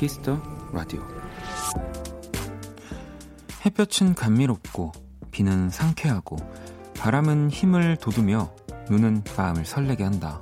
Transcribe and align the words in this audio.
키스 0.00 0.25
더 0.25 0.40
라디오 0.72 1.06
햇볕은 3.66 4.14
감미롭고 4.14 4.92
비는 5.30 5.68
상쾌하고 5.68 6.36
바람은 6.96 7.50
힘을 7.50 7.98
돋우며 7.98 8.50
눈은 8.88 9.24
마음을 9.36 9.66
설레게 9.66 10.02
한다. 10.04 10.40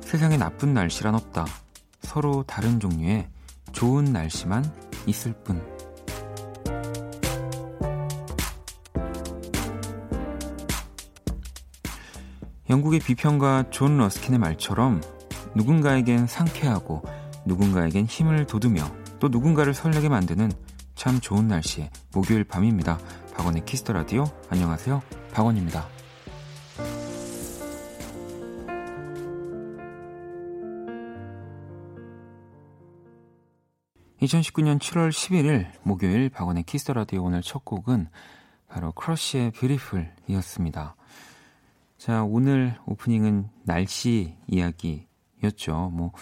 세상에 0.00 0.36
나쁜 0.36 0.74
날씨란 0.74 1.14
없다. 1.14 1.46
서로 2.00 2.42
다른 2.48 2.80
종류의 2.80 3.28
좋은 3.70 4.06
날씨만 4.06 4.64
있을 5.06 5.34
뿐. 5.44 5.64
영국의 12.68 12.98
비평가 12.98 13.70
존 13.70 13.98
러스킨의 13.98 14.40
말처럼 14.40 15.00
누군가에겐 15.54 16.26
상쾌하고 16.26 17.13
누군가에겐 17.46 18.06
힘을 18.06 18.46
돋우며 18.46 18.84
또 19.20 19.28
누군가를 19.28 19.74
설레게 19.74 20.08
만드는 20.08 20.52
참 20.94 21.20
좋은 21.20 21.48
날씨의 21.48 21.90
목요일 22.12 22.44
밤입니다. 22.44 22.98
박원의 23.34 23.64
키스 23.64 23.82
더 23.82 23.92
라디오 23.92 24.24
안녕하세요. 24.48 25.02
박원입니다. 25.32 25.88
2019년 34.22 34.78
7월 34.78 35.10
11일 35.10 35.66
목요일 35.82 36.30
박원의 36.30 36.62
키스 36.64 36.83
더 36.83 36.94
라디오 36.94 37.24
오늘 37.24 37.42
첫 37.42 37.64
곡은 37.64 38.08
바로 38.68 38.92
크러쉬의 38.92 39.50
Beautiful이었습니다. 39.52 40.96
자, 41.98 42.22
오늘 42.22 42.76
오프닝은 42.86 43.50
날씨 43.64 44.36
이야기였죠. 44.48 45.90
뭐뭐 45.92 46.12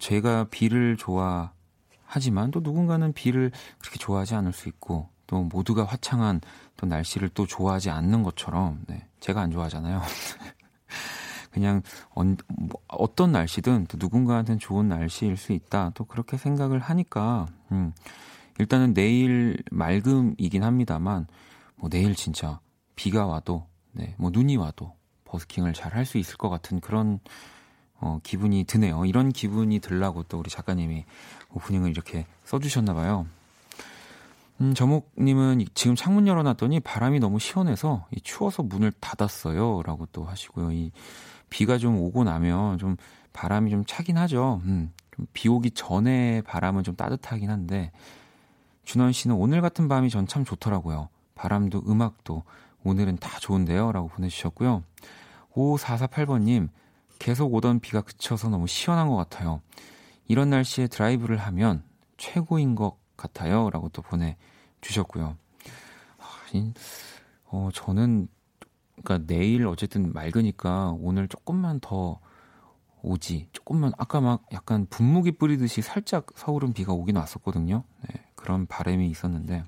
제가 0.00 0.44
비를 0.50 0.96
좋아하지만 0.96 2.50
또 2.50 2.60
누군가는 2.60 3.12
비를 3.12 3.50
그렇게 3.78 3.98
좋아하지 3.98 4.34
않을 4.34 4.52
수 4.52 4.68
있고 4.68 5.08
또 5.26 5.42
모두가 5.44 5.84
화창한 5.84 6.40
또 6.76 6.86
날씨를 6.86 7.30
또 7.30 7.46
좋아하지 7.46 7.90
않는 7.90 8.22
것처럼 8.22 8.82
네, 8.86 9.06
제가 9.20 9.40
안 9.40 9.50
좋아하잖아요. 9.50 10.02
그냥 11.50 11.82
언, 12.10 12.36
뭐 12.48 12.80
어떤 12.88 13.32
날씨든 13.32 13.86
또 13.88 13.98
누군가한테는 14.00 14.58
좋은 14.58 14.88
날씨일 14.88 15.36
수 15.36 15.52
있다. 15.52 15.90
또 15.94 16.04
그렇게 16.04 16.36
생각을 16.36 16.78
하니까 16.78 17.46
음, 17.70 17.92
일단은 18.58 18.94
내일 18.94 19.62
맑음이긴 19.70 20.62
합니다만 20.62 21.26
뭐 21.76 21.90
내일 21.90 22.14
진짜 22.14 22.60
비가 22.96 23.26
와도 23.26 23.66
네, 23.92 24.14
뭐 24.18 24.30
눈이 24.32 24.56
와도 24.56 24.94
버스킹을 25.24 25.72
잘 25.74 25.94
할 25.94 26.04
수 26.06 26.18
있을 26.18 26.36
것 26.36 26.48
같은 26.48 26.80
그런 26.80 27.20
어, 28.02 28.18
기분이 28.24 28.64
드네요. 28.64 29.04
이런 29.04 29.30
기분이 29.32 29.78
들라고 29.78 30.24
또 30.24 30.40
우리 30.40 30.50
작가님이 30.50 31.04
오프닝을 31.54 31.88
이렇게 31.90 32.26
써주셨나 32.44 32.94
봐요. 32.94 33.26
음, 34.60 34.74
저목님은 34.74 35.64
지금 35.74 35.94
창문 35.94 36.26
열어놨더니 36.26 36.80
바람이 36.80 37.20
너무 37.20 37.38
시원해서 37.38 38.06
추워서 38.24 38.64
문을 38.64 38.92
닫았어요. 39.00 39.82
라고 39.84 40.06
또 40.12 40.24
하시고요. 40.24 40.72
이 40.72 40.90
비가 41.48 41.78
좀 41.78 41.96
오고 41.96 42.24
나면 42.24 42.78
좀 42.78 42.96
바람이 43.32 43.70
좀 43.70 43.84
차긴 43.86 44.18
하죠. 44.18 44.60
음, 44.64 44.92
좀비 45.14 45.48
오기 45.48 45.70
전에 45.70 46.42
바람은 46.42 46.82
좀 46.82 46.96
따뜻하긴 46.96 47.50
한데 47.50 47.92
준원 48.84 49.12
씨는 49.12 49.36
오늘 49.36 49.60
같은 49.60 49.86
밤이 49.86 50.10
전 50.10 50.26
참 50.26 50.44
좋더라고요. 50.44 51.08
바람도 51.36 51.84
음악도 51.86 52.42
오늘은 52.82 53.18
다 53.18 53.38
좋은데요. 53.38 53.92
라고 53.92 54.08
보내주셨고요. 54.08 54.82
5448번님, 55.54 56.68
계속 57.22 57.54
오던 57.54 57.78
비가 57.78 58.00
그쳐서 58.00 58.48
너무 58.48 58.66
시원한 58.66 59.08
것 59.08 59.14
같아요. 59.14 59.60
이런 60.26 60.50
날씨에 60.50 60.88
드라이브를 60.88 61.36
하면 61.36 61.84
최고인 62.16 62.74
것 62.74 62.98
같아요. 63.16 63.70
라고 63.70 63.88
또 63.90 64.02
보내주셨고요. 64.02 65.36
어, 67.44 67.68
저는, 67.72 68.26
그니까 68.96 69.18
내일 69.24 69.68
어쨌든 69.68 70.12
맑으니까 70.12 70.96
오늘 70.98 71.28
조금만 71.28 71.78
더 71.78 72.18
오지. 73.02 73.50
조금만, 73.52 73.92
아까 73.98 74.20
막 74.20 74.44
약간 74.52 74.88
분무기 74.90 75.30
뿌리듯이 75.30 75.80
살짝 75.80 76.26
서울은 76.34 76.72
비가 76.72 76.92
오긴 76.92 77.14
왔었거든요. 77.14 77.84
네, 78.08 78.20
그런 78.34 78.66
바람이 78.66 79.08
있었는데. 79.08 79.62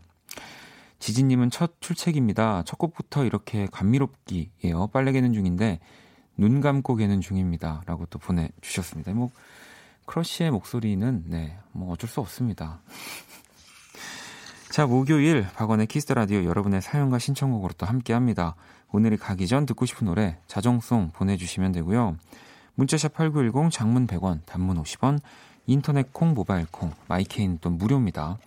지진님은 0.99 1.51
첫 1.51 1.81
출첵입니다. 1.81 2.65
첫 2.65 2.79
곡부터 2.79 3.25
이렇게 3.25 3.67
감미롭기예요. 3.71 4.89
빨래 4.89 5.13
개는 5.13 5.33
중인데 5.33 5.79
눈 6.37 6.61
감고 6.61 6.97
개는 6.97 7.21
중입니다. 7.21 7.83
라고 7.87 8.07
또 8.07 8.19
보내주셨습니다. 8.19 9.13
뭐, 9.13 9.31
크러쉬의 10.07 10.51
목소리는, 10.51 11.25
네, 11.27 11.57
뭐 11.73 11.93
어쩔 11.93 12.09
수 12.09 12.21
없습니다. 12.21 12.81
자, 14.71 14.87
목요일 14.87 15.47
박원의 15.55 15.87
키스 15.87 16.04
더 16.04 16.15
라디오 16.15 16.45
여러분의 16.45 16.83
사연과 16.83 17.19
신청곡으로 17.19 17.75
또 17.79 17.87
함께 17.87 18.13
합니다. 18.13 18.57
오늘이 18.91 19.17
가기 19.17 19.47
전 19.47 19.67
듣고 19.67 19.87
싶은 19.87 20.07
노래 20.07 20.39
자정송 20.47 21.11
보내주시면 21.13 21.73
되고요. 21.73 22.17
문자샵 22.75 23.15
8910 23.15 23.71
장문 23.71 24.07
100원, 24.07 24.45
단문 24.47 24.83
50원, 24.83 25.21
인터넷 25.67 26.13
콩, 26.13 26.35
모바일 26.35 26.67
콩, 26.71 26.93
마이케인 27.07 27.59
또 27.61 27.71
무료입니다. 27.71 28.39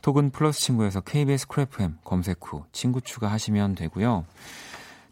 톡은 0.00 0.30
플러스 0.30 0.60
친구에서 0.60 1.00
KBS 1.00 1.48
쿨FM 1.48 1.98
검색 2.02 2.38
후 2.40 2.64
친구 2.72 3.00
추가하시면 3.00 3.74
되고요. 3.74 4.24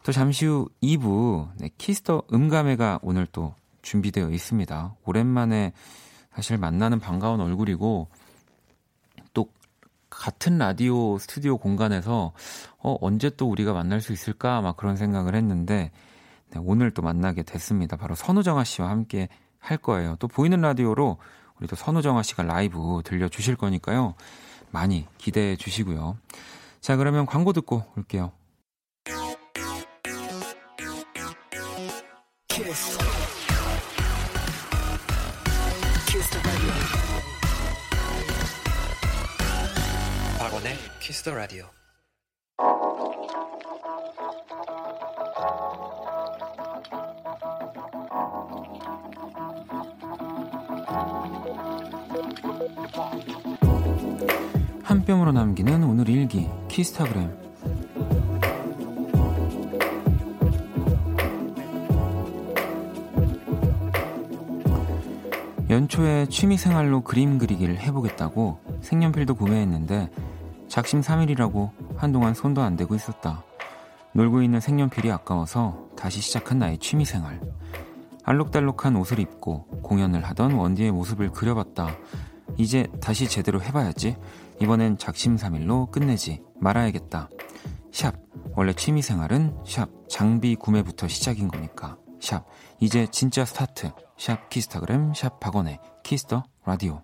또 0.07 0.13
잠시 0.13 0.47
후 0.47 0.69
2부 0.85 1.49
네, 1.57 1.69
키스 1.79 2.06
더 2.06 2.23
음감회가 2.33 3.01
오늘 3.03 3.27
또 3.27 3.57
준비되어 3.83 4.31
있습니다. 4.31 4.95
오랜만에 5.05 5.73
사실 6.33 6.59
만나는 6.59 7.01
반가운 7.01 7.41
얼굴이고 7.41 8.07
또 9.33 9.49
같은 10.09 10.59
라디오 10.59 11.19
스튜디오 11.19 11.59
공간에서 11.59 12.33
어, 12.79 12.97
언제 13.01 13.31
또 13.31 13.51
우리가 13.51 13.73
만날 13.73 14.01
수 14.01 14.13
있을까 14.13 14.61
막 14.61 14.77
그런 14.77 14.97
생각을 14.97 15.35
했는데 15.35 15.91
네, 16.51 16.61
오늘 16.63 16.93
또 16.93 17.03
만나게 17.03 17.43
됐습니다. 17.43 17.97
바로 17.97 18.15
선우정아 18.15 18.63
씨와 18.63 18.89
함께 18.89 19.29
할 19.59 19.77
거예요. 19.77 20.15
또 20.21 20.29
보이는 20.29 20.61
라디오로 20.61 21.19
우리 21.59 21.67
또 21.67 21.75
선우정아 21.75 22.23
씨가 22.23 22.45
라이브 22.45 23.03
들려주실 23.05 23.57
거니까요. 23.57 24.15
많이 24.71 25.05
기대해 25.19 25.57
주시고요. 25.57 26.17
자, 26.81 26.95
그러면 26.95 27.27
광고 27.27 27.53
듣고 27.53 27.83
올게요. 27.97 28.31
키스 41.07 41.23
더 41.23 41.37
라디오. 41.37 41.67
한 54.83 55.05
뼘으로 55.05 55.31
남기는 55.31 55.85
오늘 55.85 56.09
일기 56.09 56.49
키스타그램 56.67 57.39
연초에 65.71 66.27
취미생활로 66.27 67.03
그림 67.03 67.39
그리기를 67.39 67.79
해보겠다고 67.79 68.59
색연필도 68.81 69.37
구매했는데 69.37 70.11
작심 70.69 71.01
3일이라고 71.01 71.71
한동안 71.97 72.35
손도 72.35 72.63
안 72.63 72.77
대고 72.77 72.95
있었다. 72.95 73.45
놀고 74.13 74.43
있는 74.43 74.61
색연필이 74.61 75.11
아까워서 75.11 75.89
다시 75.97 76.21
시작한 76.21 76.59
나의 76.59 76.79
취미생활. 76.79 77.41
알록달록한 78.25 78.97
옷을 78.97 79.21
입고 79.21 79.67
공연을 79.83 80.25
하던 80.25 80.53
원디의 80.53 80.91
모습을 80.93 81.31
그려봤다. 81.31 81.97
이제 82.57 82.89
다시 83.01 83.29
제대로 83.29 83.63
해봐야지. 83.63 84.17
이번엔 84.61 84.99
작심삼일로 84.99 85.87
끝내지 85.87 86.43
말아야겠다. 86.57 87.29
샵. 87.93 88.15
원래 88.55 88.73
취미생활은 88.73 89.59
샵. 89.67 89.89
장비 90.09 90.57
구매부터 90.57 91.09
시작인 91.09 91.49
거니까. 91.49 91.99
샵. 92.21 92.47
이제 92.81 93.07
진짜 93.11 93.45
스타트. 93.45 93.93
샵 94.17 94.49
키스타그램 94.49 95.13
샵 95.15 95.39
박원의 95.41 95.79
키스 96.03 96.29
더 96.29 96.45
라디오 96.65 97.01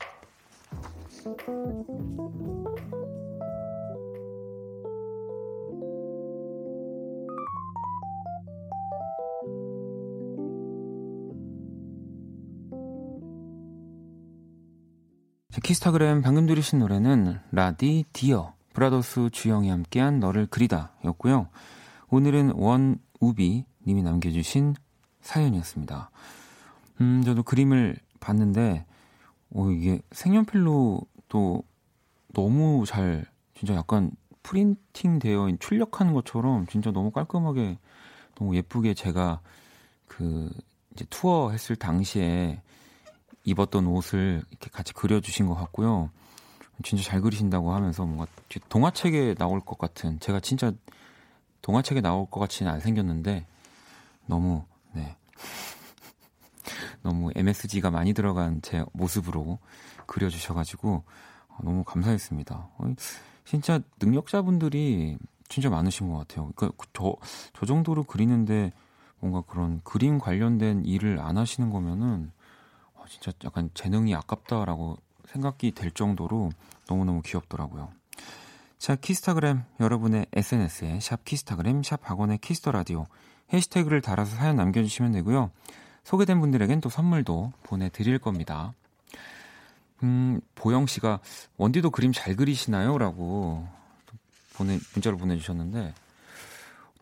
키스타그램 15.73 16.21
방금 16.21 16.47
들으신 16.47 16.81
노래는 16.81 17.39
라디 17.51 18.05
디어 18.13 18.53
브라더수 18.75 19.31
주영이 19.33 19.71
함께한 19.71 20.21
너를 20.21 20.47
그리다 20.47 20.93
였고요. 21.03 21.49
오늘은 22.11 22.53
원우비 22.57 23.65
님이 23.87 24.03
남겨주신 24.03 24.75
사연이었습니다. 25.23 26.11
음, 27.01 27.23
저도 27.25 27.43
그림을 27.43 27.97
봤는데, 28.21 28.85
오, 29.49 29.71
이게 29.71 30.03
색연필로 30.11 31.01
또 31.31 31.63
너무 32.35 32.85
잘, 32.87 33.25
진짜 33.55 33.75
약간 33.75 34.11
프린팅 34.43 35.21
되어 35.21 35.51
출력한 35.59 36.13
것처럼 36.13 36.67
진짜 36.67 36.91
너무 36.91 37.11
깔끔하게, 37.11 37.79
너무 38.35 38.55
예쁘게 38.57 38.93
제가 38.93 39.41
그 40.07 40.51
이제 40.93 41.07
투어 41.09 41.51
했을 41.51 41.77
당시에 41.77 42.61
입었던 43.45 43.87
옷을 43.87 44.43
이렇게 44.51 44.71
같이 44.71 44.93
그려주신 44.93 45.47
것 45.47 45.55
같고요. 45.55 46.11
진짜 46.83 47.05
잘 47.05 47.21
그리신다고 47.21 47.73
하면서 47.73 48.05
뭔가 48.05 48.27
동화책에 48.69 49.35
나올 49.35 49.61
것 49.61 49.79
같은 49.79 50.19
제가 50.21 50.41
진짜 50.41 50.73
동화책에 51.61 52.01
나올 52.01 52.29
것 52.29 52.41
같지는 52.41 52.73
안 52.73 52.81
생겼는데 52.81 53.47
너무 54.27 54.65
네 54.93 55.17
너무 57.03 57.31
MSG가 57.35 57.91
많이 57.91 58.13
들어간 58.13 58.61
제 58.63 58.85
모습으로 58.93 59.59
그려주셔가지고 60.07 61.05
너무 61.63 61.85
감사했습니다. 61.85 62.69
진짜 63.45 63.81
능력자분들이 64.01 65.19
진짜 65.49 65.69
많으신 65.69 66.09
것 66.11 66.19
같아요. 66.19 66.51
그러니까 66.57 66.85
저, 66.93 67.15
저 67.53 67.67
정도로 67.67 68.05
그리는데 68.05 68.73
뭔가 69.19 69.43
그런 69.43 69.81
그림 69.85 70.19
관련된 70.19 70.85
일을 70.85 71.21
안 71.21 71.37
하시는 71.37 71.71
거면은 71.71 72.33
진짜 73.13 73.33
약간 73.45 73.71
재능이 73.75 74.15
아깝다라고 74.15 74.97
생각이 75.27 75.73
될 75.73 75.91
정도로 75.91 76.51
너무너무 76.89 77.23
귀엽더라고요. 77.23 77.91
자, 78.79 78.97
키스타그램 78.97 79.63
여러분의 79.81 80.27
SNS에 80.33 80.99
샵 81.01 81.25
키스타그램 81.25 81.83
샵 81.83 82.01
박원의 82.03 82.39
키스 82.39 82.60
더 82.60 82.73
라디오 82.73 83.07
해시태그를 83.53 84.01
달아서 84.01 84.37
사연 84.37 84.57
남겨주시면 84.57 85.13
되고요. 85.13 85.51
소개된 86.05 86.41
분들에겐 86.41 86.81
또 86.81 86.89
선물도 86.89 87.53
보내드릴 87.63 88.19
겁니다. 88.19 88.73
음, 90.03 90.41
보영 90.55 90.87
씨가 90.87 91.21
원디도 91.59 91.91
그림 91.91 92.13
잘 92.13 92.35
그리시나요? 92.35 92.99
라고 92.99 93.69
보내, 94.55 94.79
문자로 94.95 95.17
보내주셨는데 95.17 95.95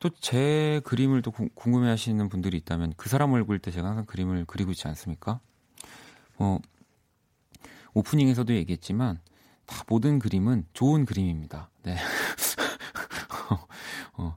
또 0.01 0.11
제 0.21 0.81
그림을 0.85 1.23
또 1.23 1.31
궁금해 1.31 1.89
하시는 1.89 2.29
분들이 2.29 2.57
있다면 2.59 2.95
그 2.97 3.09
사람 3.09 3.33
얼굴 3.33 3.59
때 3.59 3.71
제가 3.71 3.89
항상 3.89 4.07
그림을 4.07 4.45
그리고 4.47 4.71
있지 4.73 4.89
않습니까? 4.89 5.41
뭐, 6.41 6.59
오프닝에서도 7.93 8.55
얘기했지만 8.55 9.21
다 9.67 9.85
모든 9.89 10.19
그림은 10.19 10.65
좋은 10.73 11.05
그림입니다. 11.05 11.69
네. 11.83 11.97
어, 14.17 14.37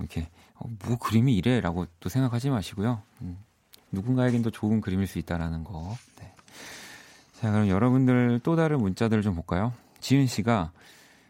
이렇게 0.00 0.28
어, 0.54 0.68
뭐 0.84 0.98
그림이 0.98 1.36
이래라고 1.36 1.86
또 2.00 2.08
생각하지 2.08 2.50
마시고요. 2.50 3.02
음, 3.22 3.38
누군가에겐 3.92 4.42
더 4.42 4.50
좋은 4.50 4.80
그림일 4.80 5.06
수 5.06 5.20
있다라는 5.20 5.62
거. 5.62 5.96
네. 6.18 6.34
자, 7.34 7.52
그럼 7.52 7.68
여러분들 7.68 8.40
또 8.42 8.56
다른 8.56 8.80
문자들을 8.80 9.22
좀 9.22 9.36
볼까요? 9.36 9.72
지은 10.00 10.26
씨가 10.26 10.72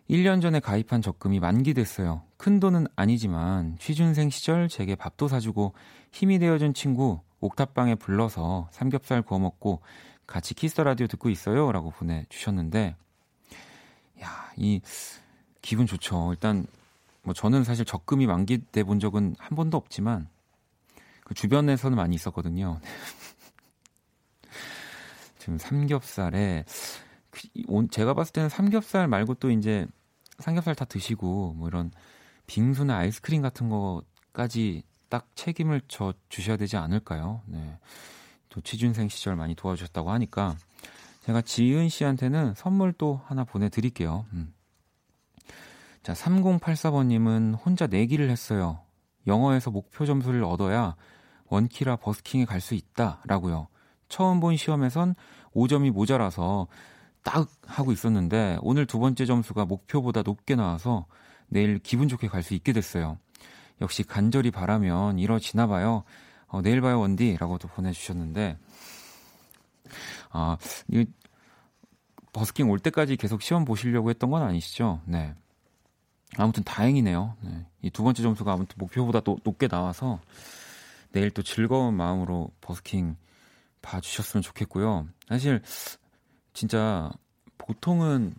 1년 0.08 0.40
전에 0.40 0.58
가입한 0.58 1.02
적금이 1.02 1.38
만기됐어요. 1.38 2.22
큰 2.38 2.60
돈은 2.60 2.86
아니지만 2.96 3.76
취준생 3.78 4.30
시절 4.30 4.68
제게 4.68 4.94
밥도 4.94 5.28
사주고 5.28 5.74
힘이 6.12 6.38
되어준 6.38 6.72
친구 6.72 7.20
옥탑방에 7.40 7.96
불러서 7.96 8.68
삼겹살 8.70 9.20
구워 9.20 9.38
먹고 9.38 9.82
같이 10.26 10.54
Kiss 10.54 10.71
the 10.71 10.84
Radio 10.84 11.06
듣고 11.06 11.30
있어요. 11.30 11.72
라고 11.72 11.90
보내주셨는데, 11.90 12.96
야, 14.22 14.52
이, 14.56 14.80
기분 15.62 15.86
좋죠. 15.86 16.32
일단, 16.32 16.66
뭐 17.22 17.34
저는 17.34 17.64
사실 17.64 17.84
적금이 17.84 18.26
만기돼 18.26 18.84
본 18.84 19.00
적은 19.00 19.34
한 19.38 19.56
번도 19.56 19.76
없지만, 19.76 20.28
그 21.24 21.34
주변에서는 21.34 21.96
많이 21.96 22.14
있었거든요. 22.14 22.80
지금 25.38 25.58
삼겹살에, 25.58 26.64
그, 27.30 27.40
제가 27.90 28.14
봤을 28.14 28.32
때는 28.32 28.48
삼겹살 28.48 29.08
말고 29.08 29.34
또 29.34 29.50
이제 29.50 29.86
삼겹살 30.38 30.74
다 30.74 30.84
드시고, 30.84 31.54
뭐 31.54 31.68
이런 31.68 31.90
빙수나 32.46 32.96
아이스크림 32.96 33.42
같은 33.42 33.68
거까지 33.68 34.82
딱 35.08 35.28
책임을 35.34 35.82
져 35.88 36.14
주셔야 36.28 36.56
되지 36.56 36.76
않을까요? 36.76 37.42
네. 37.46 37.78
또 38.54 38.60
취준생 38.60 39.08
시절 39.08 39.34
많이 39.34 39.56
도와주셨다고 39.56 40.12
하니까 40.12 40.56
제가 41.24 41.42
지은 41.42 41.88
씨한테는 41.88 42.54
선물 42.54 42.92
또 42.92 43.20
하나 43.26 43.42
보내드릴게요. 43.42 44.26
음. 44.32 44.54
자, 46.04 46.12
3084번님은 46.12 47.58
혼자 47.64 47.88
내기를 47.88 48.30
했어요. 48.30 48.78
영어에서 49.26 49.72
목표 49.72 50.06
점수를 50.06 50.44
얻어야 50.44 50.94
원키라 51.46 51.96
버스킹에 51.96 52.44
갈 52.44 52.60
수 52.60 52.74
있다 52.74 53.22
라고요. 53.24 53.66
처음 54.08 54.38
본 54.38 54.56
시험에선 54.56 55.16
5점이 55.56 55.90
모자라서 55.90 56.68
딱 57.24 57.48
하고 57.66 57.90
있었는데 57.90 58.58
오늘 58.60 58.86
두 58.86 59.00
번째 59.00 59.26
점수가 59.26 59.64
목표보다 59.64 60.22
높게 60.22 60.54
나와서 60.54 61.06
내일 61.48 61.80
기분 61.80 62.06
좋게 62.06 62.28
갈 62.28 62.44
수 62.44 62.54
있게 62.54 62.72
됐어요. 62.72 63.18
역시 63.80 64.04
간절히 64.04 64.52
바라면 64.52 65.18
이뤄지나 65.18 65.66
봐요. 65.66 66.04
어, 66.54 66.62
내일 66.62 66.80
봐요 66.80 67.00
원디라고도 67.00 67.68
보내주셨는데 67.68 68.56
아 70.30 70.56
이 70.88 71.04
버스킹 72.32 72.68
올 72.70 72.78
때까지 72.80 73.16
계속 73.16 73.42
시험 73.42 73.64
보시려고 73.64 74.10
했던 74.10 74.30
건 74.30 74.42
아니시죠? 74.42 75.00
네. 75.06 75.34
아무튼 76.36 76.64
다행이네요. 76.64 77.36
네. 77.42 77.66
이 77.82 77.90
두 77.90 78.02
번째 78.02 78.22
점수가 78.22 78.52
아무튼 78.52 78.74
목표보다 78.78 79.20
또 79.20 79.38
높게 79.44 79.68
나와서 79.68 80.20
내일 81.12 81.30
또 81.30 81.42
즐거운 81.42 81.94
마음으로 81.94 82.50
버스킹 82.60 83.16
봐주셨으면 83.82 84.42
좋겠고요. 84.42 85.06
사실 85.28 85.62
진짜 86.54 87.10
보통은 87.58 88.34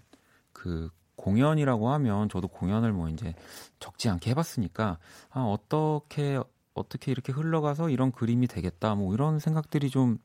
그 0.51 0.89
공연이라고 1.15 1.89
하면 1.91 2.27
저도 2.27 2.49
공연을 2.49 2.91
뭐 2.91 3.07
이제 3.07 3.33
적지 3.79 4.09
않게 4.09 4.31
해봤으니까 4.31 4.97
아 5.29 5.39
어떻게 5.39 6.39
어떻게 6.75 7.11
이렇게 7.11 7.31
흘러가서 7.33 7.89
이런 7.89 8.11
그림이 8.11 8.47
되겠다 8.47 8.95
뭐 8.95 9.13
이런 9.13 9.39
생각들이 9.39 9.89
좀 9.89 10.17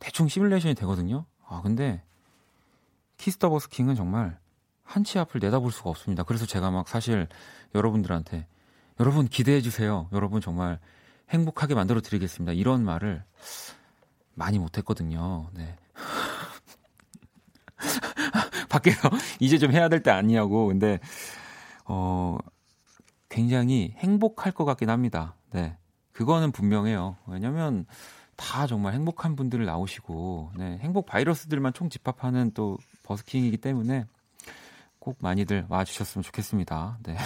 대충 0.00 0.28
시뮬레이션이 0.28 0.74
되거든요. 0.74 1.24
아 1.46 1.62
근데 1.62 2.02
Kiss 3.16 3.34
the 3.34 3.48
버스킹은 3.50 3.94
정말 3.94 4.38
한 4.84 5.04
치 5.04 5.18
앞을 5.18 5.40
내다볼 5.40 5.70
수가 5.72 5.90
없습니다. 5.90 6.22
그래서 6.22 6.46
제가 6.46 6.70
막 6.70 6.88
사실 6.88 7.28
여러분들한테 7.74 8.46
여러분 9.00 9.26
기대해 9.28 9.60
주세요. 9.60 10.08
여러분 10.12 10.40
정말 10.40 10.78
행복하게 11.30 11.74
만들어 11.74 12.00
드리겠습니다. 12.00 12.52
이런 12.52 12.84
말을 12.84 13.22
많이 14.34 14.58
못 14.58 14.78
했거든요. 14.78 15.50
네. 15.54 15.76
밖에서 18.68 19.10
이제 19.40 19.58
좀 19.58 19.72
해야 19.72 19.88
될 19.88 20.02
때 20.02 20.10
아니냐고. 20.10 20.66
근데 20.68 21.00
어 21.84 22.38
굉장히 23.28 23.94
행복할 23.98 24.52
것 24.52 24.64
같긴 24.64 24.90
합니다. 24.90 25.34
네. 25.50 25.76
그거는 26.12 26.52
분명해요. 26.52 27.16
왜냐면 27.26 27.86
다 28.36 28.66
정말 28.66 28.94
행복한 28.94 29.36
분들을 29.36 29.64
나오시고, 29.64 30.52
네. 30.56 30.78
행복 30.82 31.06
바이러스들만 31.06 31.72
총 31.72 31.88
집합하는 31.88 32.52
또 32.54 32.78
버스킹이기 33.04 33.58
때문에 33.58 34.06
꼭 34.98 35.16
많이들 35.20 35.66
와주셨으면 35.68 36.22
좋겠습니다. 36.22 36.98
네. 37.02 37.16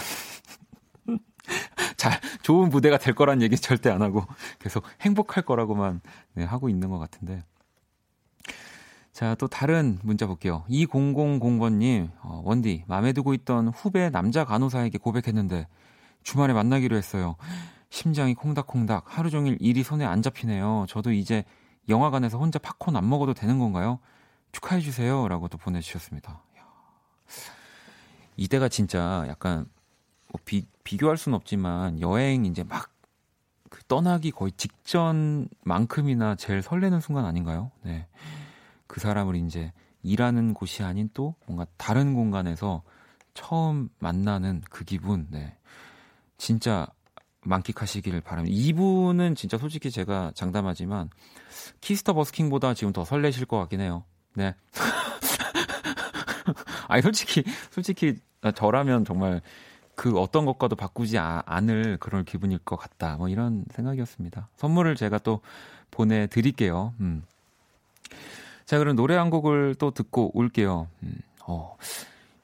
잘, 1.97 2.21
좋은 2.43 2.69
무대가 2.69 2.99
될 2.99 3.15
거란 3.15 3.43
얘기 3.43 3.57
절대 3.57 3.91
안 3.91 4.03
하고 4.03 4.25
계속 4.59 4.85
행복할 5.01 5.45
거라고만 5.45 6.01
네, 6.35 6.45
하고 6.45 6.69
있는 6.69 6.91
것 6.91 6.99
같은데. 6.99 7.43
자, 9.13 9.35
또 9.35 9.47
다른 9.47 9.99
문자 10.03 10.27
볼게요. 10.27 10.65
2000번님, 10.71 12.11
어, 12.23 12.43
원디, 12.45 12.83
마음에 12.87 13.13
두고 13.13 13.35
있던 13.35 13.69
후배 13.69 14.09
남자 14.11 14.45
간호사에게 14.45 14.99
고백했는데 14.99 15.69
주말에 16.23 16.55
만나기로 16.55 16.97
했어요. 16.97 17.37
심장이 17.93 18.35
콩닥콩닥 18.35 19.05
하루 19.07 19.31
종일 19.31 19.57
일이 19.61 19.83
손에 19.83 20.05
안 20.05 20.23
잡히네요. 20.23 20.87
저도 20.89 21.13
이제 21.13 21.45
영화관에서 21.89 22.39
혼자 22.39 22.59
팝콘 22.59 22.97
안 22.97 23.09
먹어도 23.09 23.35
되는 23.35 23.59
건가요? 23.59 23.99
축하해 24.53 24.81
주세요. 24.81 25.29
라고 25.29 25.49
또 25.49 25.59
보내주셨습니다. 25.59 26.43
이때가 28.37 28.69
진짜 28.69 29.25
약간 29.29 29.67
뭐 30.33 30.41
비, 30.45 30.67
비교할 30.85 31.17
수는 31.17 31.37
없지만 31.37 32.01
여행 32.01 32.47
이제 32.47 32.65
막 32.65 32.93
그 33.73 33.83
떠나기 33.85 34.31
거의 34.33 34.53
직전만큼이나 34.53 36.35
제일 36.37 36.61
설레는 36.61 37.01
순간 37.01 37.25
아닌가요? 37.25 37.71
네. 37.83 38.07
그 38.87 39.01
사람을 39.01 39.35
이제 39.37 39.73
일하는 40.03 40.53
곳이 40.53 40.83
아닌 40.83 41.09
또 41.15 41.35
뭔가 41.47 41.65
다른 41.79 42.13
공간에서 42.13 42.83
처음 43.33 43.89
만나는 43.99 44.61
그 44.69 44.85
기분, 44.85 45.27
네. 45.31 45.57
진짜 46.37 46.87
만끽하시길 47.45 48.21
바랍니다. 48.21 48.55
이분은 48.57 49.35
진짜 49.35 49.59
솔직히 49.59 49.91
제가 49.91 50.33
장담하지만 50.35 51.11
Kiss 51.81 52.00
the 52.00 52.15
버스킹보다 52.15 52.75
지금 52.75 52.93
더 52.93 53.05
설레실 53.05 53.47
것 53.47 53.59
같긴 53.59 53.81
해요. 53.81 54.05
네. 54.35 54.55
아니 56.89 57.03
솔직히 57.03 57.43
솔직히 57.71 58.17
저라면 58.55 59.05
정말 59.05 59.41
그 59.95 60.19
어떤 60.19 60.47
것과도 60.47 60.77
바꾸지 60.77 61.19
아, 61.19 61.43
않을 61.47 61.99
그런 61.99 62.25
기분일 62.25 62.59
것 62.59 62.77
같다. 62.77 63.17
뭐 63.17 63.29
이런 63.29 63.65
생각이었습니다. 63.71 64.49
선물을 64.57 64.97
제가 64.97 65.19
또 65.19 65.41
보내드릴게요. 65.91 66.95
음. 67.01 67.25
자, 68.65 68.79
그럼 68.79 68.97
노래 68.97 69.17
한 69.17 69.31
곡을 69.31 69.75
또 69.77 69.91
듣고 69.91 70.37
올게요. 70.37 70.89
음, 71.03 71.15
어, 71.47 71.77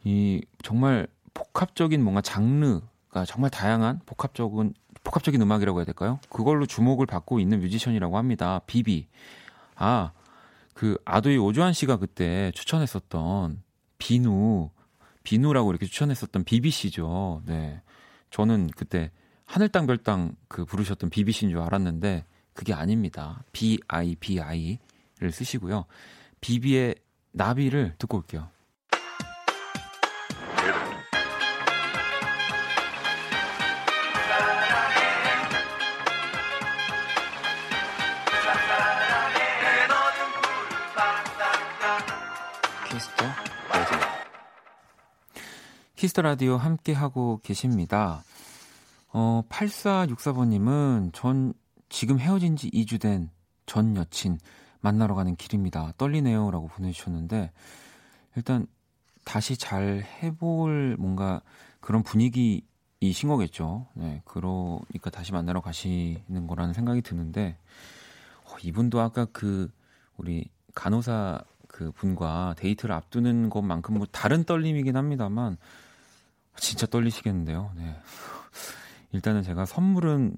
이 0.04 0.42
정말 0.62 1.06
복합적인 1.32 2.02
뭔가 2.02 2.20
장르가 2.20 3.24
정말 3.26 3.50
다양한 3.50 4.00
복합적인 4.04 4.74
복합적인 5.08 5.40
음악이라고 5.40 5.78
해야 5.78 5.86
될까요? 5.86 6.20
그걸로 6.28 6.66
주목을 6.66 7.06
받고 7.06 7.40
있는 7.40 7.60
뮤지션이라고 7.60 8.18
합니다. 8.18 8.60
비비. 8.66 9.06
아, 9.74 10.12
그 10.74 10.98
아도이 11.06 11.38
오주환 11.38 11.72
씨가 11.72 11.96
그때 11.96 12.52
추천했었던 12.54 13.62
비누, 13.96 14.70
비누라고 15.22 15.70
이렇게 15.70 15.86
추천했었던 15.86 16.44
비비 16.44 16.70
씨죠. 16.70 17.42
네. 17.46 17.80
저는 18.30 18.68
그때 18.76 19.10
하늘땅 19.46 19.86
별땅 19.86 20.36
그 20.46 20.66
부르셨던 20.66 21.08
비비 21.08 21.32
씨인 21.32 21.52
줄 21.52 21.60
알았는데 21.60 22.26
그게 22.52 22.74
아닙니다. 22.74 23.42
B 23.52 23.78
I 23.88 24.14
B 24.16 24.38
I를 24.40 25.32
쓰시고요. 25.32 25.86
비비의 26.42 26.96
나비를 27.32 27.94
듣고 27.96 28.18
올게요. 28.18 28.48
키스터 46.18 46.22
라디오 46.22 46.56
함께 46.56 46.92
하고 46.92 47.40
계십니다. 47.44 48.24
어, 49.12 49.42
8464번님은 49.48 51.10
전 51.12 51.54
지금 51.88 52.18
헤어진 52.18 52.56
지 52.56 52.68
2주 52.70 53.00
된 53.00 53.30
전 53.66 53.94
여친 53.96 54.38
만나러 54.80 55.14
가는 55.14 55.36
길입니다. 55.36 55.92
떨리네요. 55.96 56.50
라고 56.50 56.66
보내주셨는데, 56.66 57.52
일단 58.34 58.66
다시 59.24 59.56
잘 59.56 60.04
해볼 60.22 60.96
뭔가 60.98 61.40
그런 61.80 62.02
분위기이신 62.02 63.28
거겠죠. 63.28 63.86
네, 63.94 64.20
그러니까 64.24 65.10
다시 65.10 65.32
만나러 65.32 65.60
가시는 65.60 66.46
거라는 66.48 66.74
생각이 66.74 67.00
드는데, 67.02 67.56
어, 68.44 68.56
이분도 68.62 69.00
아까 69.00 69.24
그 69.26 69.70
우리 70.16 70.48
간호사 70.74 71.42
그 71.68 71.92
분과 71.92 72.56
데이트를 72.58 72.92
앞두는 72.94 73.50
것만큼 73.50 73.98
뭐 73.98 74.06
다른 74.10 74.42
떨림이긴 74.42 74.96
합니다만 74.96 75.58
진짜 76.58 76.86
떨리시겠는데요. 76.86 77.72
네. 77.76 77.94
일단은 79.12 79.42
제가 79.42 79.64
선물은 79.64 80.36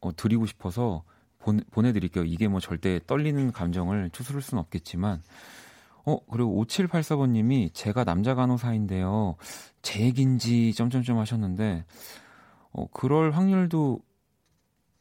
어, 0.00 0.14
드리고 0.14 0.46
싶어서 0.46 1.02
보내, 1.38 1.62
보내 1.70 1.92
드릴게요. 1.92 2.24
이게 2.24 2.48
뭐 2.48 2.60
절대 2.60 3.00
떨리는 3.06 3.52
감정을 3.52 4.10
추스를 4.10 4.42
수는 4.42 4.60
없겠지만 4.62 5.22
어 6.04 6.18
그리고 6.30 6.64
5784번님이 6.64 7.74
제가 7.74 8.04
남자 8.04 8.34
간호사인데요. 8.34 9.36
제 9.82 10.04
얘긴지 10.04 10.72
점점점 10.74 11.18
하셨는데 11.18 11.84
어 12.72 12.86
그럴 12.92 13.32
확률도 13.32 14.00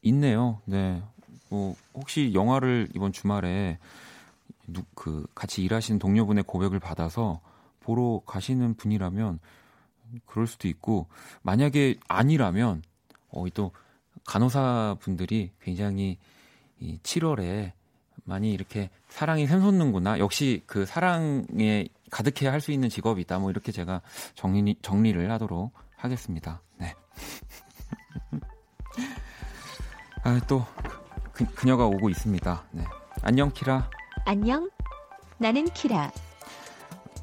있네요. 0.02 0.62
네. 0.66 1.02
뭐 1.50 1.76
혹시 1.94 2.34
영화를 2.34 2.90
이번 2.94 3.14
주말에 3.14 3.80
누, 4.68 4.84
그 4.96 5.26
같이 5.34 5.64
일하시는 5.64 5.98
동료분의 5.98 6.44
고백을 6.44 6.80
받아서 6.80 7.40
보러 7.80 8.22
가시는 8.26 8.76
분이라면 8.76 9.40
그럴 10.26 10.48
수도 10.48 10.68
있고 10.68 11.08
만약에 11.42 11.98
아니라면 12.08 12.84
어, 13.30 13.46
또 13.54 13.72
간호사 14.26 14.98
분들이 15.00 15.52
굉장히 15.62 16.18
이 16.80 17.00
7월에 17.04 17.72
많이 18.24 18.52
이렇게 18.52 18.90
사랑이 19.10 19.48
샘솟는구나. 19.48 20.20
역시 20.20 20.62
그 20.66 20.86
사랑에 20.86 21.88
가득해야 22.10 22.52
할 22.52 22.62
수 22.62 22.72
있는 22.72 22.90
직업이다. 22.90 23.40
뭐 23.40 23.50
이렇게 23.50 23.72
제가 23.72 24.02
정리 24.36 24.76
정리를 24.82 25.30
하도록 25.32 25.72
하겠습니다. 25.96 26.62
네. 26.78 26.94
아, 30.24 30.40
또 30.48 30.66
그, 31.32 31.46
그녀가 31.54 31.86
오고 31.86 32.10
있습니다. 32.10 32.64
네. 32.72 32.84
안녕 33.22 33.52
키라. 33.52 33.90
안녕. 34.26 34.70
나는 35.38 35.66
키라. 35.66 36.12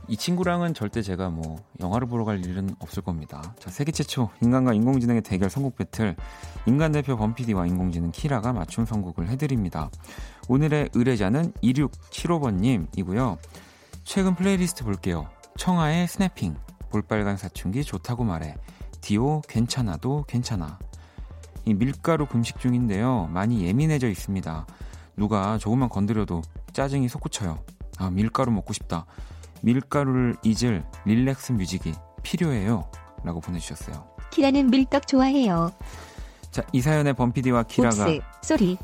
이 0.07 0.17
친구랑은 0.17 0.75
절대 0.75 1.01
제가 1.01 1.31
뭐 1.31 1.57
영화를 1.81 2.07
보러 2.07 2.25
갈 2.25 2.45
일은 2.45 2.75
없을 2.79 3.03
겁니다. 3.03 3.55
자, 3.59 3.71
세계 3.71 3.91
최초 3.91 4.29
인간과 4.43 4.75
인공지능의 4.75 5.23
대결 5.23 5.49
선곡 5.49 5.77
배틀 5.77 6.15
인간 6.67 6.93
대표 6.93 7.17
범피디와 7.17 7.67
인공지능 7.67 8.11
키라가 8.11 8.53
맞춤 8.53 8.85
선곡을 8.85 9.29
해드립니다. 9.29 9.91
오늘의 10.49 10.91
의뢰자는 10.93 11.53
2675번님이고요. 11.63 13.39
최근 14.05 14.35
플레이리스트 14.35 14.85
볼게요. 14.85 15.27
청하의 15.57 16.07
Snapping, 16.07 16.57
볼빨간 16.91 17.39
사춘기 17.39 17.83
좋다고 17.83 18.25
말해, 18.25 18.57
디오 19.01 19.41
괜찮아도 19.49 20.25
괜찮아. 20.29 20.79
이 21.65 21.73
밀가루 21.73 22.27
금식 22.27 22.59
중인데요. 22.59 23.31
많이 23.33 23.65
예민해져 23.65 24.09
있습니다. 24.09 24.67
누가 25.17 25.57
조금만 25.57 25.89
건드려도 25.89 26.43
짜증이 26.75 27.09
솟구쳐요. 27.09 27.59
아, 27.99 28.11
밀가루 28.11 28.51
먹고 28.51 28.75
싶다. 28.75 29.07
밀가루를 29.65 30.37
잊을 30.43 30.85
relax 31.07 31.53
music이 31.53 31.95
필요해요. 32.23 32.89
라고 33.23 33.41
보내주셨어요. 33.41 34.07
키라는 34.31 34.69
밀떡 34.69 35.07
좋아해요. 35.07 35.73
자, 36.51 36.63
이 36.73 36.81
사연에 36.81 37.15
범피디와 37.15 37.65
키라가 37.65 38.05
옥스, 38.05 38.21
소리. 38.43 38.79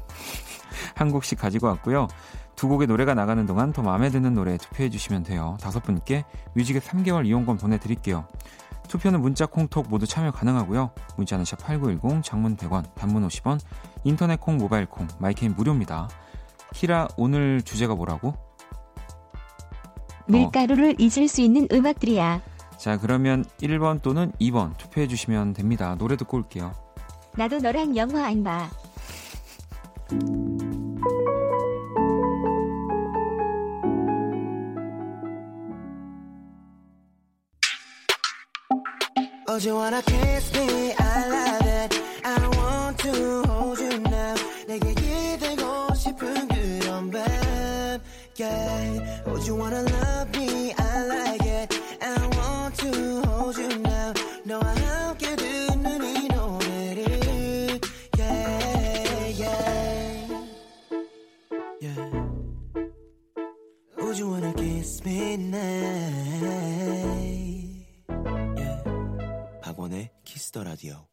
한 0.95 1.11
곡씩 1.11 1.39
가지고 1.39 1.67
왔고요. 1.69 2.09
두 2.57 2.69
곡의 2.69 2.89
노래가 2.89 3.15
나가는 3.15 3.45
동안 3.47 3.73
더 3.73 3.83
마음에 3.83 4.11
드는 4.11 4.35
노래 4.35 4.57
투표해 4.57 4.91
주시면 4.91 5.23
돼요. 5.23 5.57
다섯 5.61 5.83
분께 5.83 6.25
뮤직앱 6.55 6.81
3개월 6.81 7.27
이용권 7.27 7.59
보내드릴게요. 7.59 8.27
투표는 8.89 9.21
문자, 9.21 9.47
콩톡 9.47 9.89
모두 9.89 10.07
참여 10.07 10.33
가능하고요. 10.33 10.91
문자는 11.17 11.45
샵 11.45 11.59
8910, 11.61 12.25
장문 12.25 12.57
100원, 12.57 12.93
단문 12.95 13.27
50원, 13.29 13.61
인터넷 14.05 14.41
콩, 14.41 14.57
모바일 14.57 14.87
콩, 14.87 15.07
My 15.19 15.29
K는 15.29 15.55
무료입니다. 15.55 16.09
키라 16.75 17.09
오늘 17.17 17.63
주제가 17.63 17.95
뭐라고? 17.95 18.35
밀가루를 20.27 20.91
어. 20.91 20.95
잊을 20.99 21.29
수 21.29 21.41
있는 21.41 21.67
음악들이야. 21.73 22.41
자, 22.79 22.99
그러면 22.99 23.45
1번 23.61 24.01
또는 24.03 24.33
2번 24.41 24.77
투표해 24.79 25.07
주시면 25.07 25.53
됩니다. 25.55 25.97
노래 25.99 26.17
듣고 26.17 26.39
올게요. 26.39 26.73
나도 27.37 27.59
너랑 27.59 27.97
영화 27.97 28.27
안 28.27 28.43
봐. 28.43 28.71
어제 39.47 39.71
wanna 39.71 40.01
kiss 40.03 40.57
me, 40.57 40.95
I 40.97 41.29
love 41.29 41.69
it. 41.69 42.01
I 42.25 42.39
want 42.57 43.03
to 43.03 43.60
yeah. 48.41 49.23
Oh, 49.27 49.37
you 49.45 49.55
wanna 49.55 49.83
love 49.83 50.31
me, 50.37 50.73
I 50.73 51.07
like 51.07 51.45
it. 51.45 51.75
I 52.01 52.17
want 52.37 52.75
to 52.81 53.23
hold 53.27 53.59
you 53.59 53.69
now. 53.79 54.15
너와 54.45 54.75
함께 54.75 55.37
듣는 55.37 56.03
이 56.05 56.29
노래를, 56.29 57.81
yeah, 58.17 59.43
yeah. 59.43 60.47
Yeah. 61.83 62.11
Would 63.99 64.19
you 64.19 64.31
wanna 64.31 64.55
kiss 64.55 65.03
me 65.05 65.35
now? 65.35 66.41
박원의 69.61 70.11
Kiss 70.25 70.48
the 70.48 70.65
Radio. 70.65 71.07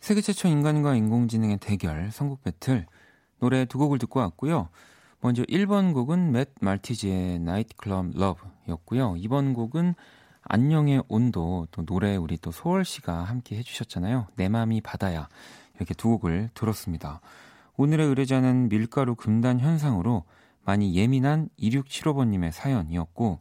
세계 0.00 0.20
최초 0.20 0.48
인간과 0.48 0.94
인공지능의 0.94 1.58
대결 1.58 2.10
선곡 2.12 2.42
배틀 2.42 2.86
노래 3.40 3.64
두 3.64 3.78
곡을 3.78 3.98
듣고 3.98 4.20
왔고요. 4.20 4.68
먼저 5.20 5.42
1번 5.44 5.94
곡은 5.94 6.30
Matt 6.32 6.54
Maltese의 6.60 7.40
Nightclub 7.40 8.10
Love였고요. 8.14 9.14
2번 9.14 9.54
곡은 9.54 9.94
안녕의 10.42 11.02
온도 11.08 11.66
또 11.72 11.84
노래 11.84 12.16
우리 12.16 12.38
또 12.38 12.52
소월 12.52 12.84
씨가 12.84 13.24
함께 13.24 13.56
해주셨잖아요. 13.56 14.28
내 14.36 14.48
맘이 14.48 14.80
바다야 14.80 15.28
이렇게 15.76 15.92
두 15.94 16.08
곡을 16.10 16.50
들었습니다. 16.54 17.20
오늘의 17.76 18.06
의뢰자는 18.06 18.68
밀가루 18.68 19.14
금단 19.14 19.60
현상으로 19.60 20.24
많이 20.64 20.94
예민한 20.94 21.48
2675번님의 21.58 22.52
사연이었고 22.52 23.40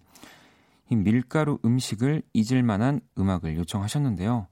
이 0.89 0.95
밀가루 0.95 1.59
음식을 1.63 2.23
잊을 2.33 2.63
만한 2.63 3.01
음악을 3.19 3.55
요청하셨는데요. 3.57 4.47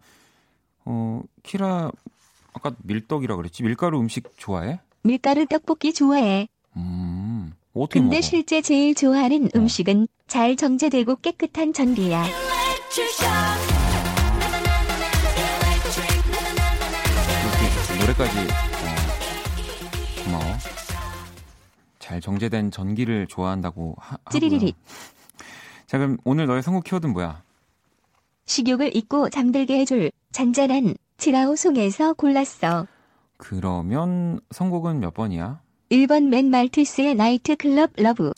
어, 0.86 1.22
키라 1.44 1.92
아까 2.54 2.72
밀떡이라 2.84 3.36
그랬지? 3.36 3.64
밀가루 3.64 4.00
음식 4.00 4.32
좋아해? 4.38 4.80
밀가루 5.04 5.46
떡볶이 5.46 5.94
좋아해. 5.94 6.48
어떻게 7.76 8.00
근데 8.00 8.18
먹어? 8.18 8.22
실제 8.22 8.62
제일 8.62 8.96
좋아하는 8.96 9.46
어. 9.46 9.50
음식은 9.56 10.08
잘 10.28 10.56
정제되고 10.56 11.18
깨끗한 11.18 11.74
전기야. 11.74 12.24
노래까지 18.00 18.38
어, 18.40 20.24
고마워. 20.24 20.44
잘 22.00 22.22
정제된 22.22 22.72
전기를 22.72 23.28
좋아한다고 23.28 23.96
하고요. 24.00 24.72
자 25.88 25.98
그럼 25.98 26.18
오늘 26.24 26.48
너의 26.48 26.64
선곡 26.64 26.84
키워드는 26.86 27.14
뭐야? 27.14 27.44
식욕을 28.46 28.96
잊고 28.96 29.30
잠들게 29.30 29.80
해줄 29.80 30.12
잔잔한 30.32 30.96
chill 31.18 31.56
out 31.56 31.72
song에서 31.72 32.14
골랐어. 32.14 32.88
그러면 33.38 34.40
선곡은 34.52 35.00
몇 35.00 35.14
번이야? 35.14 35.60
1번 35.92 36.30
Matt 36.30 36.50
Maltese의 36.50 37.14
Nightclub 37.14 37.92
Love. 37.98 38.34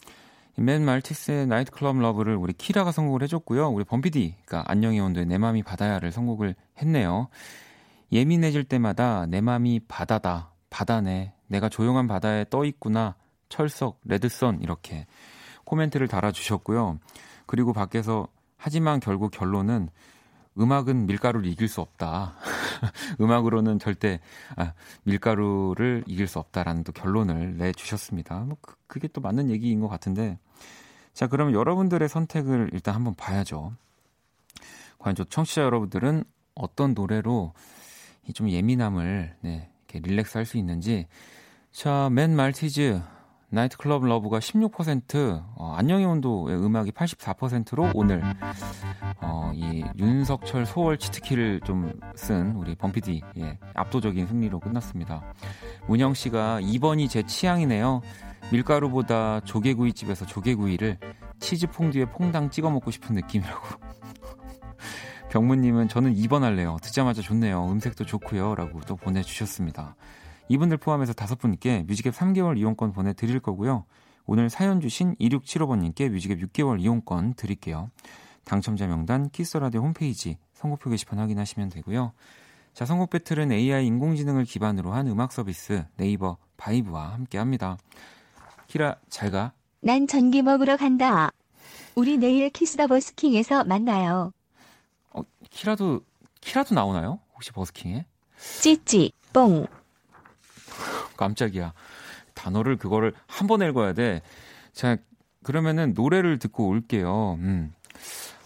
Matt 0.58 0.84
Maltese의 0.84 1.48
Nightclub 1.48 1.98
Love를 1.98 2.36
우리 2.36 2.52
키라가 2.52 2.92
선곡을 2.92 3.24
해줬고요. 3.24 3.70
우리 3.70 3.86
범피디가 3.86 4.66
안녕의 4.68 5.00
온도의 5.00 5.28
내 5.28 5.38
맘이 5.38 5.64
바다야를 5.64 6.12
선곡을 6.12 6.56
했네요. 6.82 7.30
예민해질 8.12 8.66
때마다 8.66 9.26
내 9.28 9.40
맘이 9.40 9.82
바다다, 9.88 10.52
바다네, 10.70 11.34
내가 11.48 11.70
조용한 11.70 12.08
바다에 12.08 12.46
떠 12.50 12.66
있구나, 12.66 13.16
철석, 13.48 14.02
레드선 14.04 14.62
이렇게 14.62 15.06
코멘트를 15.64 16.10
달아주셨고요. 16.10 17.00
그리고 17.46 17.72
밖에서 17.72 18.28
하지만 18.58 19.00
결국 19.00 19.32
결론은 19.32 19.90
음악은 20.60 21.06
밀가루를 21.06 21.50
이길 21.50 21.68
수 21.68 21.82
없다. 21.82 22.36
음악으로는 23.22 23.80
절대 23.80 24.20
아, 24.56 24.74
밀가루를 25.04 26.04
이길 26.08 26.28
수 26.28 26.40
없다라는 26.40 26.84
또 26.84 26.92
결론을 26.92 27.58
내주셨습니다. 27.58 28.40
뭐 28.42 28.58
그, 28.62 28.76
그게 28.88 29.08
또 29.08 29.22
맞는 29.22 29.50
얘기인 29.50 29.80
것 29.80 29.88
같은데 29.88 30.38
자 31.14 31.28
그러면 31.28 31.54
여러분들의 31.54 32.08
선택을 32.08 32.70
일단 32.74 32.96
한번 32.96 33.16
봐야죠. 33.16 33.74
과연 35.00 35.16
저 35.16 35.24
청취자 35.24 35.62
여러분들은 35.64 36.24
어떤 36.56 36.94
노래로 36.94 37.54
좀 38.34 38.50
예민함을 38.50 39.36
네, 39.42 39.70
이렇게 39.88 40.08
릴렉스 40.08 40.38
할 40.38 40.46
수 40.46 40.58
있는지 40.58 41.08
자, 41.72 42.10
Matt 42.12 42.36
Maltese 42.36 43.00
Nightclub 43.50 44.06
Love가 44.06 44.40
16%, 44.40 45.44
어, 45.56 45.74
안녕의 45.78 46.06
온도의 46.06 46.58
음악이 46.58 46.92
84%로 46.92 47.92
오늘 47.94 48.22
어, 49.22 49.52
이 49.56 49.86
윤석철 49.98 50.66
소월 50.66 50.98
치트키를 50.98 51.62
좀 51.62 51.94
쓴 52.18 52.52
우리 52.58 52.76
범피디 52.76 53.22
예, 53.38 53.58
압도적인 53.76 54.28
승리로 54.28 54.60
끝났습니다. 54.60 55.24
문영 55.88 56.14
씨가 56.14 56.60
2번이 56.62 57.10
제 57.10 57.24
취향이네요. 57.24 58.02
밀가루보다 58.52 59.42
조개구이집에서 59.42 60.26
조개구이를 60.26 60.98
치즈 61.40 61.68
퐁듀에 61.68 62.06
퐁당 62.06 62.50
찍어 62.50 62.70
먹고 62.70 62.92
싶은 62.92 63.16
느낌이라고. 63.16 63.66
병무님은 65.30 65.88
저는 65.90 66.16
2번 66.16 66.42
할래요. 66.42 66.78
듣자마자 66.82 67.22
좋네요. 67.22 67.70
음색도 67.72 68.06
좋고요. 68.06 68.56
라고 68.56 68.82
또 68.82 68.96
보내주셨습니다. 68.96 69.96
이분들 70.50 70.78
포함해서 70.78 71.14
다섯 71.14 71.38
분께 71.38 71.84
뮤직앱 71.88 72.14
3개월 72.14 72.58
이용권 72.58 72.94
보내드릴 72.94 73.40
거고요. 73.40 73.86
오늘 74.26 74.50
사연 74.50 74.82
주신 74.82 75.16
2675번님께 75.16 76.10
뮤직앱 76.10 76.40
6개월 76.40 76.82
이용권 76.82 77.36
드릴게요. 77.36 77.90
당첨자 78.46 78.88
명단 78.88 79.30
Kiss 79.30 79.53
Radio 79.53 79.82
홈페이지 79.82 80.38
선곡표 80.54 80.90
게시판 80.90 81.20
확인하시면 81.20 81.70
되고요. 81.70 82.14
자, 82.74 82.86
선곡 82.86 83.10
배틀은 83.10 83.52
AI 83.52 83.86
인공지능을 83.88 84.46
기반으로 84.46 84.94
한 84.94 85.08
음악 85.08 85.32
서비스 85.32 85.86
네이버 85.96 86.38
바이브와 86.58 87.14
함께 87.14 87.38
합니다. 87.38 87.78
키라, 88.68 88.98
잘 89.10 89.32
가. 89.32 89.54
난 89.82 90.08
전기 90.08 90.42
먹으러 90.42 90.78
간다. 90.78 91.32
우리 91.96 92.18
내일 92.18 92.50
Kiss 92.50 92.71
the 92.71 92.88
버스킹에서 92.88 93.64
만나요. 93.64 94.32
어, 95.12 95.22
키라도, 95.50 96.02
키라도 96.42 96.76
나오나요? 96.76 97.20
혹시 97.34 97.52
버스킹에? 97.52 98.06
찌찌, 98.62 99.12
뽕. 99.34 99.66
깜짝이야. 101.18 101.74
단어를 102.34 102.78
그거를 102.78 103.14
한 103.28 103.48
번 103.48 103.62
읽어야 103.62 103.94
돼. 103.94 104.22
자, 104.72 104.98
그러면은 105.44 105.94
노래를 105.94 106.40
듣고 106.40 106.68
올게요. 106.68 107.36
음. 107.40 107.74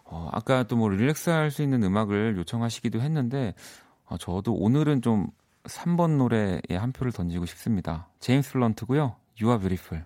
어, 0.06 0.30
아까 0.34 0.64
또 0.64 0.76
뭐 0.78 0.90
릴렉스 0.90 1.30
할 1.30 1.52
수 1.52 1.62
있는 1.62 1.84
음악을 1.84 2.36
요청하시기도 2.38 3.02
했는데, 3.02 3.54
어, 4.06 4.18
저도 4.18 4.54
오늘은 4.54 5.02
좀 5.02 5.28
3번 5.66 6.18
노래에 6.18 6.62
한 6.78 6.92
표를 6.92 7.12
던지고 7.12 7.46
싶습니다. 7.46 8.08
제임스 8.20 8.54
플런트고요. 8.54 9.16
You 9.40 9.52
are 9.52 9.60
beautiful. 9.60 10.06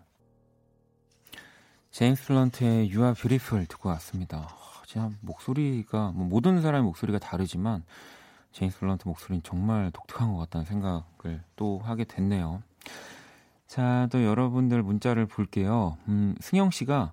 제임스 1.92 2.26
플런트의 2.28 2.90
You 2.90 3.04
are 3.04 3.14
beautiful 3.14 3.66
듣고 3.68 3.90
왔습니다. 3.90 4.50
진짜 4.86 5.10
목소리가, 5.22 6.12
뭐 6.14 6.26
모든 6.28 6.62
사람의 6.62 6.84
목소리가 6.84 7.20
다르지만, 7.20 7.84
제임스 8.56 8.80
플런트 8.80 9.06
목소리는 9.10 9.44
정말 9.44 9.92
독특한 9.92 10.32
것 10.32 10.38
같다는 10.40 10.64
생각을 10.66 11.44
또 11.58 11.80
하게 11.84 12.06
됐네요. 12.06 12.64
자, 13.68 14.08
또 14.12 14.24
여러분들 14.24 14.82
문자를 14.82 15.26
볼게요. 15.26 15.98
음, 16.08 16.36
승영 16.40 16.72
씨가 16.72 17.12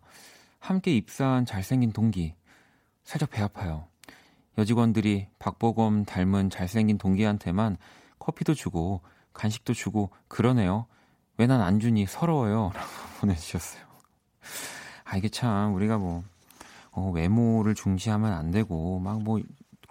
함께 0.61 0.95
입사한 0.95 1.45
잘생긴 1.45 1.91
동기. 1.93 2.37
살짝 3.03 3.31
배 3.31 3.43
아파요. 3.43 3.87
여직원들이 4.57 5.27
박보검 5.41 6.05
닮은 6.05 6.49
잘생긴 6.51 6.97
동기한테만 6.99 7.77
커피도 8.21 8.55
주고 8.55 9.01
간식도 9.33 9.75
주고 9.75 10.11
그러네요. 10.29 10.87
왜 11.39 11.47
난 11.49 11.61
안 11.61 11.81
주니 11.81 12.07
서러워요. 12.07 12.71
라고 12.77 12.89
보내주셨어요. 13.19 13.83
아, 15.05 15.17
이게 15.17 15.29
참 15.29 15.75
우리가 15.75 15.99
뭐, 15.99 16.23
어, 16.93 17.11
외모를 17.11 17.75
중시하면 17.75 18.33
안 18.33 18.53
되고, 18.53 19.01
막 19.01 19.19
뭐 19.21 19.41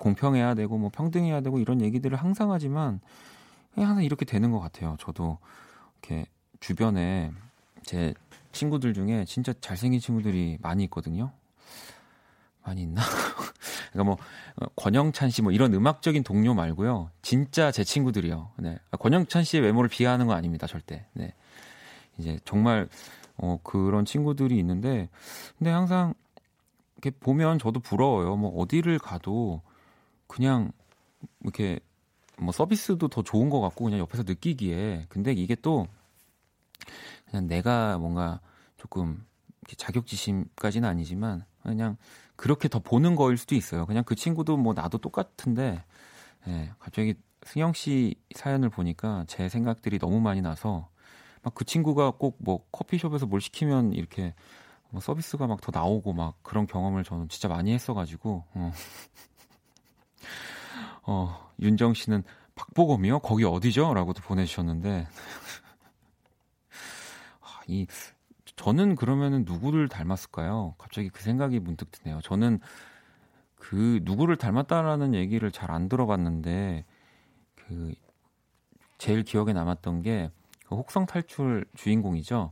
공평해야 0.02 0.56
되고 0.56 0.78
뭐 0.80 0.90
평등해야 0.90 1.42
되고 1.42 1.60
이런 1.60 1.80
얘기들을 1.80 2.18
항상 2.18 2.52
하지만 2.52 3.00
항상 3.76 4.04
이렇게 4.04 4.26
되는 4.26 4.52
것 4.52 4.60
같아요. 4.60 4.98
저도 5.00 5.38
이렇게 6.02 6.26
주변에 6.60 7.32
제 7.84 8.14
친구들 8.52 8.94
중에 8.96 9.26
진짜 9.26 9.54
잘생긴 9.62 10.00
친구들이 10.00 10.58
많이 10.62 10.84
있거든요. 10.86 11.32
많이 12.64 12.82
있나? 12.82 13.02
그러니까 13.94 14.04
뭐 14.04 14.18
어, 14.56 14.66
권영찬 14.76 15.30
씨 15.30 15.42
뭐 15.44 15.52
이런 15.52 15.74
음악적인 15.74 16.24
동료 16.24 16.54
말고요. 16.56 17.12
진짜 17.22 17.72
제 17.72 17.84
친구들이요. 17.84 18.52
네. 18.58 18.80
아, 18.90 18.98
권영찬 18.98 19.44
씨의 19.44 19.64
외모를 19.64 19.88
비하하는 19.90 20.26
거 20.26 20.34
아닙니다. 20.34 20.66
절대. 20.66 21.06
네. 21.14 21.34
이제 22.18 22.40
정말 22.44 22.90
어 23.38 23.60
그런 23.64 24.06
친구들이 24.06 24.58
있는데 24.60 25.10
근데 25.58 25.70
항상 25.70 26.14
이렇게 26.98 27.12
보면 27.20 27.60
저도 27.60 27.80
부러워요. 27.80 28.36
뭐 28.36 28.60
어디를 28.62 28.98
가도 29.00 29.62
그냥 30.32 30.72
이렇게 31.42 31.80
뭐 32.38 32.52
서비스도 32.54 33.10
더 33.10 33.22
좋은 33.22 33.50
것 33.50 33.60
같고 33.60 33.86
그냥 33.86 34.00
옆에서 34.00 34.24
느끼기에 34.24 35.08
근데 35.10 35.34
이게 35.34 35.56
또 35.56 35.88
그냥 37.30 37.48
내가 37.48 37.98
뭔가 37.98 38.40
조금 38.78 39.26
자격지심까지는 39.78 40.88
아니지만 40.88 41.46
그냥 41.64 41.98
그렇게 42.36 42.68
더 42.70 42.80
보는 42.80 43.16
거일 43.16 43.38
수도 43.38 43.56
있어요. 43.56 43.86
그냥 43.86 44.04
그 44.04 44.16
친구도 44.16 44.58
뭐 44.58 44.74
나도 44.74 44.98
똑같은데 44.98 45.84
예, 46.48 46.72
갑자기 46.80 47.16
승영 47.44 47.74
씨 47.74 48.16
사연을 48.36 48.70
보니까 48.70 49.26
제 49.28 49.50
생각들이 49.50 50.00
너무 50.00 50.20
많이 50.22 50.42
나서 50.42 50.90
막 51.44 51.54
그 51.56 51.66
친구가 51.66 52.12
꼭 52.12 52.38
뭐 52.40 52.66
커피숍에서 52.72 53.26
뭘 53.26 53.42
시키면 53.42 53.94
이렇게 53.94 54.34
뭐 54.90 55.02
서비스가 55.02 55.48
막 55.48 55.62
더 55.62 55.72
나오고 55.74 56.14
막 56.14 56.36
그런 56.44 56.68
경험을 56.68 57.04
저는 57.04 57.30
진짜 57.30 57.48
많이 57.48 57.74
했어가지고 57.74 58.46
어. 58.54 58.72
어, 61.04 61.52
윤정 61.62 61.94
씨는 61.94 62.24
박보검이요? 62.56 63.20
거기 63.20 63.44
어디죠? 63.46 63.94
라고도 63.94 64.22
보내주셨는데. 64.22 65.08
아, 67.42 67.62
이, 67.68 67.88
저는 68.56 68.96
그러면은 68.96 69.44
누구를 69.46 69.88
닮았을까요? 69.90 70.76
갑자기 70.78 71.10
그 71.10 71.22
생각이 71.24 71.60
문득 71.60 71.92
드네요. 71.92 72.22
저는 72.22 72.60
그 73.56 74.00
누구를 74.04 74.38
닮았다라는 74.38 75.14
얘기를 75.16 75.52
잘 75.52 75.72
안 75.72 75.90
들어봤는데, 75.90 76.86
그, 77.56 77.94
제일 78.98 79.24
기억에 79.24 79.54
남았던 79.54 80.02
게, 80.04 80.32
그 80.68 80.76
혹성 80.76 81.06
탈출 81.06 81.66
주인공이죠. 81.76 82.52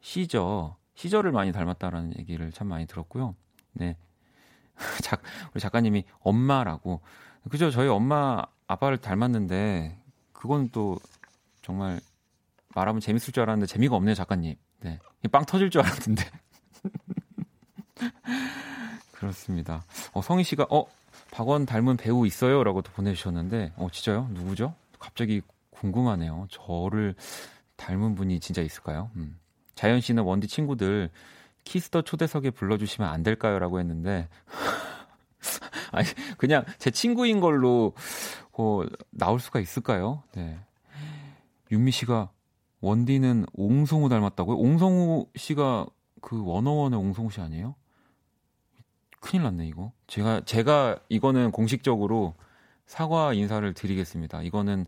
시저. 0.00 0.76
시저를 0.94 1.32
많이 1.32 1.52
닮았다라는 1.52 2.14
얘기를 2.18 2.52
참 2.52 2.68
많이 2.68 2.86
들었고요. 2.86 3.34
네. 3.72 3.96
작, 5.02 5.22
우리 5.52 5.60
작가님이 5.60 6.04
엄마라고 6.20 7.00
그죠? 7.50 7.70
저희 7.70 7.88
엄마 7.88 8.42
아빠를 8.66 8.98
닮았는데 8.98 9.98
그건 10.32 10.70
또 10.70 10.98
정말 11.62 12.00
말하면 12.74 13.00
재밌을 13.00 13.32
줄 13.32 13.42
알았는데 13.42 13.66
재미가 13.66 13.96
없네요, 13.96 14.14
작가님. 14.14 14.54
네. 14.80 14.98
빵 15.30 15.44
터질 15.44 15.70
줄 15.70 15.82
알았는데. 15.82 16.24
그렇습니다. 19.12 19.84
어, 20.12 20.22
성희 20.22 20.44
씨가 20.44 20.66
어 20.70 20.86
박원 21.30 21.66
닮은 21.66 21.96
배우 21.96 22.26
있어요?라고 22.26 22.82
도 22.82 22.90
보내주셨는데 22.92 23.72
어 23.76 23.88
진짜요? 23.92 24.28
누구죠? 24.30 24.74
갑자기 24.98 25.42
궁금하네요. 25.70 26.46
저를 26.50 27.14
닮은 27.76 28.14
분이 28.14 28.40
진짜 28.40 28.62
있을까요? 28.62 29.10
음. 29.16 29.38
자연 29.74 30.00
씨는 30.00 30.22
원디 30.22 30.46
친구들 30.46 31.10
Kiss 31.64 31.86
the 31.86 32.02
초대석에 32.02 32.50
불러주시면 32.50 33.08
안 33.08 33.22
될까요?라고 33.22 33.78
했는데 33.78 34.28
아니 35.92 36.06
그냥 36.38 36.64
제 36.78 36.90
친구인 36.90 37.40
걸로 37.40 37.94
뭐 38.60 38.86
나올 39.08 39.40
수가 39.40 39.58
있을까요? 39.58 40.22
네. 40.34 40.58
윤미 41.72 41.92
씨가 41.92 42.30
원디는 42.82 43.46
옹성우 43.54 44.10
닮았다고요? 44.10 44.58
옹성우 44.58 45.28
씨가 45.34 45.86
그 46.20 46.44
원어원의 46.44 46.98
옹성우 46.98 47.30
씨 47.30 47.40
아니에요? 47.40 47.74
큰일 49.18 49.44
났네 49.44 49.66
이거. 49.66 49.92
제가 50.08 50.42
제가 50.44 50.98
이거는 51.08 51.52
공식적으로 51.52 52.34
사과 52.84 53.32
인사를 53.32 53.72
드리겠습니다. 53.72 54.42
이거는 54.42 54.84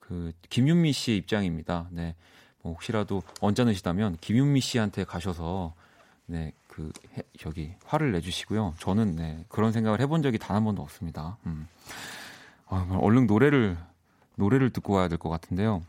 그 0.00 0.32
김윤미 0.50 0.90
씨의 0.90 1.18
입장입니다. 1.18 1.88
네. 1.92 2.16
뭐 2.62 2.72
혹시라도 2.72 3.22
언짢으시다면 3.40 4.16
김윤미 4.20 4.60
씨한테 4.60 5.04
가셔서 5.04 5.74
네, 6.26 6.52
그 6.68 6.90
해, 7.16 7.22
저기 7.38 7.74
화를 7.84 8.12
내 8.12 8.20
주시고요. 8.20 8.74
저는 8.78 9.16
네, 9.16 9.44
그런 9.48 9.72
생각을 9.72 10.00
해본 10.00 10.22
적이 10.22 10.38
단 10.38 10.56
한 10.56 10.64
번도 10.64 10.82
없습니다. 10.82 11.36
음. 11.46 11.68
아, 12.66 12.86
얼른 13.00 13.26
노래를 13.26 13.76
노래를 14.36 14.70
듣고 14.70 14.94
와야 14.94 15.08
될 15.08 15.18
것 15.18 15.28
같은데요. 15.28 15.82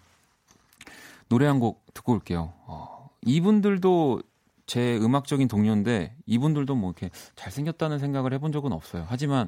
노래 1.29 1.45
한 1.47 1.59
곡 1.59 1.83
듣고 1.93 2.13
올게요. 2.13 2.53
어, 2.67 3.09
이분들도 3.21 4.21
제 4.67 4.97
음악적인 4.97 5.47
동료인데 5.47 6.15
이분들도 6.25 6.75
뭐 6.75 6.91
이렇게 6.91 7.09
잘생겼다는 7.35 7.99
생각을 7.99 8.33
해본 8.33 8.51
적은 8.51 8.71
없어요. 8.73 9.05
하지만 9.07 9.47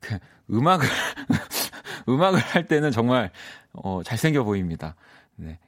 그 0.00 0.18
음악을 0.50 0.86
음악을 2.08 2.38
할 2.38 2.66
때는 2.66 2.90
정말 2.92 3.30
어, 3.72 4.02
잘생겨 4.04 4.44
보입니다. 4.44 4.94
네. 5.36 5.58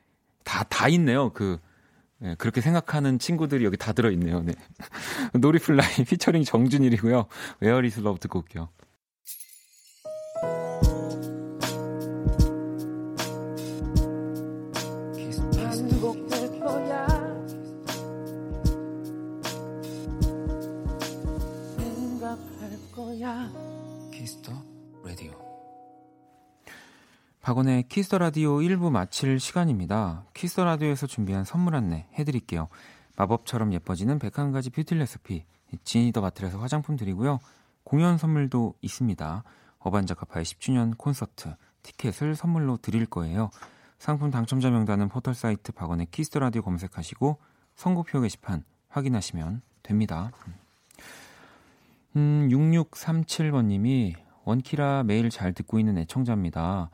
다, 0.45 0.65
다 0.65 0.89
있네요. 0.89 1.31
그, 1.33 1.59
네, 2.21 2.35
그렇게 2.37 2.61
생각하는 2.61 3.19
친구들이 3.19 3.65
여기 3.65 3.77
다 3.79 3.93
들어있네요. 3.93 4.43
네. 4.43 4.53
노리플라이 5.41 6.05
피처링 6.07 6.45
정준일이고요. 6.45 7.27
Where 7.61 7.81
Is 7.81 8.01
Love 8.01 8.19
듣고 8.21 8.41
올게요. 8.41 8.69
박원의 27.43 27.85
Kiss 27.85 28.04
the 28.04 28.19
Radio 28.19 28.59
1부 28.59 28.91
마칠 28.91 29.41
시간입니다. 29.41 30.25
Kiss 30.35 30.52
the 30.52 30.65
Radio에서 30.65 31.07
준비한 31.07 31.43
선물 31.45 31.75
안내 31.75 32.07
해드릴게요. 32.19 32.69
마법처럼 33.17 33.73
예뻐지는 33.73 34.19
101가지 34.19 34.71
뷰티 34.73 34.95
레시피, 34.95 35.47
Genie 35.83 36.07
the 36.07 36.21
Bottle에서 36.21 36.59
화장품 36.59 36.97
드리고요. 36.97 37.41
공연 37.83 38.19
선물도 38.19 38.75
있습니다. 38.83 39.43
어반자카파의 39.79 40.45
10주년 40.45 40.99
콘서트 40.99 41.55
티켓을 41.83 42.35
선물로 42.35 42.77
드릴 42.77 43.07
거예요. 43.07 43.51
상품 43.99 44.31
당첨자 44.31 44.71
명단은 44.71 45.09
포털 45.09 45.35
사이트 45.35 45.73
박원의 45.73 46.09
Kiss 46.11 46.28
the 46.28 46.41
Radio 46.41 46.61
검색하시고 46.61 47.39
선곡표 47.75 48.21
게시판 48.21 48.65
확인하시면 48.91 49.63
됩니다. 49.83 50.31
음, 52.17 52.49
6637번님이 52.51 54.15
원키라 54.45 55.05
매일 55.05 55.31
잘 55.31 55.55
듣고 55.55 55.79
있는 55.79 55.97
애청자입니다. 55.97 56.91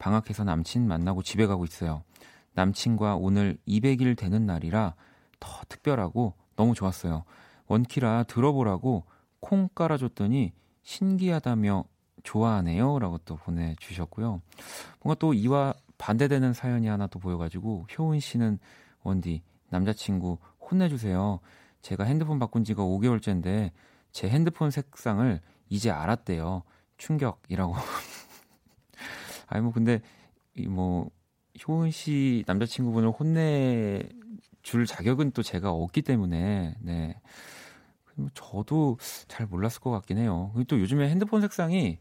방학해서 0.00 0.42
남친 0.42 0.88
만나고 0.88 1.22
집에 1.22 1.46
가고 1.46 1.64
있어요. 1.64 2.02
남친과 2.54 3.16
오늘 3.16 3.58
200일 3.68 4.16
되는 4.16 4.46
날이라 4.46 4.94
더 5.38 5.62
특별하고 5.68 6.34
너무 6.56 6.74
좋았어요. 6.74 7.24
원키라 7.68 8.24
들어보라고 8.24 9.04
콩 9.38 9.68
깔아줬더니 9.74 10.52
신기하다며 10.82 11.84
좋아하네요. 12.24 12.98
라고 12.98 13.18
또 13.18 13.36
보내주셨고요. 13.36 14.40
뭔가 15.02 15.18
또 15.18 15.32
이와 15.32 15.74
반대되는 15.98 16.54
사연이 16.54 16.88
하나 16.88 17.06
또 17.06 17.18
보여가지고 17.18 17.86
효은 17.96 18.20
씨는 18.20 18.58
원디 19.02 19.42
남자친구 19.68 20.38
혼내주세요. 20.60 21.40
제가 21.82 22.04
핸드폰 22.04 22.38
바꾼 22.38 22.64
지가 22.64 22.82
5개월째인데 22.82 23.70
제 24.12 24.28
핸드폰 24.28 24.70
색상을 24.70 25.40
이제 25.68 25.90
알았대요. 25.90 26.62
충격이라고 26.96 27.74
아니 29.50 29.62
뭐 29.62 29.72
근데 29.72 30.00
이뭐 30.54 31.10
효은 31.66 31.90
씨 31.90 32.44
남자친구분을 32.46 33.10
혼내 33.10 34.08
줄 34.62 34.86
자격은 34.86 35.32
또 35.32 35.42
제가 35.42 35.70
없기 35.70 36.02
때문에 36.02 36.76
네. 36.80 37.20
뭐 38.14 38.28
저도 38.34 38.98
잘 39.28 39.46
몰랐을 39.46 39.80
것 39.80 39.90
같긴 39.90 40.18
해요. 40.18 40.52
또 40.68 40.80
요즘에 40.80 41.08
핸드폰 41.08 41.40
색상이 41.40 41.98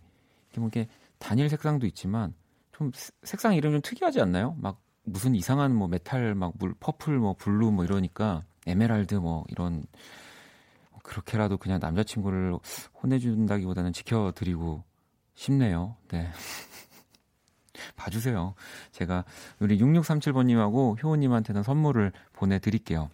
이렇게 0.51 0.59
뭐 0.59 0.69
단일 1.17 1.49
색상도 1.49 1.87
있지만 1.87 2.33
좀 2.71 2.91
색상 3.23 3.55
이름 3.55 3.71
좀 3.73 3.81
특이하지 3.81 4.21
않나요? 4.21 4.55
막 4.59 4.81
무슨 5.03 5.33
이상한 5.35 5.75
뭐 5.75 5.87
메탈 5.87 6.35
막 6.35 6.53
물 6.59 6.75
purple 6.79 7.17
뭐 7.17 7.33
blue 7.33 7.71
뭐 7.71 7.83
이러니까 7.83 8.43
에메랄드 8.67 9.15
뭐 9.15 9.45
이런 9.49 9.83
그렇게라도 11.03 11.57
그냥 11.57 11.79
남자친구를 11.81 12.55
혼내준다기보다는 13.01 13.93
지켜드리고 13.93 14.83
싶네요. 15.33 15.95
네. 16.09 16.29
봐주세요. 17.95 18.53
제가 18.91 19.25
우리 19.59 19.79
6637번님하고 19.79 21.01
효은님한테는 21.01 21.63
선물을 21.63 22.11
보내드릴게요. 22.33 23.09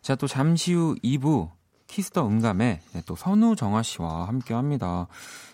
자, 0.00 0.16
또 0.16 0.26
잠시 0.26 0.72
후 0.72 0.96
2부 1.02 1.50
Kiss 1.86 2.09
the 2.09 2.26
음감회 2.26 2.80
네, 2.92 3.02
또 3.06 3.14
선우정아 3.14 3.82
씨와 3.82 4.26
함께 4.26 4.54
합니다. 4.54 5.06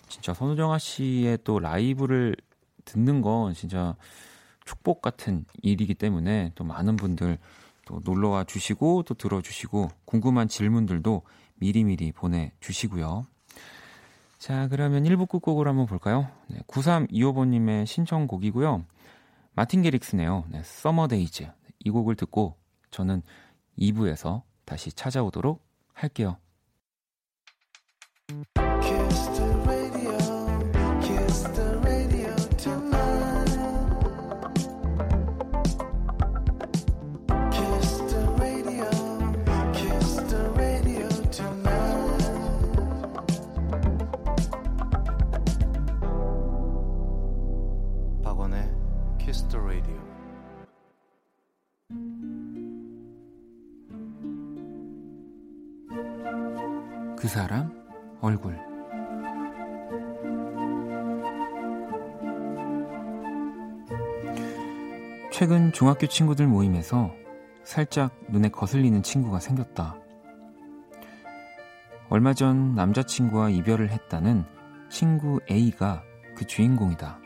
진짜 0.07 0.33
선우정아 0.33 0.77
씨의 0.77 1.39
또 1.43 1.59
라이브를 1.59 2.35
듣는 2.85 3.21
건 3.21 3.53
진짜 3.53 3.95
축복 4.65 5.01
같은 5.01 5.45
일이기 5.61 5.95
때문에 5.95 6.51
또 6.55 6.63
많은 6.63 6.95
분들 6.95 7.37
또 7.85 8.01
놀러와 8.03 8.43
주시고 8.43 9.03
또 9.03 9.13
들어주시고 9.15 9.89
궁금한 10.05 10.47
질문들도 10.47 11.23
미리미리 11.55 12.11
보내주시고요. 12.11 13.25
자, 14.39 14.69
그러면 14.69 15.03
1부 15.03 15.27
끝곡을 15.27 15.67
한번 15.67 15.85
볼까요? 15.85 16.29
네, 16.47 16.59
9325번님의 16.65 17.85
신청곡이고요. 17.85 18.85
Martin 19.53 19.81
Garrix네요. 19.81 20.45
네, 20.49 20.61
Summer 20.63 21.08
Days. 21.08 21.45
이 21.79 21.89
곡을 21.89 22.15
듣고 22.15 22.55
저는 22.89 23.21
2부에서 23.77 24.43
다시 24.63 24.93
찾아오도록 24.93 25.61
할게요. 25.93 26.37
사람 57.29 57.71
얼굴 58.21 58.57
최근 65.31 65.71
중학교 65.71 66.07
친구들 66.07 66.47
모임에서 66.47 67.13
살짝 67.63 68.11
눈에 68.29 68.49
거슬리는 68.49 69.01
친구가 69.03 69.39
생겼다. 69.39 69.95
얼마 72.09 72.33
전 72.33 72.73
남자친구와 72.75 73.49
이별을 73.51 73.91
했다는 73.91 74.43
친구 74.89 75.39
A가 75.49 76.03
그 76.35 76.45
주인공이다. 76.45 77.19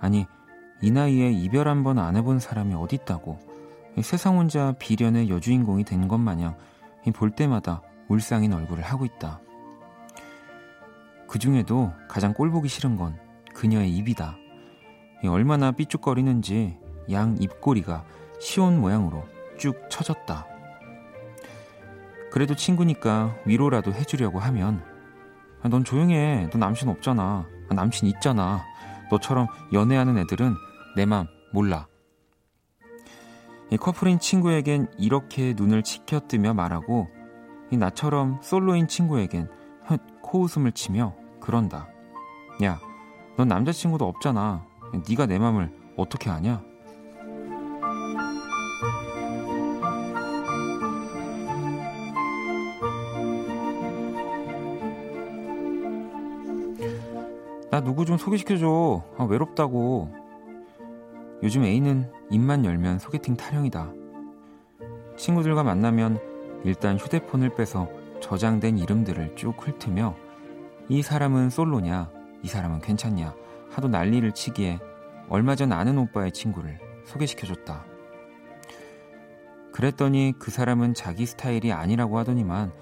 아니, 0.00 0.26
이 0.82 0.90
나이에 0.90 1.30
이별 1.30 1.68
한 1.68 1.82
번 1.82 1.98
안 1.98 2.16
해본 2.16 2.38
사람이 2.38 2.74
어딨다고 2.74 3.38
세상 4.02 4.36
혼자 4.38 4.72
비련의 4.78 5.30
여주인공이 5.30 5.84
된 5.84 6.06
것 6.08 6.18
마냥 6.18 6.56
볼 7.14 7.30
때마다 7.30 7.82
울상인 8.10 8.52
얼굴을 8.52 8.82
하고 8.82 9.04
있다. 9.06 9.40
그 11.28 11.38
중에도 11.38 11.92
가장 12.08 12.34
꼴보기 12.34 12.68
싫은 12.68 12.96
건 12.96 13.18
그녀의 13.54 13.94
입이다. 13.96 14.36
얼마나 15.28 15.70
삐죽거리는지 15.70 16.76
양 17.10 17.36
입꼬리가 17.40 18.04
시온 18.40 18.80
모양으로 18.80 19.24
쭉 19.58 19.86
처졌다. 19.88 20.46
그래도 22.32 22.54
친구니까 22.54 23.36
위로라도 23.46 23.92
해주려고 23.92 24.40
하면 24.40 24.82
넌 25.62 25.84
조용해. 25.84 26.50
너 26.50 26.58
남친 26.58 26.88
없잖아. 26.88 27.46
남친 27.70 28.08
있잖아. 28.08 28.64
너처럼 29.10 29.46
연애하는 29.72 30.18
애들은 30.18 30.54
내 30.96 31.06
맘 31.06 31.26
몰라. 31.52 31.86
이 33.70 33.76
커플인 33.76 34.18
친구에겐 34.18 34.88
이렇게 34.98 35.54
눈을 35.56 35.84
치켜뜨며 35.84 36.54
말하고 36.54 37.08
이 37.70 37.76
나처럼 37.76 38.38
솔로인 38.42 38.88
친구에겐 38.88 39.48
헛 39.88 40.00
코웃음을 40.22 40.72
치며 40.72 41.14
그런다. 41.40 41.88
야, 42.64 42.78
넌 43.36 43.48
남자친구도 43.48 44.06
없잖아. 44.06 44.66
네가 45.08 45.26
내 45.26 45.38
맘을 45.38 45.72
어떻게 45.96 46.30
아냐? 46.30 46.62
나 57.70 57.80
누구 57.80 58.04
좀 58.04 58.18
소개시켜줘. 58.18 59.02
아, 59.16 59.24
외롭다고. 59.24 60.12
요즘 61.44 61.64
A는 61.64 62.10
입만 62.30 62.64
열면 62.64 62.98
소개팅 62.98 63.36
타령이다. 63.36 63.92
친구들과 65.16 65.62
만나면 65.62 66.29
일단 66.64 66.96
휴대폰을 66.96 67.54
빼서 67.54 67.88
저장된 68.20 68.78
이름들을 68.78 69.34
쭉 69.36 69.54
훑으며 69.58 70.14
이 70.88 71.02
사람은 71.02 71.50
솔로냐, 71.50 72.10
이 72.42 72.48
사람은 72.48 72.80
괜찮냐 72.80 73.34
하도 73.70 73.88
난리를 73.88 74.32
치기에 74.32 74.78
얼마 75.28 75.54
전 75.54 75.72
아는 75.72 75.96
오빠의 75.98 76.32
친구를 76.32 76.78
소개시켜줬다. 77.04 77.84
그랬더니 79.72 80.34
그 80.38 80.50
사람은 80.50 80.94
자기 80.94 81.26
스타일이 81.26 81.72
아니라고 81.72 82.18
하더니만 82.18 82.72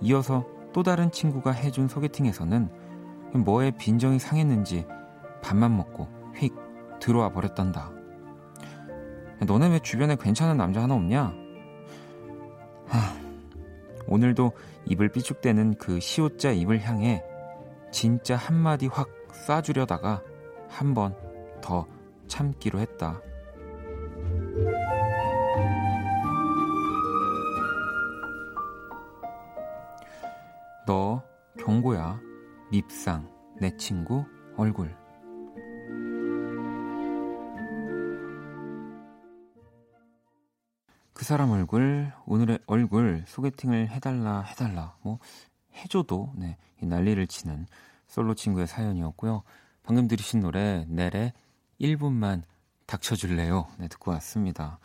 이어서 0.00 0.46
또 0.72 0.82
다른 0.82 1.10
친구가 1.10 1.50
해준 1.50 1.88
소개팅에서는 1.88 2.70
뭐에 3.34 3.72
빈정이 3.72 4.18
상했는지 4.18 4.86
밥만 5.42 5.76
먹고 5.76 6.08
휙 6.36 6.54
들어와 7.00 7.30
버렸단다. 7.30 7.90
너네 9.46 9.68
왜 9.68 9.78
주변에 9.80 10.16
괜찮은 10.16 10.56
남자 10.56 10.82
하나 10.82 10.94
없냐? 10.94 11.34
하, 12.86 13.15
오늘도 14.08 14.52
입을 14.86 15.08
삐죽대는 15.10 15.74
그 15.78 16.00
시옷자 16.00 16.52
입을 16.52 16.80
향해 16.82 17.22
진짜 17.92 18.36
한마디 18.36 18.86
확 18.86 19.08
쏴주려다가 19.46 20.22
한 20.68 20.94
번 20.94 21.26
더 21.66 21.84
참기로 22.28 22.78
했다. 22.78 23.20
너 30.86 31.22
경고야. 31.58 32.20
밉상 32.70 33.28
내 33.60 33.76
친구 33.76 34.24
얼굴 34.56 34.94
그 41.16 41.24
사람 41.24 41.50
얼굴 41.50 42.12
오늘의 42.26 42.58
얼굴 42.66 43.24
소개팅을 43.26 43.88
해달라 43.88 44.42
해달라 44.42 44.96
뭐 45.00 45.18
해줘도 45.74 46.30
네 46.36 46.58
난리를 46.78 47.26
치는 47.26 47.66
솔로 48.06 48.34
친구의 48.34 48.66
사연이었고요. 48.66 49.42
방금 49.82 50.08
들으신 50.08 50.40
노래 50.40 50.84
넬의 50.90 51.32
1분만 51.80 52.42
닥쳐줄래요? 52.84 53.66
네 53.78 53.88
듣고 53.88 54.10
왔습니다. 54.10 54.78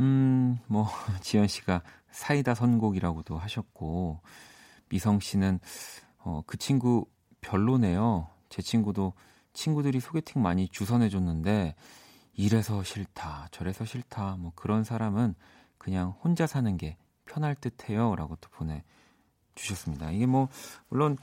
음 0.00 0.58
뭐 0.66 0.88
지연 1.22 1.46
씨가 1.46 1.82
사이다 2.10 2.56
선곡이라고도 2.56 3.38
하셨고 3.38 4.20
미성 4.88 5.20
씨는 5.20 5.60
어, 6.18 6.42
그 6.46 6.56
친구 6.56 7.06
별로네요. 7.42 8.26
제 8.48 8.60
친구도 8.60 9.12
친구들이 9.52 10.00
소개팅 10.00 10.42
많이 10.42 10.68
주선해줬는데 10.68 11.76
이래서 12.38 12.84
싫다, 12.84 13.48
저래서 13.50 13.84
싫다, 13.84 14.36
뭐 14.38 14.52
그런 14.54 14.84
사람은 14.84 15.34
그냥 15.76 16.14
혼자 16.22 16.46
사는 16.46 16.76
게 16.76 16.96
편할 17.26 17.56
듯 17.56 17.88
해요. 17.90 18.14
라고 18.16 18.36
또 18.40 18.48
보내주셨습니다. 18.50 20.12
이게 20.12 20.26
뭐, 20.26 20.48
물론 20.88 21.18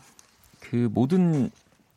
그 0.59 0.89
모든 0.93 1.49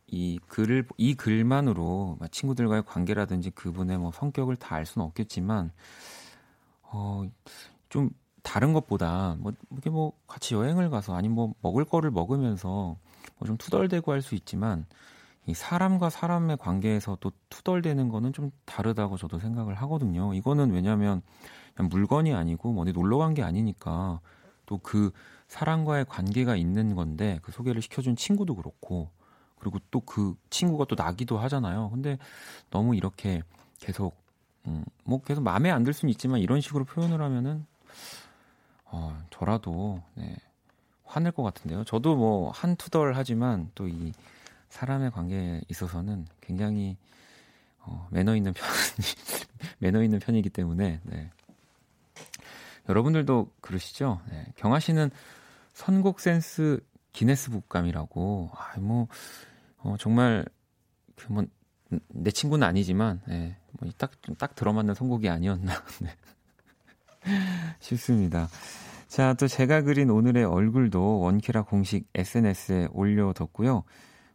이 0.07 0.39
글을, 0.47 0.87
이 0.99 1.15
글만으로 1.15 2.19
친구들과의 2.31 2.85
관계라든지 2.87 3.51
그분의 3.51 3.99
뭐 3.99 4.13
성격을 4.13 4.57
다 4.57 4.77
알 4.77 4.87
수는 4.87 5.05
없겠지만, 5.07 5.73
어, 6.83 7.29
좀 7.89 8.11
다른 8.43 8.73
것보다 8.73 9.37
뭐 9.41 9.53
이게 9.77 9.91
뭐 9.91 10.13
같이 10.29 10.55
여행을 10.55 10.91
가서 10.91 11.15
아니면 11.17 11.35
뭐 11.37 11.55
먹을 11.61 11.85
거를 11.85 12.11
먹으면서 12.13 12.97
뭐 13.39 13.47
좀 13.47 13.57
투덜대고 13.59 14.13
할 14.13 14.23
수 14.23 14.35
있지만 14.37 14.87
이 15.49 15.55
사람과 15.55 16.11
사람의 16.11 16.59
관계에서 16.59 17.17
또 17.21 17.33
투덜대는 17.49 18.09
거는 18.11 18.33
좀 18.35 18.51
다르다고 18.67 19.17
저도 19.17 19.39
생각을 19.39 19.75
하거든요. 19.77 20.35
이거는 20.35 20.71
왜냐하면 20.73 21.23
물건이 21.79 22.35
아니고 22.35 22.73
뭐 22.73 22.83
어디 22.83 22.93
놀러 22.93 23.19
간 23.19 23.35
게 23.35 23.43
아니니까 23.43 24.21
또 24.67 24.79
그 24.83 25.11
사람과의 25.49 26.05
관계가 26.07 26.57
있는 26.57 26.95
건데 26.95 27.39
그 27.43 27.53
소개를 27.53 27.81
시켜준 27.83 28.17
친구도 28.17 28.55
그렇고 28.57 29.11
그리고 29.59 29.79
또 29.91 30.01
그 30.01 30.37
친구가 30.51 30.85
또 30.85 30.95
나기도 30.97 31.39
하잖아요. 31.39 31.91
근데 31.91 32.19
너무 32.71 32.95
이렇게 32.95 33.43
계속 33.81 34.17
음, 34.67 34.85
뭐 35.05 35.23
계속 35.23 35.43
마음에 35.43 35.71
안 35.71 35.85
들 35.85 35.95
수는 35.95 36.11
있지만 36.11 36.41
이런 36.41 36.61
식으로 36.61 36.85
표현을 36.85 37.23
하면은 37.23 37.65
어, 38.85 39.19
저라도 39.31 40.03
네, 40.15 40.37
화낼 41.05 41.33
것 41.33 41.43
같은데요. 41.43 41.85
저도 41.85 42.17
뭐 42.17 42.51
한투덜 42.51 43.15
하지만 43.15 43.71
또 43.75 43.89
이 43.89 44.13
사람의 44.69 45.11
관계에 45.11 45.61
있어서는 45.69 46.27
굉장히 46.41 46.97
어, 47.81 48.09
매너 48.11 48.37
있는 48.37 48.53
편 48.53 48.67
매너 49.79 50.03
있는 50.03 50.19
편이기 50.19 50.51
때문에 50.51 51.01
네. 51.03 51.31
여러분들도 52.89 53.51
그러시죠? 53.61 54.21
네. 54.31 54.47
경아 54.57 54.81
씨는 54.81 55.11
선곡 55.73 56.21
센스 56.21 56.81
기네스북감이라고 57.13 58.51
아, 58.55 58.79
뭐 58.81 59.09
어, 59.79 59.97
정말 59.99 60.45
그뭐 61.17 61.45
내 62.09 62.31
친구는 62.31 62.67
아니지만 62.67 63.21
네. 63.27 63.57
뭐딱딱 63.81 64.55
들어맞는 64.55 64.95
선곡이 64.95 65.29
아니었나. 65.29 65.73
네. 66.01 66.11
싶습니다. 67.81 68.49
자, 69.09 69.35
또 69.35 69.49
제가 69.49 69.83
그린 69.83 70.11
오늘의 70.11 70.45
얼굴도 70.45 71.21
원키라 71.21 71.63
공식 71.63 72.07
SNS에 72.15 72.89
올려뒀고요. 72.93 73.85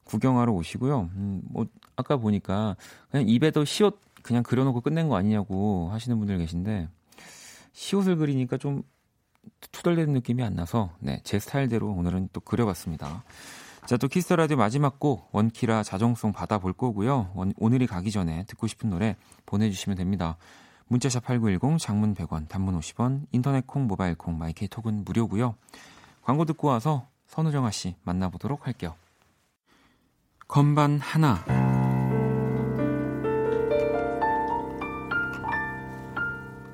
구경하러 0.04 0.52
오시고요. 0.54 1.10
음, 1.16 1.42
뭐, 1.46 1.66
아까 1.96 2.18
보니까 2.18 2.76
그냥 3.10 3.28
입에도 3.28 3.66
시옷 3.66 4.00
그냥 4.22 4.44
그려놓고 4.44 4.82
끝낸 4.82 5.10
거 5.10 5.16
아니냐고 5.16 5.90
하시는 5.92 6.18
분들 6.18 6.38
계신데, 6.38 6.88
시옷을 7.74 8.18
그리니까 8.18 8.58
좀 8.58 8.84
투덜대는 9.72 10.14
느낌이 10.14 10.44
안 10.44 10.56
나서, 10.56 10.92
네, 11.00 11.20
제 11.24 11.40
스타일대로 11.40 11.92
오늘은 11.92 12.30
또 12.32 12.40
그려봤습니다. 12.40 13.24
자, 13.86 13.98
또 13.98 14.08
Kiss 14.08 14.25
the 14.25 14.38
Radio 14.38 14.56
마지막 14.56 14.98
곡, 14.98 15.28
원키라 15.34 15.84
자정송 15.84 16.32
받아볼 16.32 16.72
거고요. 16.72 17.32
원, 17.36 17.54
오늘이 17.58 17.86
가기 17.86 18.12
전에 18.12 18.46
듣고 18.46 18.68
싶은 18.68 18.90
노래 18.90 19.18
보내주시면 19.46 19.98
됩니다. 19.98 20.38
문자샵 20.88 21.26
8910 21.26 21.80
장문 21.80 22.14
100원, 22.14 22.48
단문 22.48 22.80
50원, 22.80 23.26
인터넷 23.32 23.68
콩, 23.68 23.88
모바일 23.88 24.16
콩, 24.16 24.38
my 24.38 24.59
K 24.59 24.70
톡은 24.70 25.04
무료고요. 25.04 25.56
광고 26.22 26.46
듣고 26.46 26.70
와서 26.70 27.08
선우정아 27.28 27.72
씨 27.72 27.96
만나보도록 28.04 28.68
할게요. 28.68 28.96
건반 30.48 31.00
하나. 31.00 31.44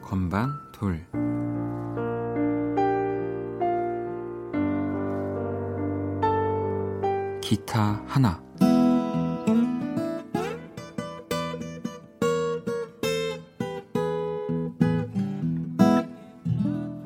건반 0.01 0.49
둘. 0.73 1.05
기타 7.41 8.01
하나. 8.07 8.41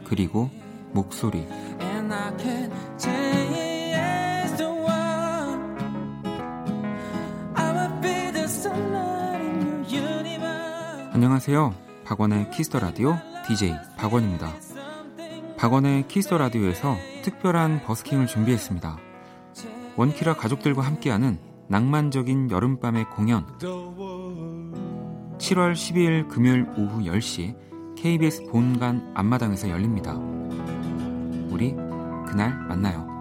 그리고 0.06 0.49
목소리. 0.91 1.47
안녕하세요. 11.24 11.74
박원의 12.04 12.52
키스터 12.52 12.80
라디오 12.80 13.16
DJ 13.48 13.74
박원입니다. 13.98 14.52
박원의 15.56 16.10
Kiss 16.10 16.26
the 16.26 16.38
Radio에서 16.38 16.98
특별한 17.24 17.84
버스킹을 17.84 18.28
준비했습니다. 18.28 18.98
원키라 19.96 20.36
가족들과 20.36 20.82
함께하는 20.82 21.40
낭만적인 21.70 22.52
여름밤의 22.52 23.10
공연. 23.12 23.48
7월 23.58 25.72
12일 25.72 26.28
금요일 26.28 26.68
오후 26.78 27.06
10시 27.06 27.56
KBS 27.96 28.48
본관 28.48 29.14
앞마당에서 29.16 29.70
열립니다. 29.70 30.16
우리 31.50 31.74
그날 32.28 32.54
만나요. 32.68 33.12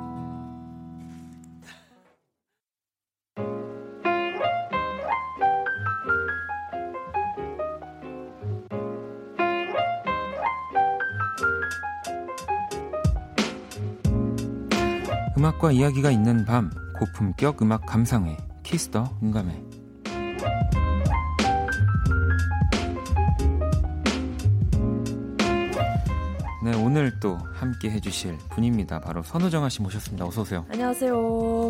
음악과 15.36 15.72
이야기가 15.72 16.10
있는 16.10 16.44
밤 16.44 16.70
고품격 16.98 17.62
음악 17.62 17.86
감상회 17.86 18.36
Kiss 18.62 18.94
the 18.94 19.18
음감회. 19.22 19.62
네 26.64 26.74
오늘 26.76 27.18
또 27.18 27.36
함께 27.54 27.90
해주실 27.90 28.38
분입니다. 28.50 29.00
바로 29.00 29.22
선우정아 29.22 29.68
씨 29.68 29.82
모셨습니다. 29.82 30.24
어서 30.26 30.42
오세요. 30.42 30.64
안녕하세요. 30.70 31.12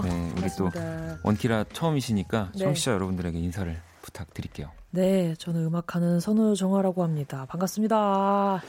네 0.04 0.24
우리 0.26 0.34
반갑습니다. 0.34 0.80
또 1.14 1.18
원키라 1.22 1.64
처음이시니까 1.72 2.50
네. 2.52 2.58
청취자 2.58 2.92
여러분들에게 2.92 3.38
인사를 3.38 3.74
부탁드릴게요. 4.02 4.70
네 4.90 5.34
저는 5.38 5.64
음악하는 5.64 6.20
선우정아라고 6.20 7.02
합니다. 7.04 7.46
반갑습니다. 7.48 8.62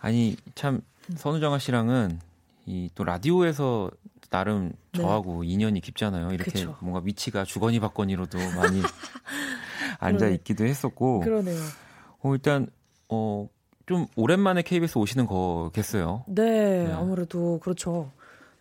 아니 0.00 0.36
참 0.54 0.80
선우정아 1.16 1.58
씨랑은 1.58 2.20
이 2.66 2.88
또 2.94 3.02
라디오에서 3.04 3.90
나름 4.30 4.72
네. 4.92 5.00
저하고 5.02 5.42
네. 5.44 5.48
인연이 5.50 5.80
깊잖아요. 5.80 6.32
이렇게 6.32 6.50
그쵸. 6.52 6.76
뭔가 6.80 7.00
위치가 7.04 7.44
주거니 7.44 7.80
받거니로도 7.80 8.38
많이 8.56 8.80
앉아 10.00 10.28
있기도 10.28 10.64
했었고. 10.64 11.20
그러네요. 11.20 11.60
어, 12.22 12.32
일단 12.34 12.66
어, 13.08 13.48
좀 13.86 14.06
오랜만에 14.16 14.62
KBS 14.62 14.98
오시는 14.98 15.26
거겠어요. 15.26 16.24
네, 16.28 16.84
네. 16.84 16.92
아무래도 16.92 17.58
그렇죠. 17.60 18.10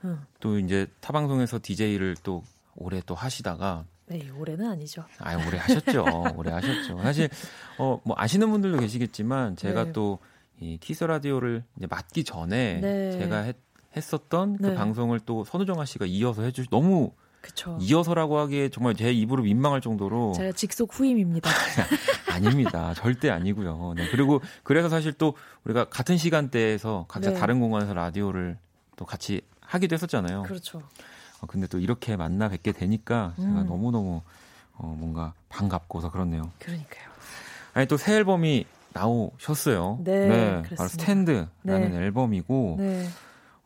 응. 0.04 0.20
또 0.40 0.60
이제 0.60 0.88
타 1.00 1.14
방송에서 1.14 1.60
DJ를 1.62 2.16
또 2.24 2.44
오래 2.76 3.02
또 3.06 3.16
하시다가 3.16 3.86
네, 4.08 4.30
올해는 4.38 4.70
아니죠. 4.70 5.06
아, 5.20 5.36
오래 5.48 5.58
하셨죠. 5.58 6.04
오래 6.36 6.52
하셨죠. 6.52 7.00
사실 7.02 7.30
어 7.78 8.00
뭐 8.04 8.16
아시는 8.20 8.52
분들도 8.52 8.80
계시겠지만 8.80 9.56
제가 9.56 9.86
네. 9.86 9.92
또이 9.94 10.78
키스 10.82 11.06
라디오를 11.06 11.64
이제 11.78 11.88
맡기 11.90 12.26
전에 12.26 12.82
네. 12.82 13.12
제가 13.14 13.38
했, 13.44 13.56
했었던 13.96 14.58
그 14.58 14.68
네. 14.68 14.76
방송을 14.76 15.20
또 15.22 15.44
선우정아 15.44 15.86
씨가 15.86 16.06
이어서 16.06 16.44
해주 16.44 16.68
너무 16.70 17.12
그쵸. 17.42 17.78
이어서라고 17.82 18.38
하기에 18.40 18.70
정말 18.70 18.96
제 18.96 19.12
입으로 19.12 19.44
민망할 19.44 19.82
정도로 19.82 20.34
제가 20.34 20.54
직속 20.54 20.98
후임입니다. 20.98 21.50
아닙니다. 22.32 22.94
절대 22.96 23.30
아니고요. 23.30 23.94
네. 23.98 24.08
그리고 24.12 24.42
그래서 24.64 24.88
사실 24.90 25.12
또 25.14 25.36
우리가 25.66 25.86
같은 25.86 26.18
시간대에서 26.18 27.06
각자 27.10 27.32
네. 27.32 27.40
다른 27.40 27.60
공간에서 27.60 27.94
라디오를 27.94 28.58
또 28.96 29.06
같이 29.06 29.42
하기도 29.60 29.94
했었잖아요. 29.96 30.44
그렇죠. 30.44 30.82
어, 31.42 31.48
근데 31.48 31.68
또 31.68 31.80
이렇게 31.80 32.16
만나 32.16 32.48
뵙게 32.48 32.72
되니까 32.72 33.34
음. 33.40 33.44
제가 33.44 33.64
너무너무 33.64 34.22
어, 34.76 34.96
뭔가 34.98 35.34
반갑고서 35.50 36.12
그렇네요. 36.12 36.50
그러니까요. 36.60 37.04
아니 37.74 37.88
또 37.88 37.98
새 37.98 38.16
앨범이 38.16 38.66
나오셨어요. 38.94 40.00
네. 40.04 40.28
네 40.28 40.62
바로 40.78 40.88
스탠드라는 40.88 41.50
네. 41.64 41.98
앨범이고 41.98 42.76
네. 42.80 43.08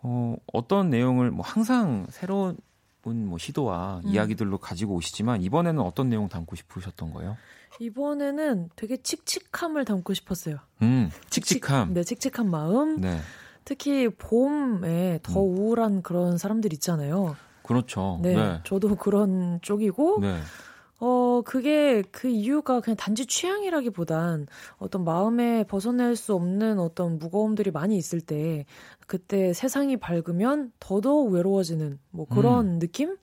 어, 0.09 0.37
어떤 0.53 0.89
내용을 0.89 1.31
뭐 1.31 1.45
항상 1.45 2.07
새로운 2.09 2.57
뭐 3.03 3.37
시도와 3.37 4.01
음. 4.05 4.09
이야기들로 4.09 4.57
가지고 4.57 4.95
오시지만 4.95 5.41
이번에는 5.41 5.81
어떤 5.81 6.09
내용 6.09 6.29
담고 6.29 6.55
싶으셨던 6.55 7.11
거예요? 7.13 7.37
이번에는 7.79 8.69
되게 8.75 8.97
칙칙함을 8.97 9.85
담고 9.85 10.13
싶었어요. 10.13 10.57
음, 10.81 11.09
칙칙함. 11.29 11.87
칙칙, 11.87 11.93
네, 11.93 12.03
칙칙한 12.03 12.49
마음. 12.49 13.01
네. 13.01 13.19
특히 13.65 14.07
봄에 14.09 15.19
더 15.23 15.41
음. 15.41 15.57
우울한 15.59 16.01
그런 16.01 16.37
사람들 16.37 16.71
있잖아요. 16.73 17.35
그렇죠. 17.63 18.19
네, 18.23 18.33
네. 18.33 18.61
저도 18.63 18.95
그런 18.95 19.59
쪽이고. 19.61 20.19
네. 20.21 20.39
어, 20.99 21.41
그게 21.45 22.01
그 22.11 22.27
이유가 22.27 22.79
그냥 22.79 22.97
단지 22.97 23.25
취향이라기보단 23.25 24.47
어떤 24.77 25.03
마음에 25.03 25.63
벗어날 25.63 26.15
수 26.15 26.33
없는 26.33 26.79
어떤 26.79 27.19
무거움들이 27.19 27.71
많이 27.71 27.97
있을 27.97 28.19
때 28.19 28.65
그때 29.05 29.53
세상이 29.53 29.97
밝으면 29.97 30.71
더더욱 30.79 31.31
외로워지는 31.31 31.99
뭐 32.09 32.25
그런 32.25 32.75
음. 32.75 32.79
느낌? 32.79 33.17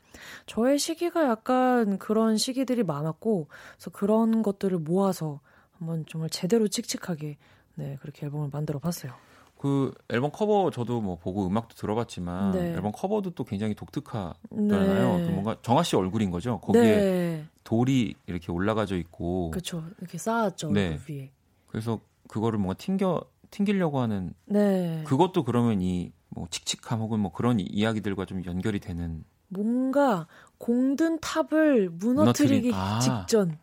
저의 0.47 0.79
시기가 0.79 1.25
약간 1.29 1.99
그런 1.99 2.37
시기들이 2.37 2.85
많았고 2.85 3.49
그래서 3.75 3.91
그런 3.91 4.43
것들을 4.43 4.79
모아서 4.79 5.41
한번 5.73 6.05
정말 6.09 6.31
제대로 6.31 6.69
칙칙하게 6.69 7.37
네, 7.75 7.99
그렇게 8.01 8.27
앨범을 8.27 8.51
만들어 8.53 8.79
봤어요. 8.79 9.13
그 9.59 9.93
앨범 10.11 10.31
커버 10.31 10.71
저도 10.71 11.01
뭐 11.01 11.17
보고 11.17 11.47
음악도 11.47 11.75
들어봤지만 11.75 12.53
네. 12.53 12.73
앨범 12.75 12.93
커버도 12.93 13.31
또 13.31 13.45
굉장히 13.45 13.75
독특하잖아요. 13.75 15.17
네. 15.17 15.23
그 15.25 15.31
뭔가 15.31 15.57
정아 15.63 15.83
씨 15.83 15.97
얼굴인 15.97 16.31
거죠. 16.31 16.61
거기에 16.61 16.83
네. 16.83 17.45
돌이 17.65 18.15
이렇게 18.27 18.53
올라가져 18.53 18.97
있고 18.97 19.51
그렇죠. 19.51 19.85
이렇게 19.99 20.19
쌓았죠. 20.19 20.71
네. 20.71 20.99
그 21.07 21.13
위에. 21.13 21.31
그래서 21.67 22.01
그거를 22.29 22.59
뭔가 22.59 22.75
튕겨 22.75 23.21
튕기려고 23.51 24.01
하는 24.01 24.35
네. 24.47 25.03
그것도 25.07 25.45
그러면 25.45 25.81
이 25.83 26.13
뭐 26.35 26.47
칙칙함 26.51 27.01
혹은 27.01 27.21
뭐 27.21 27.33
그런 27.33 27.59
이야기들과 27.61 28.25
좀 28.27 28.45
연결이 28.45 28.81
되는 28.81 29.25
뭔가 29.49 30.27
공든 30.59 31.21
탑을 31.21 31.91
무너뜨리기 31.91 32.73
아. 32.75 32.99
직전 32.99 33.57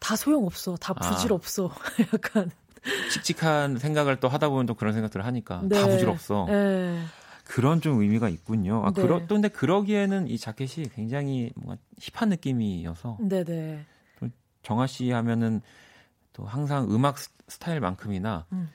다 0.00 0.16
소용없어. 0.16 0.76
다 0.76 0.92
아. 0.96 1.00
부질없어. 1.10 1.68
아. 1.68 1.74
약간 2.14 2.50
칙칙한 3.10 3.78
생각을 3.78 4.20
또 4.20 4.28
하다 4.28 4.50
보면 4.50 4.66
또 4.66 4.74
그런 4.74 4.92
생각들을 4.92 5.24
하니까 5.24 5.62
네. 5.64 5.80
다 5.80 5.88
부질없어. 5.88 6.44
네. 6.48 7.02
그런 7.44 7.80
좀 7.80 8.00
의미가 8.00 8.28
있군요. 8.28 8.82
아, 8.84 8.90
네. 8.90 9.02
그러, 9.02 9.20
또 9.26 9.34
근데 9.34 9.48
그러기에는 9.48 10.28
이 10.28 10.38
자켓이 10.38 10.88
굉장히 10.94 11.52
뭔가 11.54 11.80
힙한 12.00 12.30
느낌이어서. 12.30 13.18
네네. 13.20 13.84
또 14.18 14.28
정아 14.62 14.86
씨 14.86 15.10
하면은 15.10 15.60
또 16.32 16.44
항상 16.44 16.90
음악 16.90 17.18
스타일만큼이나 17.18 18.46
음. 18.52 18.70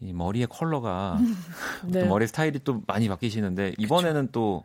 이 0.00 0.12
머리의 0.12 0.46
컬러가 0.46 1.18
네. 1.86 2.00
또 2.00 2.06
머리 2.06 2.26
스타일이 2.26 2.60
또 2.60 2.82
많이 2.86 3.08
바뀌시는데 3.08 3.74
이번에는 3.78 4.26
그쵸. 4.26 4.32
또 4.32 4.64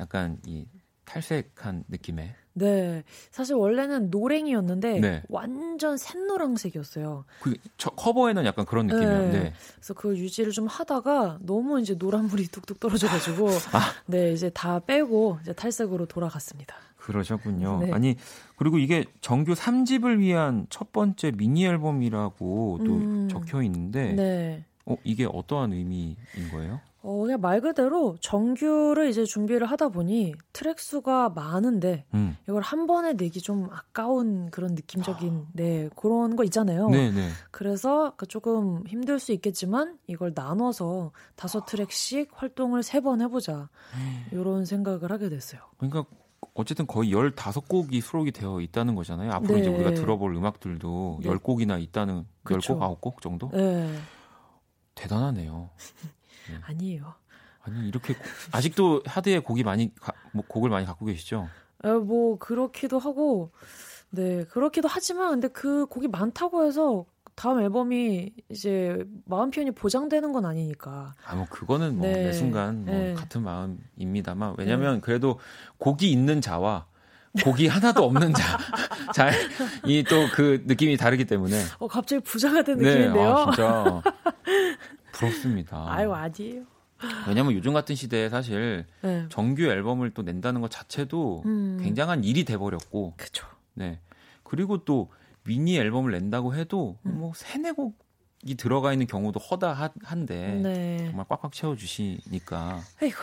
약간 0.00 0.38
이 0.46 0.66
탈색한 1.04 1.84
느낌의 1.88 2.34
네. 2.58 3.04
사실 3.30 3.54
원래는 3.54 4.10
노랭이었는데 4.10 5.00
네. 5.00 5.22
완전 5.28 5.96
샛노랑색이었어요. 5.96 7.24
그 7.40 7.54
커버에는 7.96 8.44
약간 8.44 8.64
그런. 8.66 8.88
네. 8.88 8.96
네. 8.96 9.52
그래서 9.76 9.94
그 9.94 10.16
유지를 10.16 10.52
좀 10.52 10.66
하다가 10.66 11.38
너무 11.42 11.80
이제 11.80 11.94
노란물이 11.94 12.48
뚝뚝 12.48 12.80
떨어져 12.80 13.06
가지고 13.06 13.48
아. 13.72 13.92
네, 14.06 14.32
이제 14.32 14.50
다 14.50 14.80
빼고 14.80 15.38
이제 15.42 15.52
탈색으로 15.52 16.06
돌아갔습니다. 16.06 16.74
그러셨군요. 16.96 17.80
네. 17.84 17.92
아니, 17.92 18.16
그리고 18.56 18.78
이게 18.78 19.04
정규 19.20 19.54
3집을 19.54 20.18
위한 20.18 20.66
첫 20.68 20.92
번째 20.92 21.30
미니 21.30 21.64
앨범이라고 21.64 22.80
또 22.84 22.84
음. 22.84 23.28
적혀 23.30 23.62
있는데 23.62 24.12
네. 24.12 24.64
어, 24.84 24.96
이게 25.04 25.26
어떠한 25.30 25.72
의미인 25.72 26.16
거예요? 26.52 26.80
어, 27.08 27.22
그냥 27.22 27.40
말 27.40 27.62
그대로 27.62 28.18
정규를 28.20 29.08
이제 29.08 29.24
준비를 29.24 29.66
하다 29.66 29.88
보니 29.88 30.34
트랙 30.52 30.78
수가 30.78 31.30
많은데 31.30 32.04
음. 32.12 32.36
이걸 32.46 32.60
한 32.60 32.86
번에 32.86 33.14
내기 33.14 33.40
좀 33.40 33.66
아까운 33.72 34.50
그런 34.50 34.74
느낌적인 34.74 35.46
아. 35.46 35.50
네 35.54 35.88
그런 35.96 36.36
거 36.36 36.44
있잖아요. 36.44 36.90
네네. 36.90 37.10
네. 37.12 37.28
그래서 37.50 38.12
그 38.18 38.26
조금 38.26 38.86
힘들 38.86 39.18
수 39.18 39.32
있겠지만 39.32 39.96
이걸 40.06 40.32
나눠서 40.34 41.12
다섯 41.34 41.64
트랙씩 41.64 42.28
활동을 42.34 42.82
세 42.82 42.98
번 42.98 43.22
해보자 43.22 43.70
이런 44.32 44.64
생각을 44.66 45.10
하게 45.12 45.28
됐어요. 45.30 45.60
그러니까 45.78 46.04
어쨌든 46.54 46.86
거의 46.86 47.10
15곡이 47.12 48.02
수록이 48.02 48.32
되어 48.32 48.60
있다는 48.60 48.96
거잖아요. 48.96 49.30
앞으로 49.32 49.54
네. 49.54 49.60
이제 49.60 49.70
우리가 49.70 49.94
들어볼 49.94 50.34
음악들도 50.34 51.20
네. 51.22 51.30
10곡이나 51.30 51.80
있다는 51.80 52.26
그쵸. 52.42 52.78
10곡, 52.78 53.00
9곡 53.00 53.22
정도? 53.22 53.48
네. 53.52 53.88
대단하네요. 54.96 55.70
네. 56.50 56.58
아니에요. 56.62 57.14
아니 57.62 57.88
이렇게 57.88 58.14
아직도 58.52 59.02
하드에 59.04 59.40
곡이 59.40 59.62
많이 59.64 59.94
가, 59.96 60.12
뭐 60.32 60.44
곡을 60.46 60.70
많이 60.70 60.86
갖고 60.86 61.06
계시죠? 61.06 61.48
에, 61.84 61.90
뭐 61.92 62.38
그렇기도 62.38 62.98
하고 62.98 63.50
네 64.10 64.44
그렇기도 64.44 64.88
하지만 64.88 65.32
근데 65.32 65.48
그 65.48 65.86
곡이 65.86 66.08
많다고 66.08 66.64
해서 66.66 67.04
다음 67.34 67.60
앨범이 67.60 68.32
이제 68.48 69.04
마음 69.26 69.50
표현이 69.50 69.70
보장되는 69.72 70.32
건 70.32 70.44
아니니까. 70.44 71.14
아, 71.24 71.36
뭐, 71.36 71.46
그거는 71.48 71.96
뭐, 71.98 72.04
네. 72.08 72.24
매 72.24 72.32
순간 72.32 72.84
뭐, 72.84 72.92
네. 72.92 73.14
같은 73.14 73.42
마음입니다만. 73.44 74.56
왜냐면, 74.58 74.94
네. 74.96 75.00
그래도 75.00 75.38
곡이 75.76 76.10
있는 76.10 76.40
자와 76.40 76.86
곡이 77.44 77.68
하나도 77.68 78.02
없는 78.02 78.34
자. 78.34 78.58
잘, 79.14 79.32
이 79.86 80.02
또 80.02 80.16
그 80.34 80.64
느낌이 80.66 80.96
다르기 80.96 81.26
때문에. 81.26 81.62
어, 81.78 81.86
갑자기 81.86 82.24
부자가 82.24 82.62
된 82.62 82.78
네, 82.78 82.92
느낌인데요? 82.92 83.30
아, 83.36 83.44
진짜. 83.52 84.02
부럽습니다. 85.18 85.84
아유, 85.88 86.12
아니에요. 86.12 86.64
왜냐면 87.28 87.52
요즘 87.52 87.72
같은 87.72 87.94
시대에 87.94 88.28
사실 88.28 88.86
네. 89.02 89.26
정규 89.28 89.64
앨범을 89.64 90.10
또 90.10 90.22
낸다는 90.22 90.60
것 90.60 90.70
자체도 90.70 91.42
음. 91.46 91.78
굉장한 91.80 92.24
일이 92.24 92.44
돼버렸고. 92.44 93.14
그죠. 93.16 93.46
네. 93.74 94.00
그리고 94.42 94.84
또 94.84 95.10
미니 95.44 95.76
앨범을 95.76 96.10
낸다고 96.12 96.54
해도 96.54 96.98
음. 97.06 97.18
뭐 97.18 97.32
세네 97.34 97.72
곡이 97.72 98.56
들어가 98.56 98.92
있는 98.92 99.06
경우도 99.06 99.38
허다한데 99.38 100.60
네. 100.62 100.96
정말 101.06 101.26
꽉꽉 101.28 101.52
채워주시니까. 101.52 102.80
아이고. 103.00 103.16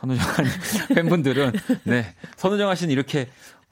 선우정아 0.00 0.34
팬분들은 0.96 1.52
네 1.84 2.04
선우정아 2.36 2.74
씨는 2.74 2.92
이렇게 2.92 3.28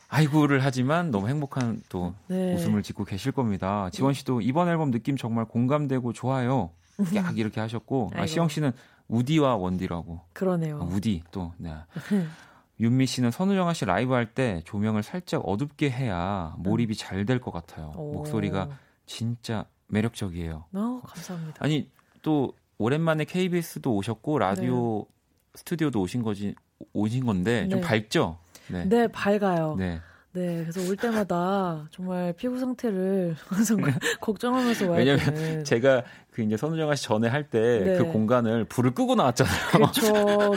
아이고를 0.09 0.65
하지만 0.65 1.11
너무 1.11 1.29
행복한 1.29 1.83
또 1.89 2.15
네. 2.29 2.55
웃음을 2.55 2.83
짓고 2.83 3.05
계실 3.05 3.33
겁니다. 3.33 3.91
지원 3.93 4.15
씨도 4.15 4.41
이번 4.41 4.69
앨범 4.69 4.91
느낌 4.91 5.17
정말 5.17 5.45
공감되고 5.45 6.13
좋아요. 6.13 6.71
약 7.15 7.39
이렇게 7.39 7.61
하셨고 7.61 8.11
아, 8.15 8.27
시영 8.27 8.49
씨는 8.49 8.73
우디와 9.09 9.57
원디라고. 9.57 10.21
그러네요. 10.33 10.81
아, 10.81 10.85
우디 10.85 11.23
또 11.31 11.53
네. 11.59 11.73
윤미 12.81 13.07
씨는 13.07 13.31
선우정아 13.31 13.75
씨 13.75 13.85
라이브 13.85 14.13
할 14.15 14.27
때 14.33 14.63
조명을 14.65 15.03
살짝 15.03 15.43
어둡게 15.47 15.91
해야 15.91 16.55
몰입이 16.59 16.95
잘 16.97 17.27
될 17.27 17.41
것 17.41 17.51
같아요. 17.51 17.93
오. 17.97 18.13
목소리가 18.15 18.69
진짜 19.07 19.65
매력적이에요. 19.89 20.65
어, 20.73 21.01
감사합니다. 21.05 21.57
아니 21.65 21.91
또 22.23 22.53
오랜만에 22.79 23.25
KBS도 23.25 23.95
오셨고 23.95 24.39
라디오 24.39 25.05
네. 25.09 25.15
스튜디오도 25.57 26.01
오신 26.01 26.23
거지 26.23 26.55
오신 26.95 27.27
건데 27.27 27.69
좀 27.69 27.81
네. 27.81 27.87
밝죠? 27.87 28.39
네. 28.69 28.85
네, 28.89 29.09
밝아요. 29.09 29.75
네. 29.77 30.01
네, 30.33 30.59
그래서 30.63 30.81
올 30.89 30.97
때마다 30.97 31.89
정말 31.91 32.33
피부 32.35 32.57
상태를 32.59 33.35
항상 33.49 33.79
네. 33.83 33.93
걱정하면서 34.21 34.89
와요. 34.89 34.99
왜냐면. 35.05 35.65
제가 35.65 36.05
그 36.33 36.43
이제 36.43 36.57
선우정아 36.57 36.95
씨 36.95 37.05
전에 37.05 37.29
할 37.29 37.45
때그 37.45 38.03
네. 38.03 38.13
공간을 38.13 38.65
불을 38.65 38.93
끄고 38.95 39.15
나왔잖아요. 39.17 39.55
그렇죠. 39.73 40.13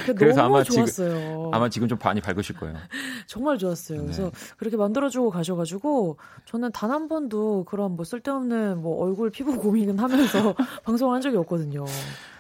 그래서 0.16 0.44
아마 0.44 0.64
좋았어요. 0.64 1.10
지금 1.10 1.54
아마 1.54 1.70
지금 1.70 1.88
좀 1.88 1.98
많이 2.02 2.22
밝으실 2.22 2.56
거예요. 2.56 2.76
정말 3.28 3.58
좋았어요. 3.58 4.00
네. 4.00 4.06
그래서 4.06 4.32
그렇게 4.58 4.78
만들어주고 4.78 5.32
가셔가지고 5.32 6.18
저는 6.46 6.72
단 6.72 6.94
한 6.94 7.08
번도 7.08 7.64
그런 7.66 7.96
뭐 7.96 8.06
쓸데없는 8.06 8.80
뭐 8.82 9.04
얼굴 9.04 9.32
피부 9.32 9.58
고민은 9.58 9.98
하면서 9.98 10.54
방송을 10.86 11.16
한 11.16 11.22
적이 11.22 11.38
없거든요. 11.38 11.86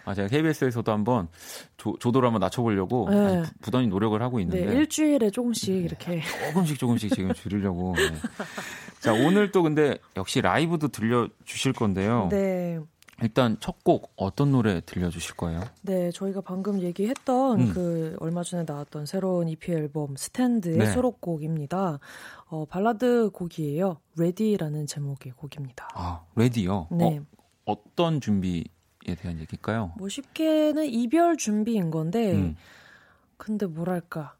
아, 0.05 0.13
제가 0.13 0.27
KBS에서도 0.27 0.91
한번 0.91 1.27
조, 1.77 1.97
조도를 1.97 2.27
한번 2.27 2.41
낮춰보려고 2.41 3.09
네. 3.09 3.41
부단히 3.61 3.88
노력을 3.88 4.21
하고 4.21 4.39
있는데. 4.41 4.65
네, 4.65 4.75
일주일에 4.75 5.31
조금씩 5.31 5.73
네, 5.73 5.79
이렇게. 5.79 6.21
조금씩 6.49 6.77
조금씩 6.77 7.15
지금 7.15 7.34
줄이려고. 7.34 7.95
네. 7.97 8.13
자, 8.99 9.13
오늘 9.13 9.51
또 9.51 9.63
근데 9.63 9.97
역시 10.17 10.41
라이브도 10.41 10.89
들려주실 10.89 11.73
건데요. 11.73 12.27
네. 12.29 12.79
일단 13.24 13.57
첫 13.59 13.84
곡 13.84 14.13
어떤 14.15 14.51
노래 14.51 14.82
들려주실 14.86 15.36
거예요? 15.36 15.61
네, 15.82 16.11
저희가 16.11 16.41
방금 16.41 16.82
얘기했던 16.82 17.59
음. 17.59 17.74
그 17.74 18.15
얼마 18.19 18.43
전에 18.43 18.63
나왔던 18.67 19.05
새로운 19.05 19.49
EP 19.49 19.71
앨범 19.71 20.15
Stand의 20.15 20.78
네. 20.78 20.86
수록곡입니다. 20.91 21.99
어, 22.47 22.65
발라드 22.65 23.32
곡이에요. 23.34 23.97
Ready라는 24.17 24.86
제목의 24.88 25.34
곡입니다. 25.34 25.89
아, 25.95 26.24
레디요? 26.36 26.88
네. 26.91 27.19
어, 27.19 27.26
어떤 27.65 28.21
준비 28.21 28.65
에 29.05 29.15
대한 29.15 29.38
얘기일까요? 29.39 29.91
뭐 29.97 30.07
쉽게는 30.07 30.86
이별 30.86 31.36
준비인 31.36 31.91
건데, 31.91 32.34
음. 32.36 32.55
근데 33.38 33.65
뭐랄까. 33.65 34.36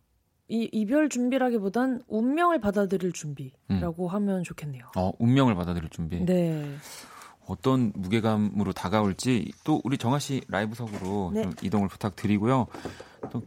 이 0.50 0.70
이별 0.72 1.10
준비라기보단 1.10 2.02
운명을 2.08 2.60
받아들일 2.60 3.12
준비라고 3.14 4.06
음. 4.06 4.08
하면 4.14 4.44
좋겠네요. 4.44 4.92
어, 4.96 5.12
운명을 5.20 5.56
받아들일 5.56 5.90
준비. 5.90 6.24
네. 6.24 6.76
어떤 7.48 7.92
무게감으로 7.96 8.74
다가올지 8.74 9.52
또 9.64 9.82
우리 9.84 9.98
정아 9.98 10.20
씨 10.20 10.42
라이브석으로 10.48 11.32
네. 11.34 11.44
좀 11.44 11.54
이동을 11.62 11.88
부탁드리고요. 11.88 12.68
또 13.32 13.44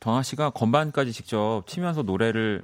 정아 0.00 0.22
씨가 0.22 0.50
건반까지 0.50 1.12
직접 1.12 1.62
치면서 1.66 2.02
노래를 2.02 2.62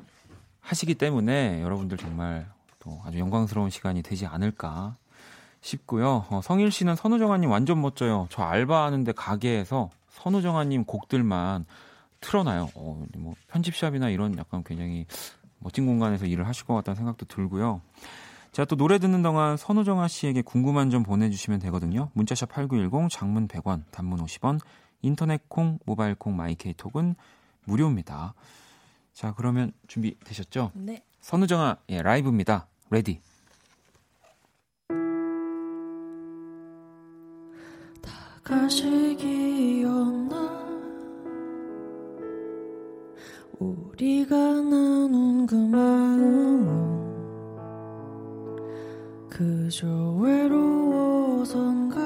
하시기 0.61 0.95
때문에 0.95 1.62
여러분들 1.62 1.99
정말 1.99 2.47
또 2.80 3.01
아주 3.05 3.18
영광스러운 3.18 3.70
시간이 3.70 4.03
되지 4.03 4.26
않을까 4.26 4.97
싶고요. 5.61 6.26
어, 6.28 6.41
성일 6.43 6.70
씨는 6.70 6.97
선우정아님 6.97 7.51
완전 7.51 7.80
멋져요. 7.80 8.28
저 8.30 8.43
알바하는데 8.43 9.12
가게에서 9.12 9.91
선우정아님 10.11 10.85
곡들만 10.85 11.64
틀어놔요. 12.20 12.70
어, 12.74 13.05
뭐 13.16 13.35
편집샵이나 13.49 14.11
이런 14.11 14.37
약간 14.39 14.62
굉장히 14.64 15.07
멋진 15.59 15.87
공간에서 15.87 16.26
일을 16.26 16.47
하실 16.47 16.66
것 16.66 16.74
같다는 16.74 16.97
생각도 16.97 17.26
들고요. 17.26 17.80
자, 18.55 18.65
또 18.65 18.77
노래 18.77 19.01
듣는 19.01 19.21
동안 19.21 19.57
선우정아 19.57 20.07
씨에게 20.07 20.41
궁금한 20.43 20.89
점 20.89 21.03
보내주시면 21.03 21.59
되거든요. 21.59 22.11
문자샵 22.13 22.51
8910, 22.51 23.11
장문 23.11 23.49
100원, 23.49 23.83
단문 23.91 24.21
50원, 24.21 24.61
인터넷 25.03 25.49
콩, 25.49 25.81
모바일 25.85 26.15
콩, 26.15 26.37
마이케이톡은 26.37 27.17
무료입니다. 27.65 28.35
자, 29.13 29.35
그러면 29.37 29.73
준비되셨죠? 29.89 30.71
네. 30.75 31.03
선우정아, 31.21 31.79
예, 31.89 32.01
라이브입니다. 32.01 32.69
Ready. 32.91 33.20
가식이었나 38.45 40.37
우리가 43.59 44.37
나눈 44.37 45.47
그 45.47 45.55
마음은 45.57 47.04
그저 49.37 49.89
외로워선가? 50.20 51.99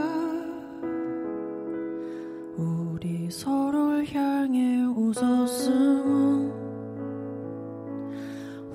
우리 2.57 3.31
서로를 3.31 4.07
향해 4.15 4.83
웃었음은 4.97 6.51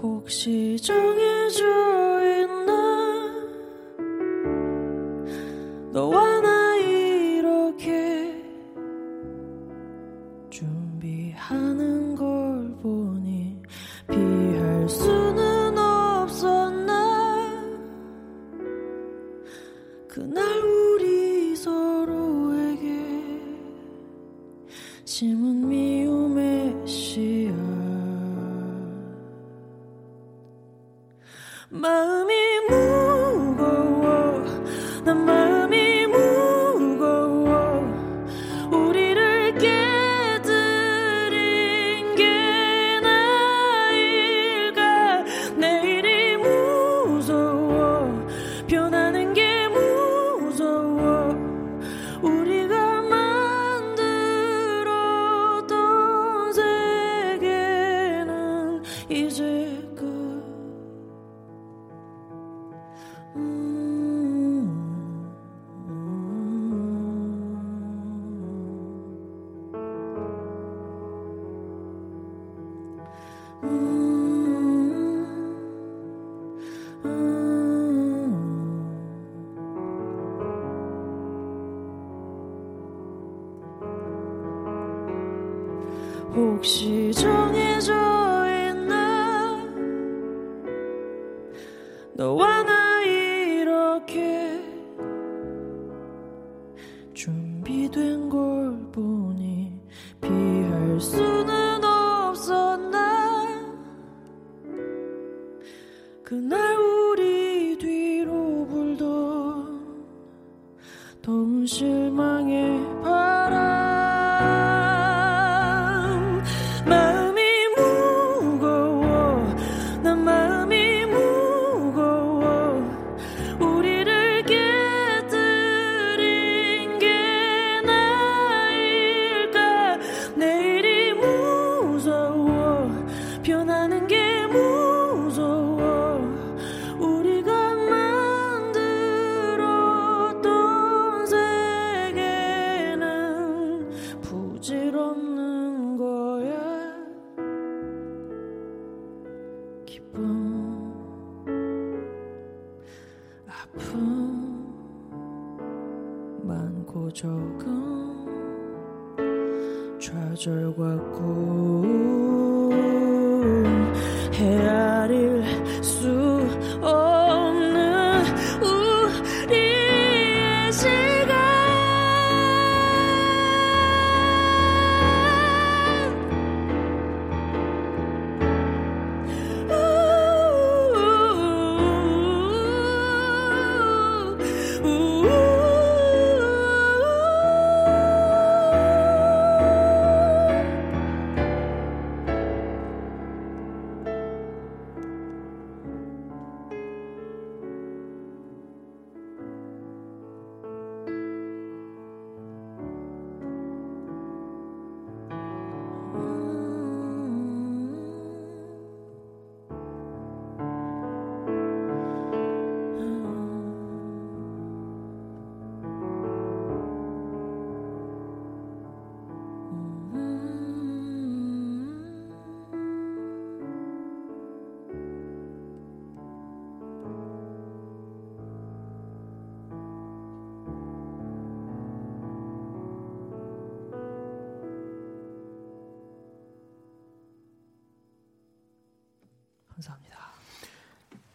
혹시 0.03 0.77
정해져 0.79 1.63
있나? 2.43 3.33
너와 5.91 6.22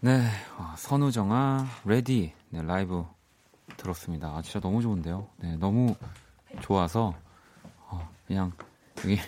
네, 0.00 0.22
어, 0.58 0.74
선우정아 0.76 1.66
Ready 1.84 2.32
네, 2.50 2.62
라이브 2.62 3.04
들었습니다. 3.76 4.28
아, 4.28 4.42
진짜 4.42 4.60
너무 4.60 4.80
좋은데요. 4.80 5.28
네, 5.38 5.56
너무 5.56 5.94
좋아서 6.60 7.14
어, 7.88 8.08
그냥 8.26 8.52
여기 9.04 9.18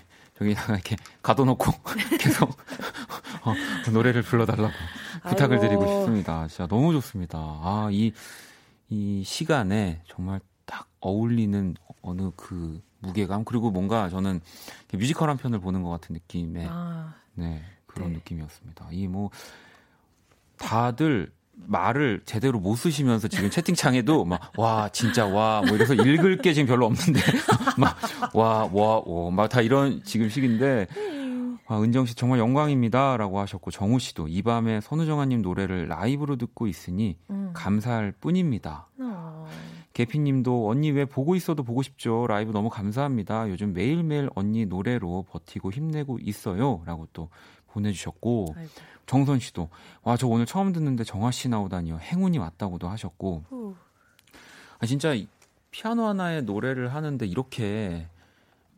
여기다가 0.41 0.75
이렇게 0.75 0.97
가둬놓고 1.23 1.65
계속 2.21 2.51
어, 3.45 3.55
노래를 3.93 4.23
불러달라고 4.23 4.73
부탁을 5.29 5.57
아이고. 5.59 5.69
드리고 5.69 5.87
싶습니다. 5.87 6.47
진짜 6.47 6.67
너무 6.67 6.93
좋습니다. 6.93 7.39
아, 7.39 7.89
이, 7.91 8.13
이 8.89 9.23
시간에 9.25 10.03
정말 10.07 10.41
딱 10.67 10.87
어울리는 11.01 11.75
어느 12.03 12.31
그 12.37 12.81
무게감 13.01 13.45
그리고 13.45 13.71
뭔가 13.71 14.09
저는 14.09 14.41
뮤지컬 14.93 15.31
한 15.31 15.37
편을 15.37 15.59
보는 15.59 15.83
것 15.83 15.91
같은 15.91 16.13
느낌의 16.15 16.69
아. 16.71 17.15
네 17.35 17.63
그런 17.87 18.11
네. 18.11 18.17
느낌이었습니다. 18.19 18.89
이 18.93 19.07
뭐 19.09 19.31
다들 20.61 21.33
말을 21.67 22.23
제대로 22.25 22.59
못 22.61 22.77
쓰시면서 22.77 23.29
지금 23.29 23.51
채팅창에도 23.51 24.25
막 24.27 24.41
와 24.57 24.89
진짜 24.91 25.27
와 25.27 25.63
뭐 25.67 25.75
이래서 25.77 25.95
읽을 25.95 26.39
게 26.39 26.53
지금 26.53 26.67
별로 26.69 26.87
없는데 26.87 27.21
막 27.77 27.97
와와막다 28.35 29.61
이런 29.63 30.03
지금 30.05 30.29
식인데 30.29 30.87
아, 31.67 31.81
은정 31.81 32.05
씨 32.07 32.15
정말 32.17 32.39
영광입니다라고 32.41 33.39
하셨고 33.41 33.71
정우 33.71 33.99
씨도 34.01 34.27
이 34.29 34.43
밤에 34.43 34.81
선우정아님 34.81 35.43
노래를 35.43 35.87
라이브로 35.89 36.37
듣고 36.37 36.67
있으니 36.67 37.17
음. 37.31 37.51
감사할 37.55 38.13
뿐입니다. 38.21 38.89
어. 38.99 39.47
개피님도 39.93 40.69
언니 40.69 40.91
왜 40.91 41.05
보고 41.05 41.35
있어도 41.37 41.63
보고 41.63 41.83
싶죠. 41.83 42.27
라이브 42.27 42.51
너무 42.53 42.71
감사합니다. 42.71 43.49
요즘 43.51 43.73
매일매일 43.73 44.31
언니 44.35 44.67
노래로 44.67 45.27
버티고 45.31 45.71
힘내고 45.71 46.19
있어요.라고 46.21 47.09
또 47.13 47.29
보내주셨고 47.73 48.55
아이고. 48.57 48.71
정선 49.07 49.39
씨도 49.41 49.69
와 50.03 50.17
저 50.17 50.27
오늘 50.29 50.47
처음 50.47 50.73
듣는데 50.73 51.05
정아 51.05 51.31
씨 51.31 51.49
나오다니요 51.49 51.99
행운이 51.99 52.39
왔다고도 52.39 52.89
하셨고 52.89 53.45
아 54.79 54.87
진짜 54.87 55.15
피아노 55.71 56.07
하나에 56.07 56.41
노래를 56.43 56.95
하는데 56.95 57.25
이렇게 57.27 58.07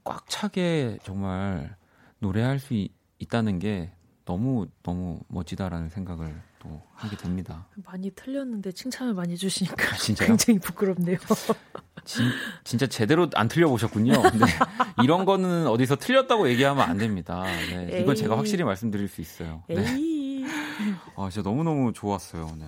꽉 0.04 0.28
차게 0.28 0.98
정말 1.04 1.76
노래할 2.18 2.58
수 2.58 2.74
있, 2.74 2.90
있다는 3.18 3.58
게 3.58 3.92
너무 4.24 4.66
너무 4.82 5.20
멋지다라는 5.28 5.88
생각을 5.90 6.34
또 6.58 6.80
하게 6.94 7.16
됩니다. 7.16 7.66
많이 7.84 8.10
틀렸는데 8.10 8.72
칭찬을 8.72 9.14
많이 9.14 9.32
해주시니까 9.32 9.74
아, 9.84 9.96
굉장히 10.26 10.58
부끄럽네요. 10.60 11.18
진, 12.04 12.30
진짜 12.64 12.86
제대로 12.86 13.28
안 13.34 13.48
틀려보셨군요. 13.48 14.22
근데 14.22 14.44
이런 15.02 15.24
거는 15.24 15.66
어디서 15.66 15.96
틀렸다고 15.96 16.48
얘기하면 16.50 16.88
안 16.88 16.98
됩니다. 16.98 17.42
네, 17.70 18.00
이건 18.00 18.14
제가 18.14 18.36
확실히 18.36 18.64
말씀드릴 18.64 19.08
수 19.08 19.20
있어요. 19.20 19.62
네. 19.68 19.76
아, 21.16 21.28
진짜 21.30 21.48
너무너무 21.48 21.92
좋았어요. 21.92 22.50
네. 22.58 22.66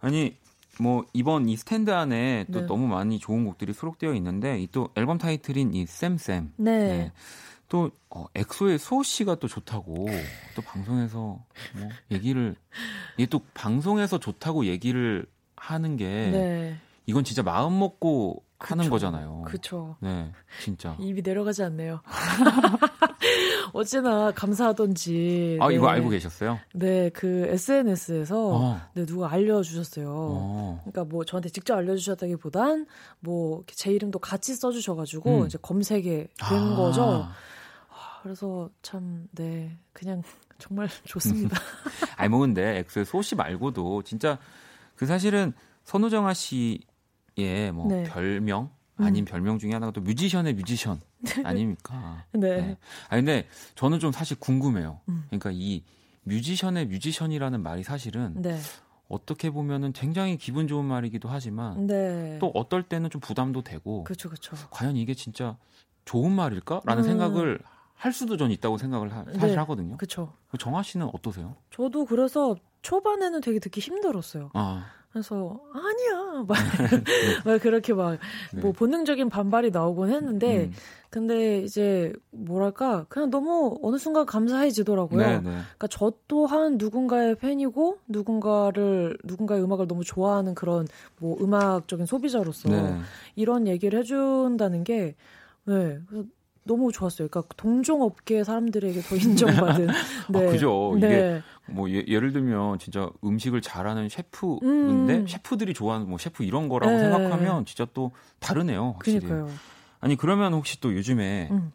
아니, 0.00 0.36
뭐, 0.78 1.04
이번 1.12 1.48
이 1.48 1.56
스탠드 1.56 1.90
안에 1.90 2.46
또 2.52 2.60
네. 2.60 2.66
너무 2.66 2.86
많이 2.86 3.18
좋은 3.18 3.44
곡들이 3.44 3.72
수록되어 3.72 4.14
있는데, 4.14 4.60
이 4.60 4.68
또 4.70 4.90
앨범 4.94 5.18
타이틀인 5.18 5.72
이 5.74 5.86
쌤쌤. 5.86 6.52
네. 6.56 6.78
네. 6.78 7.12
또 7.68 7.90
어, 8.10 8.26
엑소의 8.34 8.78
수호 8.78 9.02
씨가 9.02 9.36
또 9.36 9.48
좋다고 9.48 10.06
또 10.54 10.62
방송에서 10.62 11.18
뭐 11.18 11.88
얘기를 12.12 12.54
이게 13.16 13.26
또 13.26 13.40
방송에서 13.54 14.18
좋다고 14.20 14.66
얘기를 14.66 15.26
하는 15.56 15.96
게 15.96 16.04
네. 16.06 16.76
이건 17.06 17.24
진짜 17.24 17.42
마음 17.42 17.78
먹고 17.78 18.44
그쵸, 18.58 18.72
하는 18.74 18.90
거잖아요. 18.90 19.42
그렇죠. 19.46 19.96
네, 20.00 20.32
진짜 20.62 20.96
입이 21.00 21.22
내려가지 21.22 21.62
않네요. 21.62 22.00
어찌나 23.72 24.30
감사하던지. 24.32 25.58
아 25.60 25.68
네. 25.68 25.74
이거 25.74 25.88
알고 25.88 26.08
계셨어요? 26.08 26.58
네, 26.74 27.10
그 27.10 27.46
SNS에서 27.48 28.48
어. 28.54 28.80
네 28.94 29.04
누가 29.04 29.30
알려주셨어요. 29.30 30.08
어. 30.08 30.80
그러니까 30.84 31.04
뭐 31.04 31.24
저한테 31.24 31.48
직접 31.50 31.76
알려주셨다기보단 31.76 32.86
뭐 33.20 33.62
제 33.76 33.92
이름도 33.92 34.18
같이 34.18 34.54
써주셔가지고 34.54 35.42
음. 35.42 35.46
이제 35.46 35.58
검색에 35.60 36.00
된 36.00 36.28
아. 36.40 36.76
거죠. 36.76 37.28
그래서 38.22 38.68
참, 38.82 39.28
네, 39.32 39.78
그냥 39.92 40.22
정말 40.58 40.88
좋습니다. 41.04 41.56
아니, 42.16 42.28
뭐 42.28 42.40
근데 42.40 42.78
엑소의 42.78 43.06
소씨 43.06 43.34
말고도 43.36 44.02
진짜 44.02 44.38
그 44.96 45.06
사실은 45.06 45.52
선우정아 45.84 46.34
씨 46.34 46.80
의뭐 47.36 47.88
네. 47.88 48.04
별명 48.04 48.70
아닌 48.98 49.22
음. 49.22 49.24
별명 49.26 49.58
중에 49.58 49.72
하나가 49.72 49.92
또 49.92 50.00
뮤지션의 50.00 50.54
뮤지션 50.54 51.00
아닙니까? 51.44 52.24
네. 52.32 52.56
네. 52.56 52.76
아니 53.08 53.22
근데 53.22 53.46
저는 53.74 54.00
좀 54.00 54.12
사실 54.12 54.38
궁금해요. 54.38 55.00
음. 55.08 55.24
그러니까 55.28 55.50
이 55.52 55.82
뮤지션의 56.22 56.86
뮤지션이라는 56.86 57.62
말이 57.62 57.82
사실은 57.82 58.34
네. 58.40 58.58
어떻게 59.08 59.50
보면은 59.50 59.92
굉장히 59.92 60.36
기분 60.36 60.66
좋은 60.66 60.84
말이기도 60.84 61.28
하지만 61.28 61.86
네. 61.86 62.38
또 62.40 62.50
어떨 62.54 62.82
때는 62.82 63.10
좀 63.10 63.20
부담도 63.20 63.62
되고 63.62 64.02
그쵸, 64.04 64.28
그쵸. 64.28 64.56
과연 64.70 64.96
이게 64.96 65.14
진짜 65.14 65.56
좋은 66.04 66.32
말일까라는 66.32 67.02
음. 67.02 67.06
생각을 67.06 67.58
할 67.94 68.12
수도 68.12 68.36
전 68.36 68.50
있다고 68.50 68.78
생각을 68.78 69.12
하, 69.12 69.24
사실 69.24 69.50
네, 69.50 69.54
하거든요. 69.56 69.96
그렇죠. 69.96 70.32
정아 70.58 70.82
씨는 70.82 71.08
어떠세요? 71.12 71.56
저도 71.70 72.04
그래서 72.06 72.56
초반에는 72.82 73.40
되게 73.40 73.58
듣기 73.58 73.80
힘들었어요. 73.80 74.50
아. 74.54 74.86
그래서 75.16 75.58
아니야 75.72 76.44
막, 76.46 76.56
네. 76.92 77.50
막 77.50 77.62
그렇게 77.62 77.94
막뭐 77.94 78.18
네. 78.52 78.72
본능적인 78.72 79.30
반발이 79.30 79.70
나오곤 79.70 80.10
했는데 80.10 80.64
음. 80.64 80.72
근데 81.08 81.60
이제 81.62 82.12
뭐랄까 82.32 83.06
그냥 83.08 83.30
너무 83.30 83.78
어느 83.82 83.96
순간 83.96 84.26
감사해지더라고요. 84.26 85.26
네, 85.26 85.36
네. 85.36 85.40
그러니까 85.40 85.86
저 85.88 86.12
또한 86.28 86.76
누군가의 86.76 87.36
팬이고 87.36 88.00
누군가를 88.08 89.16
누군가의 89.24 89.62
음악을 89.62 89.88
너무 89.88 90.04
좋아하는 90.04 90.54
그런 90.54 90.86
뭐 91.18 91.38
음악적인 91.40 92.04
소비자로서 92.04 92.68
네. 92.68 92.98
이런 93.36 93.66
얘기를 93.66 93.98
해준다는 93.98 94.84
게 94.84 95.14
네. 95.64 95.98
너무 96.66 96.92
좋았어요. 96.92 97.28
그러니까 97.28 97.54
동종 97.56 98.02
업계 98.02 98.44
사람들에게 98.44 99.00
더 99.00 99.16
인정받은. 99.16 99.86
네. 100.34 100.46
아, 100.46 100.50
그죠. 100.50 100.94
이게 100.96 101.08
네. 101.08 101.42
뭐 101.68 101.90
예, 101.90 102.02
를 102.02 102.32
들면 102.32 102.78
진짜 102.78 103.10
음식을 103.24 103.60
잘하는 103.60 104.08
셰프인데 104.08 105.18
음. 105.18 105.26
셰프들이 105.26 105.74
좋아하는 105.74 106.08
뭐 106.08 106.18
셰프 106.18 106.44
이런 106.44 106.68
거라고 106.68 106.94
네. 106.94 106.98
생각하면 107.00 107.64
진짜 107.64 107.86
또 107.92 108.12
다르네요. 108.38 108.92
확실히. 108.92 109.20
그러니까요. 109.20 109.54
아니 110.00 110.16
그러면 110.16 110.52
혹시 110.52 110.80
또 110.80 110.94
요즘에 110.94 111.48
음. 111.50 111.72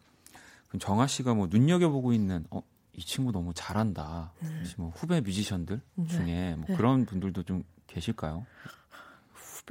정아 0.80 1.08
씨가 1.08 1.34
뭐 1.34 1.48
눈여겨보고 1.50 2.14
있는 2.14 2.46
어, 2.50 2.62
이 2.94 3.02
친구 3.04 3.32
너무 3.32 3.54
잘한다. 3.54 4.32
음. 4.44 4.66
뭐 4.78 4.89
후배 4.96 5.22
뮤지션들 5.22 5.82
네. 5.96 6.08
중에 6.08 6.56
뭐 6.56 6.66
네. 6.68 6.76
그런 6.76 7.06
분들도 7.06 7.44
좀 7.44 7.64
계실까요? 7.88 8.46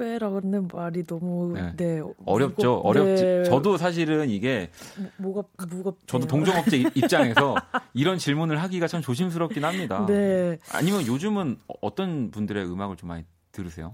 후배라는 0.01 0.67
말이 0.73 1.03
너무 1.03 1.53
네, 1.53 1.73
네 1.77 2.01
어렵죠. 2.25 2.75
무겁, 2.75 2.85
어렵지. 2.85 3.23
네. 3.23 3.43
저도 3.43 3.77
사실은 3.77 4.29
이게 4.29 4.69
뭐가 5.17 5.43
무겁. 5.69 5.99
저도 6.07 6.27
동종업체 6.27 6.77
입장에서 6.95 7.55
이런 7.93 8.17
질문을 8.17 8.61
하기가 8.61 8.87
참 8.87 9.01
조심스럽긴 9.01 9.63
합니다. 9.63 10.05
네. 10.07 10.57
아니면 10.73 11.05
요즘은 11.05 11.59
어떤 11.81 12.31
분들의 12.31 12.65
음악을 12.65 12.97
좀 12.97 13.09
많이 13.09 13.23
들으세요? 13.51 13.91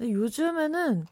요즘에는 0.00 1.06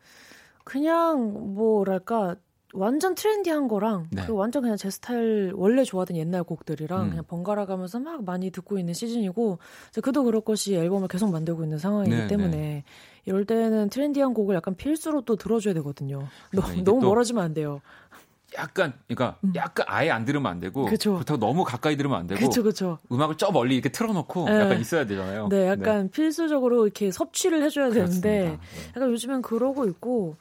그냥 0.64 1.54
뭐랄까 1.54 2.36
완전 2.72 3.14
trendy한 3.14 3.68
거랑 3.68 4.08
네. 4.10 4.24
그 4.26 4.32
완전 4.34 4.62
그냥 4.62 4.76
제 4.76 4.90
스타일 4.90 5.52
원래 5.54 5.82
좋아하던 5.82 6.16
옛날 6.16 6.44
곡들이랑 6.44 7.04
음. 7.04 7.10
그냥 7.10 7.24
번갈아 7.26 7.64
가면서 7.64 7.98
막 8.00 8.24
많이 8.24 8.50
듣고 8.50 8.78
있는 8.78 8.92
시즌이고 8.92 9.58
그도 10.02 10.24
그럴 10.24 10.42
것이 10.42 10.74
앨범을 10.74 11.08
계속 11.08 11.30
만들고 11.30 11.62
있는 11.62 11.78
상황이기 11.78 12.14
네, 12.14 12.26
때문에 12.26 12.56
네. 12.56 12.84
이럴 13.26 13.44
때는 13.44 13.90
trendy한 13.90 14.32
곡을 14.34 14.54
약간 14.54 14.74
필수로 14.76 15.22
또 15.22 15.36
들어줘야 15.36 15.74
되거든요. 15.74 16.26
너무, 16.52 16.82
너무 16.84 17.00
멀어지면 17.00 17.44
안 17.44 17.52
돼요. 17.54 17.82
약간 18.56 18.92
그러니까 19.08 19.36
음. 19.42 19.52
약간 19.56 19.84
아예 19.88 20.10
안 20.10 20.24
들으면 20.24 20.50
안 20.50 20.60
되고 20.60 20.86
그쵸. 20.86 21.14
그렇다고 21.14 21.38
너무 21.38 21.64
가까이 21.64 21.96
들으면 21.96 22.16
안 22.16 22.26
되고 22.28 22.40
그쵸, 22.40 22.62
그쵸. 22.62 22.98
음악을 23.10 23.36
저 23.36 23.50
멀리 23.50 23.74
이렇게 23.74 23.88
틀어놓고 23.90 24.44
네. 24.48 24.60
약간 24.60 24.80
있어야 24.80 25.04
되잖아요. 25.04 25.48
네, 25.48 25.66
약간 25.66 26.04
네. 26.04 26.10
필수적으로 26.10 26.84
이렇게 26.84 27.10
섭취를 27.10 27.62
해줘야 27.64 27.90
그렇습니다. 27.90 28.28
되는데 28.28 28.56
네. 28.56 28.88
약간 28.96 29.10
요즘엔 29.10 29.42
그러고 29.42 29.84
있고 29.86 30.36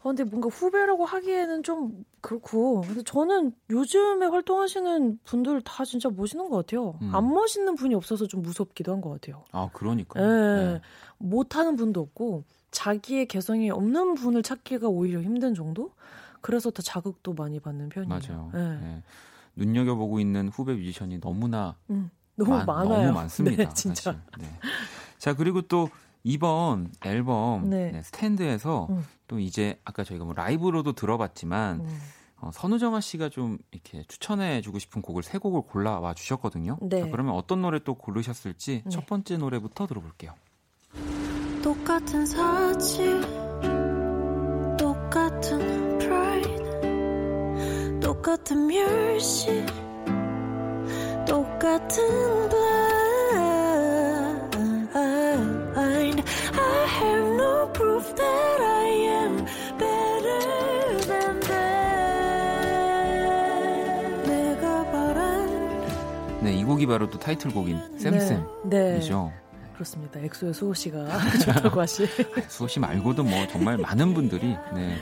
어, 0.00 0.08
근데 0.08 0.24
뭔가 0.24 0.48
후배라고 0.48 1.06
하기에는 1.06 1.62
좀 1.62 2.04
그렇고. 2.20 2.82
근데 2.82 3.02
저는 3.04 3.52
요즘에 3.70 4.26
활동하시는 4.26 5.20
분들 5.24 5.62
다 5.62 5.84
진짜 5.84 6.10
멋있는 6.14 6.50
것 6.50 6.56
같아요. 6.56 6.98
음. 7.00 7.10
안 7.14 7.32
멋있는 7.32 7.74
분이 7.76 7.94
없어서 7.94 8.26
좀 8.26 8.42
무섭기도 8.42 8.92
한 8.92 9.00
것 9.00 9.10
같아요. 9.10 9.44
아, 9.52 9.70
그러니까. 9.72 10.20
네. 10.20 10.26
네. 10.26 10.80
못하는 11.24 11.76
분도 11.76 12.00
없고, 12.00 12.44
자기의 12.70 13.26
개성이 13.26 13.70
없는 13.70 14.14
분을 14.14 14.42
찾기가 14.42 14.88
오히려 14.88 15.20
힘든 15.22 15.54
정도? 15.54 15.92
그래서 16.40 16.70
더 16.70 16.82
자극도 16.82 17.32
많이 17.32 17.58
받는 17.60 17.88
편이에요. 17.88 18.08
맞아요. 18.08 18.50
네. 18.52 18.78
네. 18.80 19.02
눈여겨보고 19.56 20.20
있는 20.20 20.48
후배 20.48 20.74
뮤지션이 20.74 21.20
너무나 21.20 21.76
음, 21.88 22.10
너무 22.36 22.50
많, 22.50 22.66
많아요. 22.66 23.06
너무 23.06 23.12
많습니다. 23.18 23.64
네, 23.64 23.74
진짜. 23.74 24.20
네. 24.38 24.46
자 25.18 25.34
그리고 25.34 25.62
또 25.62 25.88
이번 26.22 26.90
앨범 27.04 27.70
네. 27.70 27.92
네, 27.92 28.02
스탠드에서 28.02 28.88
음. 28.90 29.04
또 29.26 29.38
이제 29.38 29.78
아까 29.84 30.04
저희가 30.04 30.24
뭐 30.24 30.34
라이브로도 30.34 30.92
들어봤지만 30.92 31.80
음. 31.80 31.98
어, 32.38 32.50
선우정아 32.52 33.00
씨가 33.00 33.30
좀 33.30 33.56
이렇게 33.70 34.04
추천해주고 34.08 34.78
싶은 34.78 35.00
곡을 35.00 35.22
세 35.22 35.38
곡을 35.38 35.62
골라와 35.62 36.12
주셨거든요. 36.12 36.78
네. 36.82 37.00
자, 37.00 37.08
그러면 37.10 37.34
어떤 37.34 37.62
노래 37.62 37.78
또 37.78 37.94
고르셨을지 37.94 38.82
네. 38.84 38.90
첫 38.90 39.06
번째 39.06 39.38
노래부터 39.38 39.86
들어볼게요. 39.86 40.34
똑같은 41.62 42.26
사치, 42.26 43.20
똑같은 44.78 45.98
프라이드, 45.98 48.00
똑같은 48.00 48.66
멸시, 48.66 49.64
똑같은 51.26 52.34
블이 66.64 66.64
곡이 66.64 66.86
바로 66.86 67.08
또 67.08 67.18
타이틀곡인 67.18 67.98
쌤쌤이죠. 67.98 68.60
네. 68.64 68.98
네. 68.98 69.43
그렇습니다. 69.74 70.20
엑소의 70.20 70.54
수호 70.54 70.74
씨가 70.74 71.06
좋다고 71.44 71.80
하시. 71.80 72.06
수호 72.48 72.68
씨 72.68 72.80
말고도 72.80 73.24
뭐 73.24 73.46
정말 73.48 73.76
많은 73.78 74.14
분들이 74.14 74.56
네. 74.74 74.96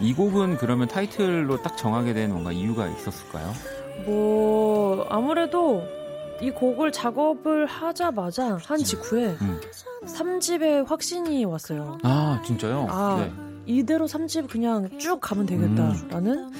이 0.00 0.12
곡은 0.12 0.58
그러면 0.58 0.88
타이틀로 0.88 1.60
딱 1.62 1.76
정하게 1.76 2.14
된 2.14 2.30
뭔가 2.30 2.52
이유가 2.52 2.86
있었을까요? 2.88 3.52
뭐 4.06 5.06
아무래도 5.08 5.82
이 6.40 6.50
곡을 6.50 6.92
작업을 6.92 7.66
하자마자 7.66 8.58
한 8.62 8.78
직후에 8.78 9.36
음. 9.40 9.60
3집에 10.04 10.86
확신이 10.86 11.44
왔어요. 11.44 11.98
아 12.02 12.42
진짜요? 12.44 12.86
아 12.90 13.16
네. 13.20 13.32
이대로 13.66 14.06
3집 14.06 14.50
그냥 14.50 14.98
쭉 14.98 15.20
가면 15.20 15.46
되겠다라는 15.46 16.38
음. 16.38 16.52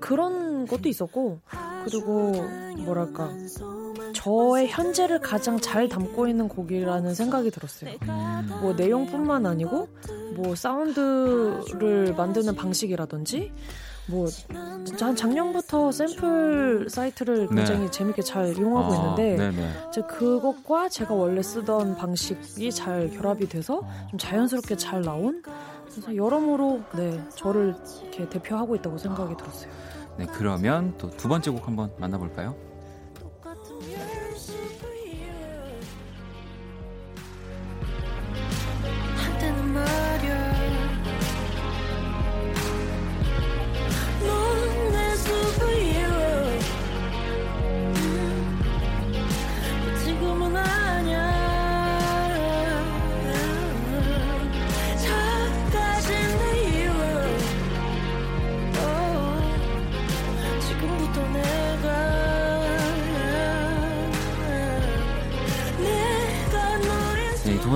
그런 0.00 0.66
것도 0.66 0.88
있었고 0.88 1.40
그리고 1.84 2.32
뭐랄까 2.78 3.30
저의 4.22 4.68
현재를 4.68 5.18
가장 5.18 5.58
잘 5.58 5.88
담고 5.88 6.28
있는 6.28 6.46
곡이라는 6.46 7.12
생각이 7.12 7.50
들었어요. 7.50 7.90
뭐 8.60 8.72
내용뿐만 8.74 9.46
아니고 9.46 9.88
뭐 10.36 10.54
사운드를 10.54 12.14
만드는 12.16 12.54
방식이라든지 12.54 13.52
뭐 14.06 14.28
진짜 14.28 15.06
한 15.06 15.16
작년부터 15.16 15.90
샘플 15.90 16.86
사이트를 16.88 17.48
네. 17.48 17.56
굉장히 17.56 17.80
네. 17.86 17.90
재밌게 17.90 18.22
잘 18.22 18.56
이용하고 18.56 18.92
아, 18.92 18.96
있는데 18.96 19.36
네네. 19.36 19.68
이제 19.88 20.02
그것과 20.02 20.88
제가 20.88 21.14
원래 21.14 21.42
쓰던 21.42 21.96
방식이 21.96 22.70
잘 22.70 23.10
결합이 23.10 23.48
돼서 23.48 23.82
좀 24.10 24.18
자연스럽게 24.18 24.76
잘 24.76 25.02
나온 25.02 25.42
그래서 25.90 26.14
여러모로 26.14 26.80
네 26.96 27.20
저를 27.34 27.74
이렇게 28.02 28.28
대표하고 28.28 28.76
있다고 28.76 28.98
생각이 28.98 29.36
들었어요. 29.36 29.70
네 30.18 30.26
그러면 30.26 30.96
또 30.98 31.10
두 31.10 31.28
번째 31.28 31.50
곡 31.50 31.66
한번 31.66 31.92
만나볼까요? 31.98 32.54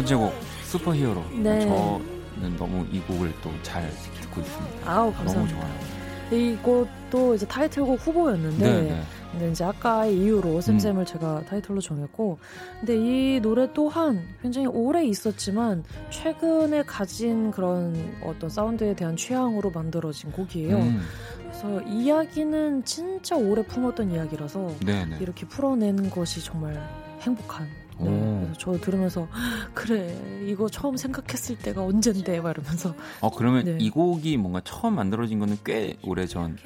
번째 0.06 0.14
곡 0.14 0.32
슈퍼히어로. 0.64 1.24
네. 1.42 1.60
저는 1.66 2.56
너무 2.56 2.86
이 2.92 3.00
곡을 3.00 3.32
또 3.42 3.50
잘 3.62 3.90
듣고 4.20 4.40
있습니다. 4.40 4.90
아우 4.90 5.12
감사합니다. 5.12 5.56
너무 5.56 5.68
좋아요. 5.68 5.96
이것도 6.30 7.34
이제 7.34 7.46
타이틀곡 7.46 8.00
후보였는데 8.00 8.58
네, 8.58 8.82
네. 8.82 9.02
근데 9.32 9.50
이제 9.50 9.64
아까의 9.64 10.16
이유로 10.16 10.60
샘샘을 10.60 11.02
음. 11.02 11.06
제가 11.06 11.42
타이틀로 11.48 11.80
정했고 11.80 12.38
근데 12.80 12.96
이 12.96 13.40
노래 13.40 13.72
또한 13.72 14.26
굉장히 14.42 14.66
오래 14.66 15.04
있었지만 15.04 15.84
최근에 16.10 16.82
가진 16.84 17.50
그런 17.50 18.16
어떤 18.22 18.50
사운드에 18.50 18.94
대한 18.94 19.16
취향으로 19.16 19.70
만들어진 19.70 20.32
곡이에요. 20.32 20.76
음. 20.78 21.00
그래서 21.42 21.80
이야기는 21.82 22.84
진짜 22.84 23.36
오래 23.36 23.64
품었던 23.64 24.10
이야기라서 24.12 24.72
네네. 24.84 25.06
네. 25.06 25.18
이렇게 25.20 25.46
풀어낸 25.46 26.10
것이 26.10 26.44
정말 26.44 26.76
행복한 27.22 27.68
네, 27.98 28.40
그래서 28.42 28.54
저 28.58 28.72
들으면서 28.78 29.28
그래 29.74 30.44
이거 30.46 30.68
처음 30.68 30.96
생각했을 30.96 31.56
때가 31.58 31.82
언젠데 31.84 32.40
막 32.40 32.50
이러면서 32.50 32.94
어 33.20 33.30
그러면 33.30 33.64
네. 33.64 33.78
이 33.80 33.90
곡이 33.90 34.36
뭔가 34.36 34.60
처음 34.64 34.94
만들어진 34.96 35.38
거는 35.38 35.58
꽤 35.64 35.96
오래 36.02 36.26
전이었던 36.26 36.58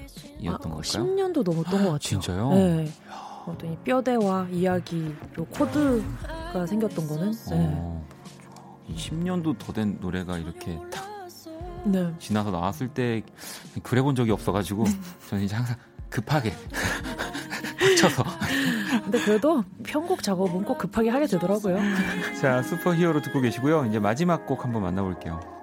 아, 0.48 0.56
걸까요? 0.58 0.80
10년도 0.82 1.42
넘었던 1.44 1.64
것 1.64 1.78
같아요. 1.78 1.98
진짜요? 1.98 2.50
네. 2.50 2.90
어떤 3.46 3.72
이 3.72 3.76
뼈대와 3.84 4.48
이야기 4.50 5.14
그리고 5.32 5.46
코드가 5.46 6.66
생겼던 6.66 7.06
거는 7.08 7.30
네. 7.32 7.70
어, 7.76 8.06
10년도 8.94 9.56
더 9.58 9.72
된 9.72 9.98
노래가 10.00 10.36
이렇게 10.36 10.78
탁 10.90 11.08
네. 11.84 12.12
지나서 12.18 12.50
나왔을 12.50 12.88
때 12.88 13.22
그래 13.82 14.02
본 14.02 14.14
적이 14.14 14.32
없어가지고 14.32 14.84
저는 15.28 15.44
이제 15.44 15.54
항상 15.56 15.76
급하게 16.10 16.52
닥쳐서. 17.78 18.24
근데 19.10 19.24
그래도 19.24 19.64
편곡 19.82 20.22
작업은 20.22 20.64
꼭 20.64 20.78
급하게 20.78 21.10
하게 21.10 21.26
되더라고요. 21.26 21.78
자, 22.40 22.62
슈퍼 22.62 22.94
히어로 22.94 23.20
듣고 23.22 23.40
계시고요. 23.40 23.86
이제 23.86 23.98
마지막 23.98 24.46
곡 24.46 24.64
한번 24.64 24.82
만나볼게요. 24.82 25.59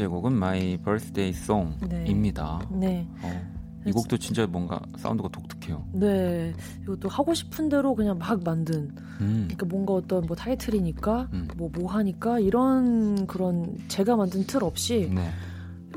번째 0.00 0.06
곡은 0.06 0.32
My 0.32 0.78
Birthday 0.78 1.30
Song입니다. 1.30 2.66
네. 2.70 2.88
네. 2.88 3.08
어, 3.22 3.60
이 3.86 3.92
곡도 3.92 4.16
진짜 4.18 4.46
뭔가 4.46 4.80
사운드가 4.96 5.28
독특해요. 5.28 5.84
네, 5.92 6.54
이것도 6.82 7.08
하고 7.08 7.34
싶은 7.34 7.68
대로 7.68 7.94
그냥 7.94 8.18
막 8.18 8.42
만든. 8.42 8.94
음. 9.20 9.48
그러니까 9.48 9.66
뭔가 9.66 9.94
어떤 9.94 10.24
뭐 10.26 10.36
타이틀이니까 10.36 11.28
뭐뭐 11.56 11.68
음. 11.68 11.72
뭐 11.72 11.90
하니까 11.90 12.40
이런 12.40 13.26
그런 13.26 13.76
제가 13.88 14.16
만든 14.16 14.46
틀 14.46 14.64
없이 14.64 15.10
네. 15.14 15.30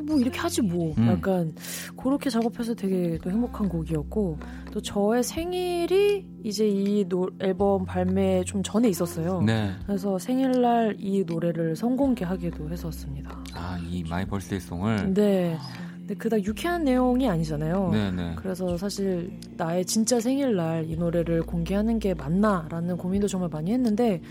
뭐 0.05 0.17
이렇게 0.19 0.39
하지 0.39 0.61
뭐 0.61 0.93
음. 0.97 1.07
약간 1.07 1.53
그렇게 1.97 2.29
작업해서 2.29 2.73
되게 2.73 3.17
또 3.21 3.29
행복한 3.29 3.69
곡이었고 3.69 4.37
또 4.71 4.81
저의 4.81 5.23
생일이 5.23 6.25
이제 6.43 6.67
이 6.67 7.05
노, 7.07 7.29
앨범 7.39 7.85
발매 7.85 8.43
좀 8.43 8.61
전에 8.63 8.89
있었어요. 8.89 9.41
네. 9.41 9.71
그래서 9.85 10.17
생일날 10.17 10.97
이 10.99 11.23
노래를 11.25 11.75
성공개하기도 11.75 12.69
했었습니다. 12.69 13.43
아, 13.53 13.79
이 13.89 14.03
My 14.09 14.25
Birthday 14.25 14.59
Song을 14.59 15.13
네. 15.13 15.57
근데 15.99 16.15
그닥 16.15 16.43
유쾌한 16.45 16.83
내용이 16.83 17.29
아니잖아요. 17.29 17.89
네네. 17.91 18.11
네. 18.11 18.35
그래서 18.35 18.75
사실 18.77 19.39
나의 19.55 19.85
진짜 19.85 20.19
생일날 20.19 20.85
이 20.89 20.97
노래를 20.97 21.43
공개하는 21.43 21.99
게 21.99 22.13
맞나라는 22.13 22.97
고민도 22.97 23.27
정말 23.27 23.49
많이 23.49 23.71
했는데 23.71 24.21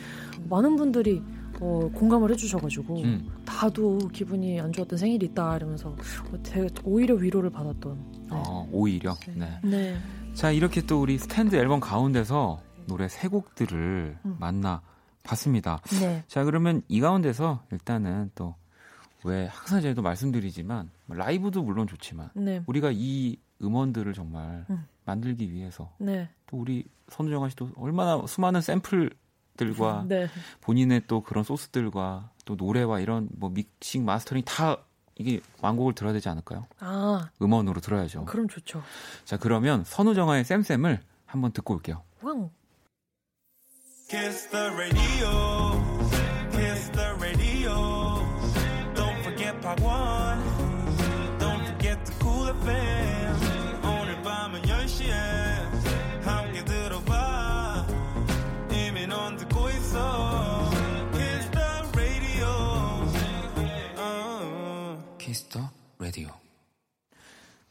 많은 0.50 0.76
분들이 0.76 1.22
어, 1.62 1.88
공감을 1.94 2.30
해주셔가지고 2.32 3.02
음. 3.02 3.30
나도 3.44 3.98
기분이 4.08 4.60
안 4.60 4.72
좋았던 4.72 4.98
생일이 4.98 5.26
있다 5.26 5.56
이러면서 5.56 5.90
어, 5.90 6.42
되게 6.42 6.68
오히려 6.84 7.14
위로를 7.14 7.50
받았던. 7.50 7.96
네. 8.12 8.28
어, 8.30 8.68
오히려. 8.72 9.14
네. 9.34 9.58
네. 9.62 9.96
자 10.34 10.50
이렇게 10.50 10.84
또 10.84 11.00
우리 11.00 11.18
스탠드 11.18 11.54
앨범 11.56 11.80
가운데서 11.80 12.60
노래 12.86 13.08
세 13.08 13.28
곡들을 13.28 14.18
음. 14.24 14.36
만나 14.40 14.82
봤습니다. 15.22 15.80
네. 16.00 16.24
자 16.26 16.44
그러면 16.44 16.82
이 16.88 17.00
가운데서 17.00 17.62
일단은 17.70 18.30
또 18.34 18.54
왜 19.24 19.46
항상 19.46 19.80
저희도 19.80 20.02
말씀드리지만 20.02 20.90
라이브도 21.08 21.62
물론 21.62 21.86
좋지만 21.86 22.30
네. 22.34 22.62
우리가 22.66 22.90
이 22.92 23.36
음원들을 23.62 24.12
정말 24.14 24.64
음. 24.70 24.84
만들기 25.04 25.52
위해서 25.52 25.92
네. 25.98 26.28
또 26.46 26.58
우리 26.58 26.84
선우정아 27.08 27.48
씨도 27.50 27.70
얼마나 27.76 28.24
수많은 28.26 28.60
샘플 28.60 29.10
들과 29.56 30.04
네. 30.08 30.28
본인의 30.60 31.02
또 31.06 31.22
그런 31.22 31.44
소스들과 31.44 32.30
또 32.44 32.54
노래와 32.56 33.00
이런 33.00 33.28
뭐 33.32 33.50
믹싱 33.50 34.04
마스터링 34.04 34.44
다 34.44 34.78
이게 35.16 35.40
완곡을 35.60 35.94
들어야 35.94 36.12
되지 36.12 36.28
않을까요? 36.28 36.66
아 36.80 37.30
음원으로 37.40 37.80
들어야죠. 37.80 38.24
그럼 38.24 38.48
좋죠. 38.48 38.82
자 39.24 39.36
그러면 39.36 39.84
선우정아의 39.84 40.44
쌤쌤을 40.44 41.00
한번 41.26 41.52
듣고 41.52 41.74
올게요. 41.74 42.02
왕. 42.22 42.50
Kiss 44.08 44.48
the 44.50 44.66
radio. 44.74 45.80
Kiss 46.52 46.90
the 46.92 47.14
radio. 47.20 47.74
Don't 48.94 49.20
forget 49.22 49.60
part 49.62 49.82
one. 49.82 50.21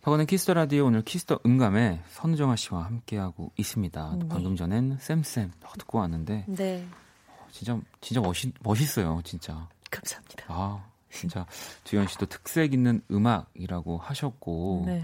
박원의 0.02 0.26
Kiss 0.26 0.43
the 0.43 0.56
Radio 0.56 0.88
오늘 0.88 1.04
Kiss 1.04 1.24
the 1.24 1.40
음감회 1.46 2.02
선우정아 2.10 2.56
씨와 2.56 2.86
함께하고 2.86 3.52
있습니다. 3.56 4.16
네. 4.20 4.28
방금 4.30 4.56
전엔 4.56 4.98
쌤쌤 5.00 5.52
듣고 5.78 6.00
왔는데 6.00 6.46
네. 6.48 6.88
어, 7.28 7.48
진짜 7.52 7.80
진짜 8.02 8.20
멋있 8.20 8.52
멋있어요, 8.62 9.22
진짜. 9.24 9.68
감사합니다. 9.92 10.46
아, 10.48 10.84
진짜 11.12 11.46
주현 11.84 12.08
씨도 12.08 12.26
특색 12.26 12.74
있는 12.74 13.02
음악이라고 13.12 14.00
하셨고 14.00 14.84
네. 14.88 15.04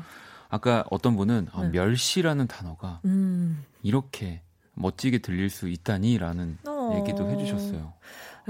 아까 0.50 0.84
어떤 0.90 1.16
분은 1.16 1.50
아, 1.52 1.62
네. 1.64 1.70
멸시라는 1.70 2.48
단어가 2.48 3.00
음. 3.06 3.64
이렇게 3.84 4.42
멋지게 4.74 5.20
들릴 5.20 5.50
수 5.50 5.70
있다니라는 5.70 6.60
어... 6.68 6.96
얘기도 7.00 7.30
해주셨어요. 7.30 7.94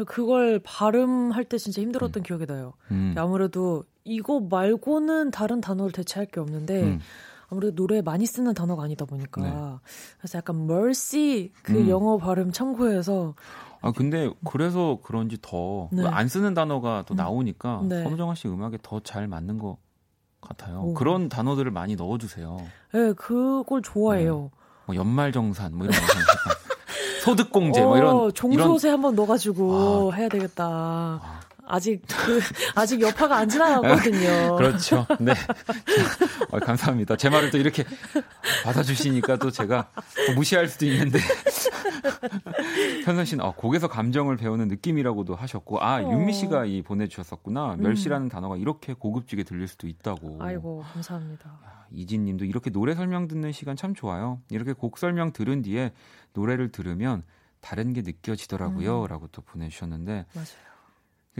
그걸 0.06 0.60
발음할 0.64 1.46
때 1.46 1.58
진짜 1.58 1.82
힘들었던 1.82 2.22
음. 2.22 2.24
기억이 2.24 2.46
나요. 2.46 2.74
음. 2.92 3.14
아무래도 3.18 3.84
이거 4.04 4.40
말고는 4.40 5.32
다른 5.32 5.60
단어를 5.62 5.92
대체할 5.92 6.28
게 6.28 6.40
없는데 6.40 6.84
음. 6.84 7.00
아무래도 7.50 7.74
노래에 7.82 8.02
많이 8.02 8.26
쓰는 8.26 8.54
단어가 8.54 8.84
아니다 8.84 9.06
보니까 9.06 9.42
네. 9.42 9.54
그래서 10.20 10.38
약간 10.38 10.64
mercy 10.70 11.52
그 11.64 11.74
음. 11.74 11.90
영어 11.90 12.18
발음 12.18 12.52
참고해서 12.52 13.36
아 13.82 13.92
근데 13.92 14.30
그래서 14.46 15.00
그런지 15.04 15.38
더안 15.42 15.90
네. 15.92 16.28
쓰는 16.28 16.54
단어가 16.54 17.04
또 17.08 17.14
음. 17.14 17.16
나오니까 17.16 17.82
네. 17.88 18.04
선우정아 18.04 18.36
씨 18.36 18.48
음악에 18.48 18.78
더 18.82 19.00
잘 19.00 19.28
맞는 19.28 19.58
것 19.60 19.78
같아요. 20.42 20.82
오. 20.82 20.94
그런 20.94 21.30
단어들을 21.30 21.72
많이 21.72 21.96
넣어주세요. 21.96 22.58
네, 22.94 23.14
그걸 23.14 23.82
좋아해요. 23.82 24.42
네. 24.44 24.50
뭐 24.88 24.96
연말정산 24.96 25.76
뭐 25.76 25.86
이런 25.88 25.98
거 26.00 26.06
소득공제 27.28 27.82
뭐 27.82 27.98
이런 27.98 28.16
어, 28.16 28.32
종소세 28.32 28.88
이런... 28.88 29.00
한번 29.00 29.16
넣어가지고 29.16 30.12
아. 30.14 30.16
해야 30.16 30.30
되겠다. 30.30 30.66
아. 30.66 31.40
아직 31.70 32.02
그 32.08 32.40
아직 32.76 33.02
여파가 33.02 33.36
안 33.36 33.50
지나갔거든요. 33.50 34.56
그렇죠. 34.58 35.06
네. 35.20 35.34
어, 36.50 36.60
감사합니다. 36.60 37.18
제 37.18 37.30
말을 37.30 37.52
또 37.52 37.58
이렇게 37.58 37.84
받아주시니까 38.64 39.36
또 39.36 39.52
제가 39.52 39.90
무시할 40.36 40.70
수도 40.70 40.86
있는데 40.86 41.20
현선 43.04 43.26
씨는 43.26 43.44
어, 43.44 43.52
곡에서 43.54 43.90
감정을 43.90 44.38
배우는 44.38 44.70
느낌이라고도 44.70 45.36
하셨고 45.36 45.84
아 45.84 46.02
어. 46.02 46.10
윤미 46.10 46.32
씨가 46.32 46.64
이 46.66 46.82
보내주셨었구나. 46.84 47.74
음. 47.74 47.82
멸시라는 47.82 48.30
단어가 48.30 48.56
이렇게 48.56 48.94
고급지게 48.94 49.44
들릴 49.44 49.68
수도 49.68 49.88
있다고. 49.88 50.38
아이고 50.40 50.86
감사합니다. 50.94 51.52
이진님도 51.92 52.46
이렇게 52.46 52.70
노래 52.70 52.96
설명 52.96 53.28
듣는 53.28 53.52
시간 53.52 53.76
참 53.76 53.94
좋아요. 53.94 54.40
이렇게 54.50 54.74
곡 54.74 54.98
설명 54.98 55.34
들은 55.34 55.62
뒤에 55.62 55.92
노래를 56.38 56.72
들으면 56.72 57.24
다른 57.62 57.94
게 57.94 58.04
느껴지더라고요.라고 58.04 59.26
음. 59.26 59.30
또 59.32 59.42
보내주셨는데 59.42 60.26
맞아요. 60.34 60.68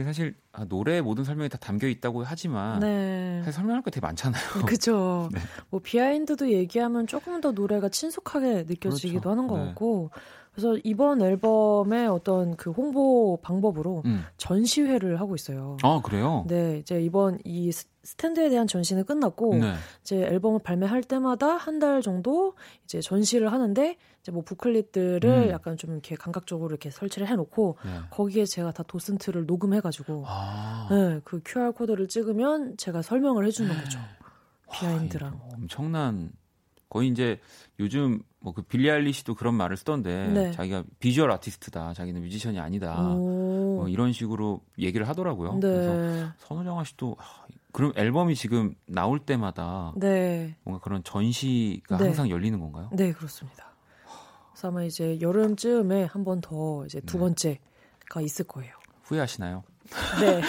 사실 0.04 0.36
아, 0.52 0.64
노래에 0.64 1.00
모든 1.00 1.24
설명이 1.24 1.48
다 1.48 1.58
담겨 1.58 1.88
있다고 1.88 2.22
하지만 2.24 2.78
네. 2.80 3.38
사실 3.40 3.54
설명할 3.54 3.82
거 3.82 3.90
되게 3.90 4.04
많잖아요. 4.06 4.64
그렇죠. 4.64 5.28
네. 5.34 5.40
뭐 5.70 5.80
비하인드도 5.80 6.52
얘기하면 6.52 7.06
조금 7.08 7.40
더 7.40 7.50
노래가 7.50 7.88
친숙하게 7.88 8.64
느껴지기도 8.68 9.22
그렇죠. 9.22 9.30
하는 9.30 9.48
것 9.48 9.58
네. 9.58 9.66
같고 9.66 10.10
그래서 10.52 10.76
이번 10.84 11.20
앨범의 11.22 12.08
어떤 12.08 12.56
그 12.56 12.70
홍보 12.70 13.38
방법으로 13.42 14.02
음. 14.06 14.24
전시회를 14.36 15.20
하고 15.20 15.34
있어요. 15.36 15.76
아 15.82 16.00
그래요? 16.02 16.44
네, 16.48 16.78
이제 16.78 17.00
이번 17.00 17.38
이 17.44 17.70
스탠드에 17.72 18.48
대한 18.50 18.66
전시는 18.66 19.04
끝났고 19.04 19.54
네. 19.56 19.74
이제 20.02 20.16
앨범을 20.16 20.60
발매할 20.60 21.02
때마다 21.02 21.56
한 21.56 21.78
달 21.78 22.02
정도 22.02 22.54
이제 22.84 23.00
전시를 23.00 23.52
하는데 23.52 23.96
이제 24.28 24.32
뭐 24.32 24.42
부클릿들을 24.42 25.24
음. 25.24 25.50
약간 25.50 25.76
좀 25.76 25.92
이렇게 25.92 26.14
감각적으로 26.14 26.70
이렇게 26.70 26.90
설치를 26.90 27.26
해놓고 27.28 27.78
네. 27.84 27.90
거기에 28.10 28.44
제가 28.44 28.72
다 28.72 28.82
도슨트를 28.82 29.46
녹음해가지고 29.46 30.24
아. 30.26 30.88
네, 30.90 31.20
그 31.24 31.40
QR 31.44 31.72
코드를 31.72 32.08
찍으면 32.08 32.76
제가 32.76 33.00
설명을 33.02 33.46
해주는 33.46 33.74
거죠. 33.74 33.98
비하인드랑 34.70 35.34
와, 35.34 35.48
엄청난 35.54 36.30
거의 36.90 37.08
이제 37.08 37.40
요즘 37.80 38.22
뭐 38.40 38.52
그 38.52 38.62
빌리 38.62 38.90
알리시도 38.90 39.34
그런 39.34 39.54
말을 39.54 39.76
쓰던데 39.76 40.28
네. 40.28 40.52
자기가 40.52 40.84
비주얼 41.00 41.30
아티스트다, 41.32 41.94
자기는 41.94 42.20
뮤지션이 42.20 42.60
아니다, 42.60 42.94
뭐 43.02 43.88
이런 43.88 44.12
식으로 44.12 44.60
얘기를 44.78 45.08
하더라고요. 45.08 45.54
네. 45.54 45.60
그래서 45.60 46.32
선우정아 46.38 46.84
씨도 46.84 47.16
아, 47.18 47.46
그럼 47.72 47.92
앨범이 47.96 48.34
지금 48.36 48.74
나올 48.86 49.18
때마다 49.18 49.92
네. 49.96 50.56
뭔가 50.64 50.82
그런 50.82 51.02
전시가 51.02 51.98
네. 51.98 52.04
항상 52.04 52.30
열리는 52.30 52.58
건가요? 52.60 52.90
네, 52.92 53.12
그렇습니다. 53.12 53.67
그래서 54.58 54.68
아마 54.68 54.82
이제 54.82 55.18
여름쯤에 55.20 56.04
한 56.06 56.24
번 56.24 56.40
더 56.40 56.84
이제 56.84 57.00
두 57.02 57.16
네. 57.16 57.20
번째가 57.20 58.20
있을 58.22 58.44
거예요. 58.46 58.72
후회하시나요? 59.04 59.62
네, 60.20 60.40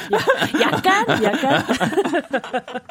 약간, 0.61 1.23
약간. 1.23 1.63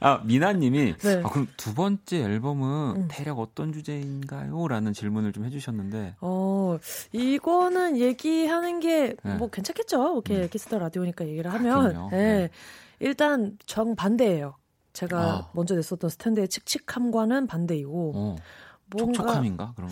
아 0.00 0.20
미나님이 0.24 0.96
네. 0.98 1.22
아, 1.24 1.28
그럼 1.30 1.46
두 1.56 1.72
번째 1.72 2.18
앨범은 2.22 2.96
음. 2.96 3.08
대략 3.08 3.38
어떤 3.38 3.72
주제인가요?라는 3.72 4.92
질문을 4.92 5.32
좀 5.32 5.44
해주셨는데. 5.44 6.16
어, 6.20 6.78
이거는 7.12 7.96
얘기하는 7.98 8.80
게뭐 8.80 9.14
네. 9.22 9.48
괜찮겠죠. 9.52 10.12
이렇게 10.14 10.42
음. 10.42 10.48
키스 10.50 10.68
더 10.68 10.78
라디오니까 10.80 11.26
얘기를 11.28 11.52
하면. 11.54 11.96
아, 11.96 12.08
네. 12.10 12.16
네. 12.16 12.50
일단 12.98 13.56
정 13.66 13.94
반대예요. 13.94 14.56
제가 14.92 15.18
아. 15.20 15.50
먼저 15.54 15.76
냈었던 15.76 16.10
스탠드의 16.10 16.48
칙칙함과는 16.48 17.46
반대이고. 17.46 18.12
어. 18.16 18.36
뭔가 18.90 19.12
촉촉함인가? 19.22 19.72
그럼. 19.76 19.90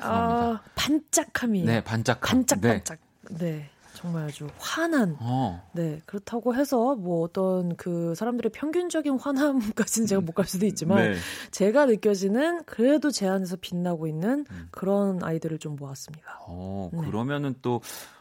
아, 0.00 0.60
반짝함이. 0.74 1.62
네, 1.64 1.82
반짝함. 1.84 2.20
반짝반짝. 2.20 2.98
네. 3.30 3.36
네. 3.38 3.70
정말 3.94 4.24
아주 4.24 4.48
환한. 4.58 5.16
어. 5.20 5.62
네. 5.72 6.00
그렇다고 6.04 6.54
해서 6.56 6.96
뭐 6.96 7.22
어떤 7.22 7.76
그 7.76 8.14
사람들의 8.16 8.50
평균적인 8.52 9.18
환함까지는 9.20 10.06
제가 10.08 10.20
못 10.20 10.34
갈 10.34 10.46
수도 10.46 10.66
있지만 10.66 11.12
네. 11.12 11.14
제가 11.52 11.86
느껴지는 11.86 12.64
그래도 12.64 13.12
제 13.12 13.28
안에서 13.28 13.56
빛나고 13.60 14.08
있는 14.08 14.44
음. 14.50 14.68
그런 14.72 15.22
아이들을 15.22 15.58
좀 15.60 15.76
모았습니다. 15.76 16.40
어, 16.48 16.90
네. 16.92 17.00
그러면은 17.02 17.54
또 17.62 17.80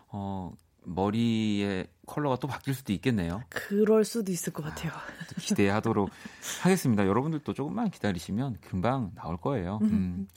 어, 0.09 0.51
머리의 0.86 1.88
컬러가 2.05 2.36
또 2.38 2.47
바뀔 2.47 2.73
수도 2.73 2.93
있겠네요. 2.93 3.41
그럴 3.49 4.03
수도 4.03 4.31
있을 4.31 4.51
것 4.53 4.63
같아요. 4.63 4.91
아, 4.91 5.01
기대하도록 5.39 6.09
하겠습니다. 6.61 7.07
여러분들도 7.07 7.53
조금만 7.53 7.89
기다리시면 7.89 8.57
금방 8.61 9.11
나올 9.15 9.38
거예요. 9.38 9.79
음. 9.84 9.88
음. 9.88 10.27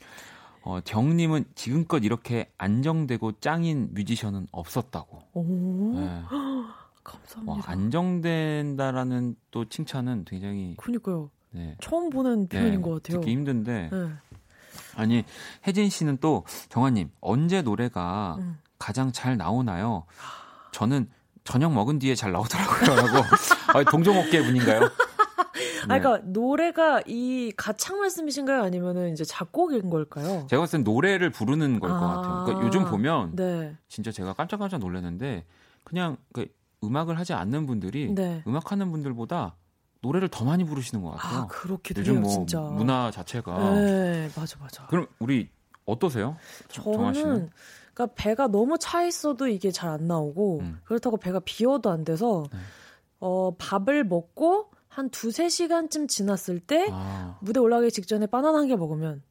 어, 0.62 0.80
정님은 0.80 1.44
지금껏 1.54 2.04
이렇게 2.04 2.50
안정되고 2.58 3.38
짱인 3.40 3.90
뮤지션은 3.92 4.48
없었다고. 4.50 5.22
오, 5.34 5.42
네. 5.94 6.22
감사합니다. 7.04 7.52
와, 7.52 7.60
안정된다라는 7.66 9.36
또 9.52 9.64
칭찬은 9.68 10.24
굉장히. 10.26 10.74
그니까요. 10.76 11.30
네. 11.52 11.76
처음 11.80 12.10
보는 12.10 12.48
네, 12.48 12.58
표현인 12.58 12.80
네, 12.80 12.82
것 12.82 13.02
같아요. 13.02 13.20
듣기 13.20 13.30
힘든데. 13.30 13.90
네. 13.92 14.08
아니, 14.96 15.24
혜진 15.66 15.88
씨는 15.88 16.18
또, 16.20 16.44
정아님, 16.68 17.10
언제 17.20 17.62
노래가 17.62 18.36
음. 18.40 18.58
가장 18.78 19.12
잘 19.12 19.36
나오나요? 19.36 20.04
저는 20.72 21.08
저녁 21.44 21.72
먹은 21.72 21.98
뒤에 21.98 22.14
잘 22.14 22.32
나오더라고요. 22.32 22.96
라고. 22.96 23.24
아, 23.72 23.84
동종업계 23.90 24.42
분인가요? 24.42 24.80
네. 24.80 25.94
아, 25.94 25.98
그러니까 26.00 26.18
노래가 26.26 27.00
이 27.06 27.52
가창 27.56 27.98
말씀이신가요? 27.98 28.62
아니면은 28.62 29.12
이제 29.12 29.24
작곡인 29.24 29.88
걸까요? 29.88 30.46
제가 30.50 30.62
봤을 30.62 30.78
땐 30.78 30.84
노래를 30.84 31.30
부르는 31.30 31.78
걸것 31.78 32.02
아~ 32.02 32.06
같아요. 32.06 32.44
그러니까 32.44 32.66
요즘 32.66 32.84
보면 32.84 33.36
네. 33.36 33.76
진짜 33.88 34.10
제가 34.10 34.32
깜짝깜짝 34.32 34.80
놀랐는데 34.80 35.44
그냥 35.84 36.16
그 36.32 36.46
음악을 36.82 37.18
하지 37.18 37.32
않는 37.32 37.66
분들이 37.66 38.12
네. 38.12 38.42
음악하는 38.46 38.90
분들보다 38.90 39.54
노래를 40.02 40.28
더 40.28 40.44
많이 40.44 40.64
부르시는 40.64 41.02
것 41.02 41.12
같아요. 41.12 41.40
아, 41.42 41.46
그렇기도 41.46 42.00
요즘 42.00 42.14
해요, 42.14 42.20
뭐 42.20 42.30
진짜. 42.30 42.60
문화 42.60 43.10
자체가. 43.10 43.74
네, 43.74 44.30
맞아, 44.36 44.58
맞아. 44.60 44.86
그럼 44.86 45.06
우리 45.18 45.48
어떠세요? 45.84 46.36
저는 46.68 47.50
그러니까 47.96 48.14
배가 48.14 48.46
너무 48.48 48.76
차 48.78 49.02
있어도 49.04 49.48
이게 49.48 49.70
잘 49.70 49.86
안 49.88 50.06
나오고 50.06 50.58
음. 50.60 50.80
그렇다고 50.84 51.16
배가 51.16 51.40
비워도 51.40 51.88
안 51.90 52.04
돼서 52.04 52.44
네. 52.52 52.58
어 53.20 53.54
밥을 53.56 54.04
먹고 54.04 54.70
한 54.88 55.08
두세 55.08 55.48
시간쯤 55.48 56.06
지났을 56.08 56.60
때 56.60 56.88
아. 56.92 57.38
무대 57.40 57.58
올라가기 57.60 57.90
직전에 57.92 58.26
바나나 58.26 58.58
한 58.58 58.68
개 58.68 58.76
먹으면 58.76 59.22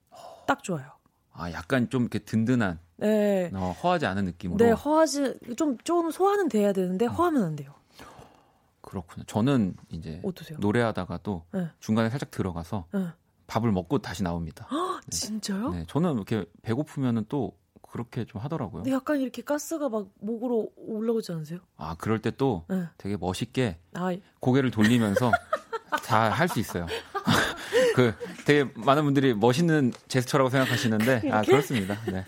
딱 0.48 0.64
좋아요. 0.64 0.88
아, 1.34 1.52
약간 1.52 1.90
좀 1.90 2.04
이렇게 2.04 2.20
든든한. 2.20 2.80
네. 2.98 3.52
어, 3.54 3.76
허하지 3.84 4.06
않은 4.08 4.26
느낌으로. 4.26 4.58
네, 4.64 4.72
허하지 4.72 5.40
좀 5.58 5.78
좀 5.84 6.10
소화는 6.10 6.48
돼야 6.50 6.72
되는데 6.74 7.06
음. 7.06 7.12
허하면 7.12 7.44
안 7.44 7.56
돼요. 7.56 7.74
그렇군요. 8.82 9.26
저는 9.26 9.76
이제 9.90 10.22
어떠세요? 10.24 10.58
노래하다가도 10.60 11.44
네. 11.54 11.68
중간에 11.80 12.10
살짝 12.10 12.32
들어가서 12.32 12.86
네. 12.94 13.08
밥을 13.48 13.72
먹고 13.72 14.00
다시 14.00 14.24
나옵니다. 14.24 14.68
네. 15.06 15.10
진짜요? 15.10 15.70
네, 15.72 15.86
저는 15.88 16.14
이렇게 16.16 16.46
배고프면은 16.62 17.26
또 17.28 17.58
그렇게 17.96 18.26
좀 18.26 18.42
하더라고요. 18.42 18.84
근데 18.84 18.94
약간 18.94 19.22
이렇게 19.22 19.42
가스가 19.42 19.88
막 19.88 20.08
목으로 20.20 20.70
올라오지 20.76 21.32
않으세요? 21.32 21.60
아, 21.78 21.96
그럴 21.98 22.20
때또 22.22 22.66
네. 22.68 22.84
되게 22.98 23.16
멋있게 23.16 23.78
아, 23.94 24.14
고개를 24.42 24.70
돌리면서 24.70 25.32
다 26.04 26.30
할 26.30 26.50
수 26.50 26.60
있어요. 26.60 26.88
그 27.96 28.14
되게 28.46 28.70
많은 28.76 29.06
분들이 29.06 29.34
멋있는 29.34 29.94
제스처라고 30.10 30.50
생각하시는데 30.50 31.32
아, 31.32 31.42
그렇습니다. 31.44 31.98
네. 32.12 32.26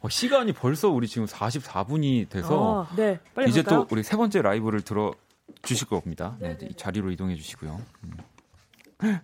어, 0.00 0.08
시간이 0.08 0.52
벌써 0.54 0.88
우리 0.90 1.06
지금 1.06 1.28
44분이 1.28 2.28
돼서 2.28 2.86
아, 2.90 2.96
네. 2.96 3.20
이제 3.46 3.62
볼까요? 3.62 3.82
또 3.84 3.86
우리 3.92 4.02
세 4.02 4.16
번째 4.16 4.42
라이브를 4.42 4.82
들어 4.82 5.12
주실 5.62 5.86
겁니다. 5.86 6.36
네, 6.40 6.58
이 6.62 6.74
자리로 6.74 7.12
이동해 7.12 7.36
주시고요. 7.36 7.80
음. 9.02 9.18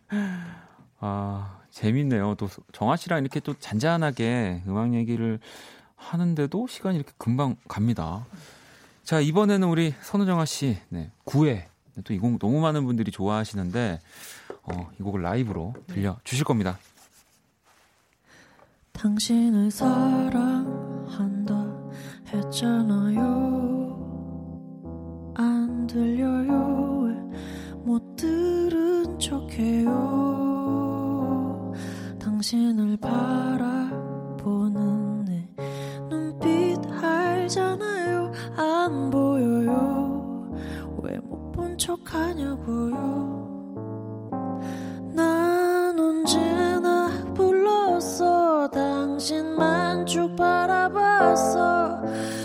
아, 1.00 1.59
재밌네요. 1.70 2.34
또 2.36 2.48
정아 2.72 2.96
씨랑 2.96 3.20
이렇게 3.20 3.40
또 3.40 3.54
잔잔하게 3.58 4.62
음악 4.66 4.94
얘기를 4.94 5.38
하는데도 5.96 6.66
시간이 6.66 6.96
이렇게 6.96 7.12
금방 7.18 7.56
갑니다. 7.68 8.26
자, 9.04 9.20
이번에는 9.20 9.68
우리 9.68 9.94
선우정아 10.02 10.44
씨, 10.44 10.78
네, 10.88 11.10
9회. 11.24 11.64
또 12.04 12.14
이 12.14 12.18
곡 12.18 12.38
너무 12.38 12.60
많은 12.60 12.84
분들이 12.86 13.10
좋아하시는데, 13.10 14.00
어, 14.62 14.90
이 14.98 15.02
곡을 15.02 15.22
라이브로 15.22 15.74
들려 15.88 16.16
주실 16.24 16.44
겁니다. 16.44 16.78
당신을 18.92 19.70
사랑한다 19.70 21.54
했잖아요. 22.32 23.20
안 25.36 25.86
들려요. 25.86 27.30
못 27.84 28.16
들은 28.16 29.18
척해요. 29.18 30.59
당신을 32.40 32.96
바라보는 32.96 33.98
내 35.26 35.46
눈빛 36.08 36.78
알잖아요. 36.90 38.32
안 38.56 39.10
보여요. 39.10 40.50
왜 41.02 41.18
못 41.18 41.52
본 41.52 41.76
척하냐고요. 41.76 42.96
난 45.12 45.98
언제나 46.00 47.10
불렀어. 47.34 48.70
당신만 48.70 50.06
쭉 50.06 50.34
바라봤어. 50.34 52.00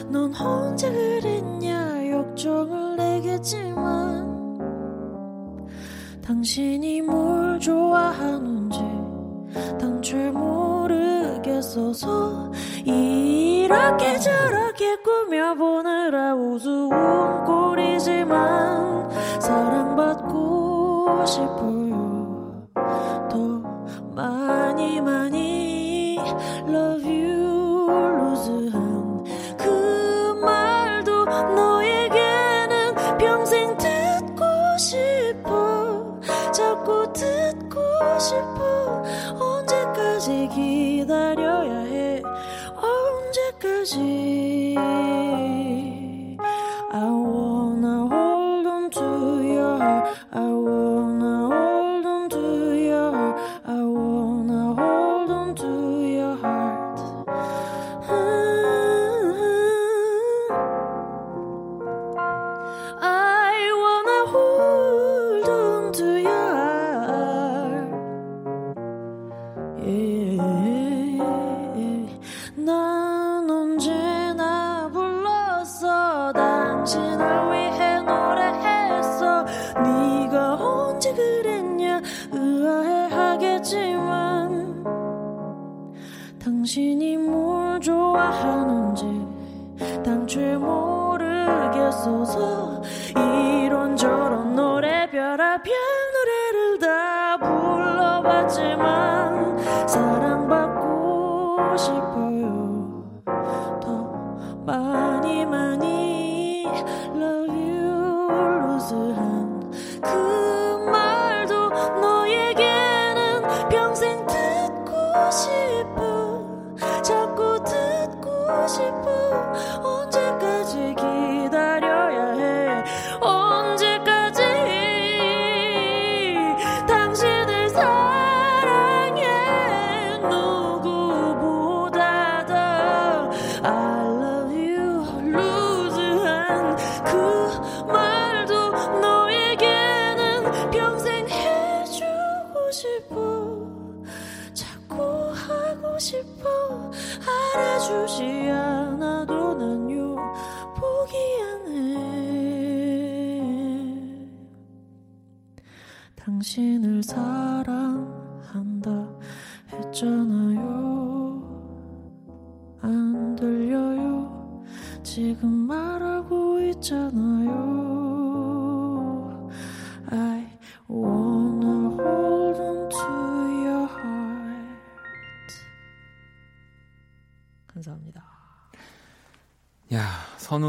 넌 0.10 0.36
언제 0.36 0.92
그랬냐. 0.92 2.10
역정을 2.12 2.98
내겠지만 2.98 4.36
당신이 6.22 7.02
뭘 7.04 7.58
좋아하는 7.62 8.55
지 9.56 9.78
당최 9.78 10.32
모르겠어서 10.32 11.32
이렇게 12.84 14.20
저렇게 14.20 14.98
꾸며보느라 14.98 16.36
우스운 16.36 16.90
꼴이지만 17.46 19.10
사랑받고 19.40 21.26
싶어요. 21.26 22.68
더 23.30 23.38
많이 24.14 25.00
많이 25.00 25.55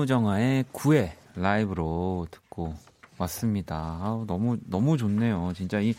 선우정아의 0.07 0.67
구애 0.73 1.17
라이브로 1.35 2.27
듣고 2.31 2.75
왔습니다. 3.19 3.99
아우, 4.01 4.25
너무, 4.27 4.57
너무 4.67 4.97
좋네요. 4.97 5.53
진짜 5.55 5.81
이 5.81 5.95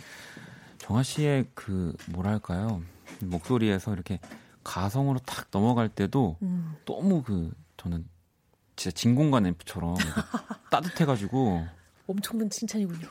정아 0.78 1.04
씨의 1.04 1.46
그, 1.54 1.94
뭐랄까요. 2.08 2.82
목소리에서 3.22 3.94
이렇게 3.94 4.20
가성으로 4.64 5.20
탁 5.20 5.48
넘어갈 5.52 5.90
때도 5.90 6.38
음. 6.42 6.76
너무 6.86 7.22
그, 7.22 7.52
저는 7.78 8.08
진짜 8.76 8.94
진공관 8.96 9.46
앰프처럼 9.46 9.96
따뜻해가지고 10.72 11.66
엄청난 12.08 12.50
칭찬이군요. 12.50 13.08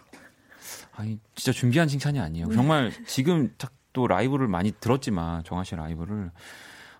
아니 0.92 1.18
진짜 1.34 1.52
준비한 1.52 1.88
칭찬이 1.88 2.18
아니에요. 2.18 2.50
정말 2.52 2.92
지금 3.06 3.54
또 3.92 4.06
라이브를 4.06 4.48
많이 4.48 4.72
들었지만 4.72 5.44
정아 5.44 5.64
씨 5.64 5.76
라이브를 5.76 6.30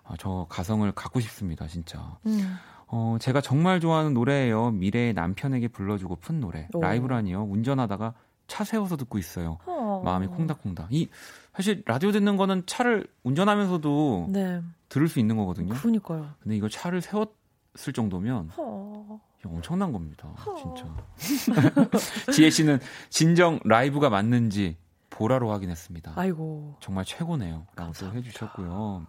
아, 0.03 0.15
저 0.17 0.47
가성을 0.49 0.89
갖고 0.93 1.19
싶습니다, 1.19 1.67
진짜. 1.67 2.17
음. 2.25 2.57
어, 2.87 3.17
제가 3.19 3.41
정말 3.41 3.79
좋아하는 3.79 4.13
노래예요. 4.13 4.71
미래의 4.71 5.13
남편에게 5.13 5.67
불러주고픈 5.67 6.39
노래. 6.39 6.67
오. 6.73 6.81
라이브라니요. 6.81 7.43
운전하다가 7.43 8.13
차 8.47 8.63
세워서 8.63 8.95
듣고 8.97 9.17
있어요. 9.17 9.57
어. 9.65 10.01
마음이 10.05 10.27
콩닥콩닥. 10.27 10.87
이 10.93 11.09
사실 11.53 11.83
라디오 11.85 12.11
듣는 12.11 12.37
거는 12.37 12.63
차를 12.65 13.07
운전하면서도 13.23 14.27
네. 14.31 14.61
들을 14.89 15.07
수 15.07 15.19
있는 15.19 15.35
거거든요. 15.37 15.73
그러니까요. 15.73 16.29
근데 16.39 16.55
이거 16.55 16.69
차를 16.69 17.01
세웠을 17.01 17.93
정도면 17.93 18.51
어. 18.57 19.19
엄청난 19.45 19.91
겁니다. 19.91 20.29
진짜. 20.57 20.95
지혜 22.33 22.49
씨는 22.49 22.79
진정 23.09 23.59
라이브가 23.63 24.09
맞는지 24.09 24.77
보라로 25.09 25.51
확인했습니다. 25.51 26.13
아이고. 26.15 26.75
정말 26.79 27.05
최고네요. 27.05 27.65
라고 27.75 27.91
또 27.93 28.11
해주셨고요. 28.13 29.07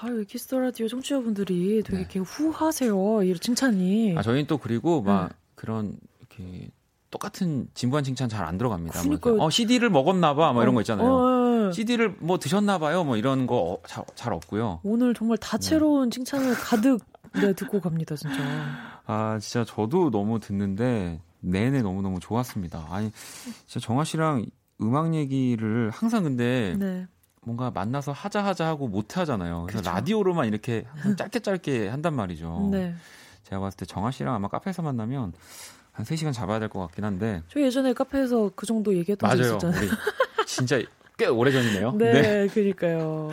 아유, 0.00 0.24
키스 0.26 0.46
더 0.46 0.58
라디오 0.58 0.88
청취자분들이 0.88 1.82
되게 1.82 1.96
네. 1.96 2.00
이렇게 2.00 2.18
후하세요. 2.18 3.22
이 3.22 3.38
칭찬이. 3.38 4.14
아, 4.16 4.22
저희는 4.22 4.46
또 4.46 4.58
그리고 4.58 5.00
막 5.02 5.28
네. 5.28 5.34
그런 5.54 5.96
이렇게 6.18 6.68
똑같은 7.10 7.68
진부한 7.72 8.04
칭찬 8.04 8.28
잘 8.28 8.44
안 8.44 8.58
들어갑니다. 8.58 9.00
그러니까 9.02 9.32
어, 9.42 9.48
CD를 9.48 9.88
먹었나봐, 9.90 10.52
뭐 10.52 10.62
이런 10.62 10.74
거 10.74 10.82
있잖아요. 10.82 11.08
어, 11.08 11.66
네. 11.68 11.72
CD를 11.72 12.16
뭐 12.20 12.38
드셨나 12.38 12.78
봐요, 12.78 13.04
뭐 13.04 13.16
이런 13.16 13.46
거 13.46 13.80
잘, 13.86 14.04
잘 14.14 14.32
없고요. 14.34 14.80
오늘 14.82 15.14
정말 15.14 15.38
다채로운 15.38 16.10
네. 16.10 16.14
칭찬을 16.14 16.54
가득 16.54 17.00
네, 17.32 17.52
듣고 17.54 17.80
갑니다, 17.80 18.16
진짜. 18.16 18.36
아, 19.06 19.38
진짜 19.40 19.64
저도 19.64 20.10
너무 20.10 20.40
듣는데 20.40 21.20
내내 21.40 21.80
너무너무 21.82 22.20
좋았습니다. 22.20 22.86
아니, 22.90 23.10
진짜 23.66 23.84
정아 23.86 24.04
씨랑 24.04 24.44
음악 24.82 25.14
얘기를 25.14 25.90
항상 25.90 26.24
근데 26.24 26.76
네. 26.78 27.06
뭔가 27.46 27.70
만나서 27.70 28.10
하자 28.10 28.44
하자 28.44 28.66
하고 28.66 28.88
못 28.88 29.16
하잖아요. 29.16 29.62
그래서 29.68 29.78
그쵸. 29.78 29.90
라디오로만 29.92 30.48
이렇게 30.48 30.84
짧게 31.16 31.38
짧게 31.38 31.86
한단 31.88 32.14
말이죠. 32.14 32.68
네. 32.72 32.92
제가 33.44 33.60
봤을 33.60 33.76
때 33.76 33.86
정아 33.86 34.10
씨랑 34.10 34.34
아마 34.34 34.48
카페에서 34.48 34.82
만나면 34.82 35.32
한 35.92 36.04
3시간 36.04 36.32
잡아야 36.32 36.58
될 36.58 36.68
것 36.68 36.80
같긴 36.80 37.04
한데. 37.04 37.42
저 37.48 37.60
예전에 37.60 37.92
카페에서 37.92 38.50
그 38.56 38.66
정도 38.66 38.92
얘기했던 38.96 39.30
적 39.36 39.40
있었잖아요. 39.44 39.90
진짜 40.44 40.82
꽤 41.16 41.26
오래전이네요. 41.26 41.92
네, 41.92 42.12
네. 42.12 42.46
그러니까요. 42.48 43.30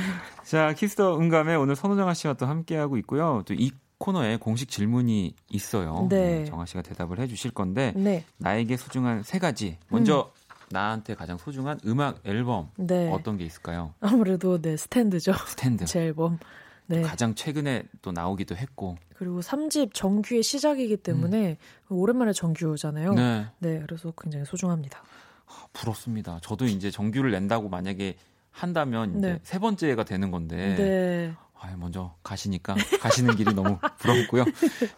자, 0.42 0.72
키스 0.72 1.01
더 1.01 1.18
음감에 1.18 1.54
오늘 1.54 1.76
선우정아 1.76 2.14
씨와 2.14 2.32
또 2.34 2.46
함께하고 2.46 2.96
있고요. 2.96 3.42
또 3.46 3.52
이 3.54 3.70
코너에 3.98 4.38
공식 4.38 4.70
질문이 4.70 5.34
있어요. 5.50 6.06
네. 6.08 6.38
네. 6.38 6.44
정아 6.46 6.64
씨가 6.64 6.80
대답을 6.80 7.18
해 7.20 7.26
주실 7.26 7.50
건데 7.50 7.92
네. 7.94 8.24
나에게 8.38 8.78
소중한 8.78 9.22
세 9.22 9.38
가지. 9.38 9.76
먼저 9.90 10.32
음. 10.34 10.39
나한테 10.70 11.14
가장 11.14 11.36
소중한 11.36 11.78
음악 11.84 12.20
앨범 12.24 12.70
네. 12.76 13.10
어떤 13.12 13.36
게 13.36 13.44
있을까요? 13.44 13.92
아무래도 14.00 14.60
네, 14.60 14.76
스탠드죠. 14.76 15.32
스탠드. 15.46 15.84
제 15.84 16.00
앨범. 16.00 16.38
네. 16.86 17.02
가장 17.02 17.34
최근에 17.34 17.84
또 18.02 18.10
나오기도 18.12 18.56
했고. 18.56 18.96
그리고 19.14 19.40
3집 19.40 19.90
정규의 19.92 20.42
시작이기 20.42 20.96
때문에 20.98 21.50
음. 21.90 21.96
오랜만에 21.96 22.32
정규잖아요. 22.32 23.14
네. 23.14 23.46
네, 23.58 23.80
그래서 23.86 24.12
굉장히 24.20 24.44
소중합니다. 24.44 25.02
아, 25.46 25.66
부럽습니다. 25.72 26.38
저도 26.42 26.64
이제 26.64 26.90
정규를 26.90 27.30
낸다고 27.32 27.68
만약에 27.68 28.16
한다면 28.50 29.18
이제 29.18 29.32
네. 29.32 29.38
세 29.42 29.58
번째가 29.58 30.04
되는 30.04 30.30
건데. 30.30 30.74
네. 30.76 31.34
아, 31.62 31.76
먼저 31.76 32.14
가시니까 32.22 32.74
가시는 33.00 33.36
길이 33.36 33.52
너무 33.54 33.78
부럽고요. 33.98 34.44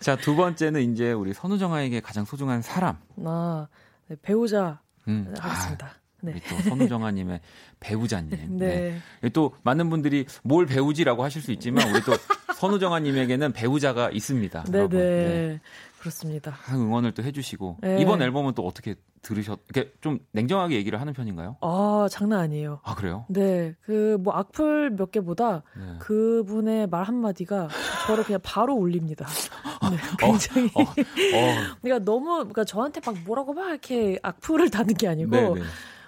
자, 0.01 0.17
두 0.17 0.37
번째는 0.37 0.93
이제 0.93 1.13
우리 1.13 1.35
선우정아에게 1.35 2.01
가장 2.01 2.25
소중한 2.25 2.63
사람. 2.63 2.99
아, 3.25 3.67
네, 4.07 4.17
배우자 4.23 4.81
음. 5.09 5.35
하겠습니다. 5.39 5.87
아, 5.87 6.03
네. 6.23 6.35
또 6.49 6.71
선우정아님의 6.71 7.41
배우자님. 7.81 8.31
네. 8.59 9.01
네. 9.21 9.29
또 9.31 9.55
많은 9.63 9.91
분들이 9.91 10.27
뭘 10.43 10.67
배우지라고 10.67 11.25
하실 11.25 11.43
수 11.43 11.53
있지만 11.53 11.89
우리 11.91 12.01
또 12.03 12.13
선우정아님에게는 12.57 13.53
배우자가 13.53 14.11
있습니다. 14.11 14.65
네네. 14.65 14.89
네. 14.89 15.61
그렇습니다. 15.99 16.57
응원을 16.73 17.13
또 17.13 17.23
해주시고 17.23 17.79
네. 17.83 18.01
이번 18.01 18.23
앨범은 18.23 18.55
또 18.55 18.67
어떻게 18.67 18.95
들으셨? 19.23 19.61
이렇게 19.69 19.93
좀 20.01 20.19
냉정하게 20.33 20.75
얘기를 20.77 21.01
하는 21.01 21.13
편인가요? 21.13 21.57
아 21.61 22.09
장난 22.11 22.41
아니에요. 22.41 22.81
아 22.83 22.95
그래요? 22.95 23.25
네, 23.29 23.75
그 23.83 24.19
뭐 24.21 24.35
악플 24.35 24.91
몇 24.91 25.11
개보다 25.11 25.63
네. 25.77 25.97
그분의 26.01 26.89
말 26.89 27.05
한마디가 27.05 27.69
저를 28.07 28.25
그냥 28.25 28.41
바로 28.43 28.77
올립니다. 28.77 29.27
네, 29.91 29.97
굉장히. 30.19 30.71
어, 30.75 30.81
어, 30.83 30.85
어. 30.85 30.87
그러니까 31.83 32.05
너무 32.05 32.37
그러니까 32.39 32.65
저한테 32.65 33.01
막 33.05 33.17
뭐라고 33.25 33.53
막 33.55 33.69
이렇게 33.71 34.19
악플을 34.23 34.71
다는 34.71 34.95
게 34.95 35.09
아니고. 35.09 35.31
네, 35.31 35.49
네. 35.55 35.61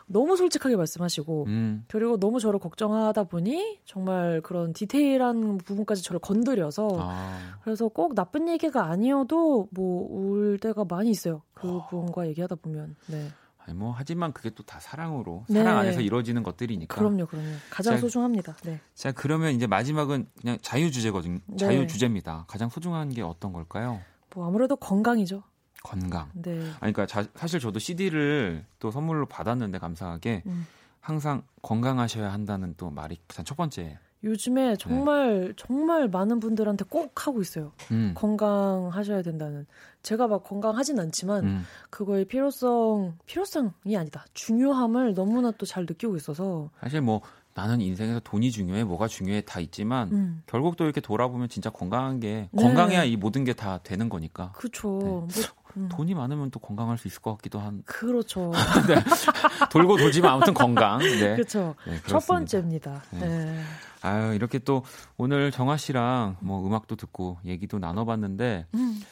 너무 0.06 0.36
솔직하게 0.36 0.76
말씀하시고 0.76 1.44
음. 1.46 1.84
그리고 1.88 2.18
너무 2.18 2.40
저를 2.40 2.58
걱정하다 2.58 3.24
보니 3.24 3.80
정말 3.84 4.40
그런 4.42 4.72
디테일한 4.72 5.58
부분까지 5.58 6.02
저를 6.02 6.20
건드려서 6.20 6.88
아. 7.00 7.58
그래서 7.62 7.88
꼭 7.88 8.14
나쁜 8.14 8.48
얘기가 8.48 8.84
아니어도 8.86 9.68
뭐 9.70 10.04
울 10.14 10.58
때가 10.58 10.84
많이 10.88 11.10
있어요. 11.10 11.42
그분과 11.54 12.22
어. 12.22 12.26
얘기하다 12.26 12.56
보면. 12.56 12.96
네. 13.08 13.28
아니 13.58 13.76
뭐 13.76 13.94
하지만 13.96 14.32
그게 14.32 14.50
또 14.50 14.62
다 14.62 14.78
사랑으로 14.78 15.46
네. 15.48 15.60
사랑 15.60 15.78
안에서 15.78 16.00
이루어지는 16.02 16.42
것들이니까. 16.42 16.94
그럼요, 16.94 17.26
그럼요. 17.26 17.48
가장 17.70 17.94
자, 17.94 18.00
소중합니다. 18.00 18.56
네. 18.64 18.80
자 18.94 19.10
그러면 19.12 19.52
이제 19.54 19.66
마지막은 19.66 20.26
그냥 20.40 20.58
자유 20.60 20.90
주제거든요. 20.90 21.38
자유 21.58 21.80
네. 21.80 21.86
주제입니다. 21.86 22.44
가장 22.46 22.68
소중한 22.68 23.08
게 23.08 23.22
어떤 23.22 23.52
걸까요? 23.52 24.00
뭐 24.34 24.46
아무래도 24.46 24.76
건강이죠. 24.76 25.42
건강. 25.84 26.28
네. 26.32 26.58
아니, 26.80 26.92
그러니까 26.92 27.06
자, 27.06 27.24
사실 27.36 27.60
저도 27.60 27.78
CD를 27.78 28.64
또 28.80 28.90
선물로 28.90 29.26
받았는데 29.26 29.78
감사하게 29.78 30.42
음. 30.46 30.66
항상 30.98 31.42
건강하셔야 31.62 32.32
한다는 32.32 32.74
또 32.76 32.90
말이 32.90 33.18
첫 33.44 33.56
번째. 33.56 33.98
요즘에 34.24 34.68
네. 34.70 34.76
정말 34.76 35.48
네. 35.48 35.52
정말 35.58 36.08
많은 36.08 36.40
분들한테 36.40 36.86
꼭 36.88 37.26
하고 37.26 37.42
있어요. 37.42 37.72
음. 37.92 38.12
건강하셔야 38.16 39.20
된다는. 39.20 39.66
제가 40.02 40.26
막 40.26 40.42
건강하진 40.44 40.98
않지만 40.98 41.44
음. 41.44 41.64
그거의 41.90 42.24
필요성 42.24 43.18
필요성이 43.26 43.96
아니다. 43.98 44.24
중요함을 44.32 45.12
너무나 45.12 45.50
또 45.52 45.66
잘 45.66 45.84
느끼고 45.84 46.16
있어서. 46.16 46.70
사실 46.80 47.02
뭐 47.02 47.20
나는 47.52 47.82
인생에서 47.82 48.20
돈이 48.24 48.50
중요해, 48.50 48.84
뭐가 48.84 49.06
중요해 49.08 49.42
다 49.42 49.60
있지만 49.60 50.10
음. 50.12 50.42
결국 50.46 50.76
또 50.76 50.84
이렇게 50.84 51.02
돌아보면 51.02 51.50
진짜 51.50 51.68
건강한 51.68 52.18
게 52.18 52.48
네. 52.50 52.62
건강해야 52.62 53.04
이 53.04 53.16
모든 53.16 53.44
게 53.44 53.52
다 53.52 53.78
되는 53.82 54.08
거니까. 54.08 54.52
그렇죠. 54.56 54.98
네. 55.00 55.04
뭐 55.06 55.28
음. 55.76 55.88
돈이 55.90 56.14
많으면 56.14 56.50
또 56.50 56.58
건강할 56.60 56.98
수 56.98 57.08
있을 57.08 57.20
것 57.20 57.36
같기도 57.36 57.58
한. 57.60 57.82
그렇죠. 57.86 58.52
네. 58.88 58.96
돌고 59.70 59.96
돌지만 59.96 60.32
아무튼 60.32 60.54
건강. 60.54 60.98
네. 60.98 61.34
그렇죠. 61.36 61.74
네, 61.86 62.00
첫 62.06 62.26
번째입니다. 62.26 63.02
네. 63.12 63.18
네. 63.20 63.62
아유, 64.02 64.34
이렇게 64.34 64.58
또 64.58 64.84
오늘 65.16 65.50
정아 65.50 65.76
씨랑 65.76 66.36
뭐 66.40 66.66
음악도 66.66 66.96
듣고 66.96 67.38
얘기도 67.44 67.78
나눠봤는데, 67.78 68.66
음. 68.74 69.02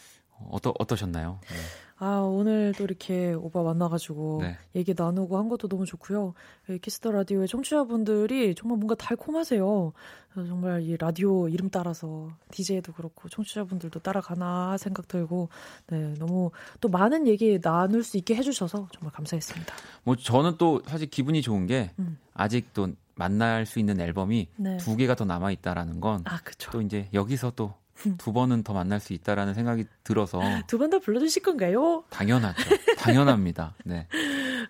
어떠, 0.50 0.74
어떠셨나요? 0.78 1.38
네. 1.48 1.56
아, 2.04 2.18
오늘 2.18 2.74
또 2.76 2.82
이렇게 2.82 3.32
오빠 3.32 3.62
만나가지고 3.62 4.38
네. 4.42 4.58
얘기 4.74 4.92
나누고 4.92 5.38
한 5.38 5.48
것도 5.48 5.68
너무 5.68 5.86
좋고요. 5.86 6.34
키스 6.80 7.00
더 7.00 7.12
라디오의 7.12 7.46
청취자분들이 7.46 8.56
정말 8.56 8.76
뭔가 8.78 8.96
달콤하세요. 8.96 9.92
정말 10.34 10.82
이 10.82 10.96
라디오 10.96 11.48
이름 11.48 11.70
따라서 11.70 12.32
DJ도 12.50 12.94
그렇고 12.94 13.28
청취자분들도 13.28 14.00
따라가나 14.00 14.78
생각 14.78 15.06
들고 15.06 15.48
네, 15.86 16.14
너무 16.18 16.50
또 16.80 16.88
많은 16.88 17.28
얘기 17.28 17.60
나눌 17.60 18.02
수 18.02 18.16
있게 18.16 18.34
해주셔서 18.34 18.88
정말 18.92 19.12
감사했습니다. 19.12 19.72
뭐 20.02 20.16
저는 20.16 20.56
또 20.58 20.82
사실 20.86 21.08
기분이 21.08 21.40
좋은 21.40 21.66
게 21.66 21.92
음. 22.00 22.18
아직 22.34 22.74
또 22.74 22.88
만날 23.14 23.64
수 23.64 23.78
있는 23.78 24.00
앨범이 24.00 24.48
네. 24.56 24.76
두 24.78 24.96
개가 24.96 25.14
더 25.14 25.24
남아 25.24 25.52
있다라는 25.52 26.00
건또 26.00 26.24
아, 26.28 26.82
이제 26.82 27.08
여기서 27.14 27.52
또 27.54 27.74
두 28.18 28.32
번은 28.32 28.62
더 28.62 28.72
만날 28.72 29.00
수 29.00 29.12
있다라는 29.12 29.54
생각이 29.54 29.84
들어서 30.04 30.40
두 30.66 30.78
번 30.78 30.90
더 30.90 30.98
불러주실 30.98 31.42
건가요? 31.42 32.04
당연하죠. 32.10 32.56
당연합니다. 32.98 33.74
네. 33.84 34.06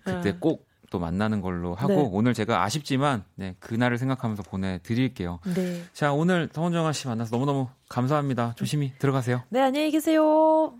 그때 0.03 0.29
아. 0.31 0.37
꼭또 0.39 0.99
만나는 0.99 1.41
걸로 1.41 1.73
하고 1.75 1.93
네. 1.93 2.09
오늘 2.11 2.33
제가 2.33 2.63
아쉽지만 2.63 3.23
네, 3.35 3.55
그날을 3.59 3.97
생각하면서 3.97 4.43
보내드릴게요. 4.43 5.39
네. 5.55 5.83
자 5.93 6.11
오늘 6.13 6.49
성원정아 6.51 6.91
씨 6.93 7.07
만나서 7.07 7.35
너무너무 7.35 7.67
감사합니다. 7.89 8.53
조심히 8.55 8.93
들어가세요. 8.99 9.43
네 9.49 9.61
안녕히 9.61 9.91
계세요. 9.91 10.73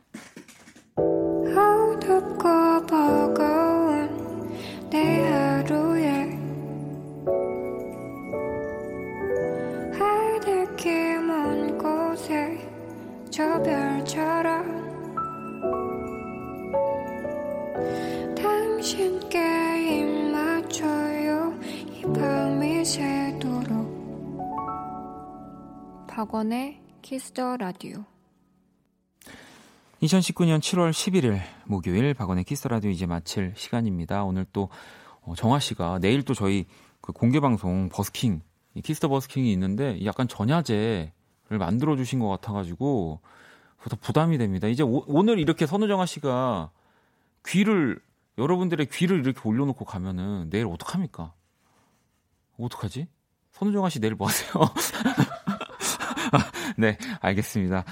내 4.92 5.43
저 13.34 13.44
별처럼 13.64 14.94
당신께 18.36 19.40
입 19.90 20.06
맞춰요. 20.32 21.60
이 21.90 22.04
밤이 22.14 22.86
새도록. 22.86 23.92
박원의 26.08 26.80
키스더 27.02 27.58
라디오 27.58 28.06
2019년 30.04 30.60
7월 30.60 30.92
11일 30.92 31.42
목요일 31.66 32.14
박원의 32.14 32.44
키스 32.44 32.68
라디오 32.68 32.92
이제 32.92 33.08
마칠 33.08 33.54
시간입니다. 33.56 34.24
오늘 34.26 34.46
또 34.54 34.70
어, 35.22 35.34
정아 35.34 35.58
씨가 35.58 35.98
내일 35.98 36.22
또 36.22 36.36
저희 36.36 36.68
그 37.02 37.12
공개 37.12 37.40
방송 37.40 37.90
버스킹 37.90 38.44
키스 38.84 38.99
더 38.99 39.08
버스킹이 39.08 39.52
있는데 39.54 40.06
약간 40.06 40.28
전야제를 40.28 41.23
만들어 41.50 41.96
주신 41.96 42.20
것 42.20 42.28
같아가지고 42.30 43.20
더 43.90 43.96
부담이 43.98 44.38
됩니다. 44.38 44.68
이제 44.68 44.84
오, 44.84 45.24
늘 45.24 45.40
이렇게 45.40 45.66
선우정아 45.66 46.06
씨가 46.06 46.72
귀를 47.46 48.00
여러분들의 48.38 48.86
귀를 48.88 49.20
이렇게 49.20 49.40
올려놓고 49.44 49.86
가면은 49.86 50.50
내일 50.50 50.68
어떡합니까? 50.68 51.34
어떡하지? 52.60 53.08
선우정아 53.52 53.90
씨 53.90 54.00
내일 54.00 54.16
뭐 54.16 54.28
하세요? 54.28 54.52
네, 56.78 56.98
알겠습니다. 57.22 57.84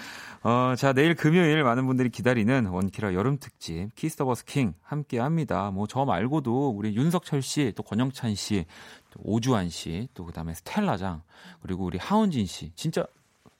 어, 0.43 0.73
자, 0.75 0.91
내일 0.93 1.13
금요일 1.13 1.63
많은 1.63 1.85
분들이 1.85 2.09
기다리는 2.09 2.65
원키라 2.65 3.13
여름 3.13 3.37
특집 3.37 3.93
키스 3.95 4.25
더 4.25 4.43
버스킹 4.45 4.73
함께 4.81 5.19
합니다. 5.19 5.69
뭐 5.69 5.85
저 5.87 6.03
말고도 6.03 6.69
우리 6.69 6.95
윤석철 6.95 7.43
씨, 7.43 7.73
또 7.75 7.83
권영찬 7.83 8.33
씨, 8.33 8.65
또 9.11 9.19
오주환 9.23 9.69
씨, 9.69 10.07
또 10.15 10.25
그다음에 10.25 10.55
스텔라장, 10.55 11.21
그리고 11.61 11.85
우리 11.85 11.99
하은진 11.99 12.47
씨. 12.47 12.71
진짜 12.75 13.05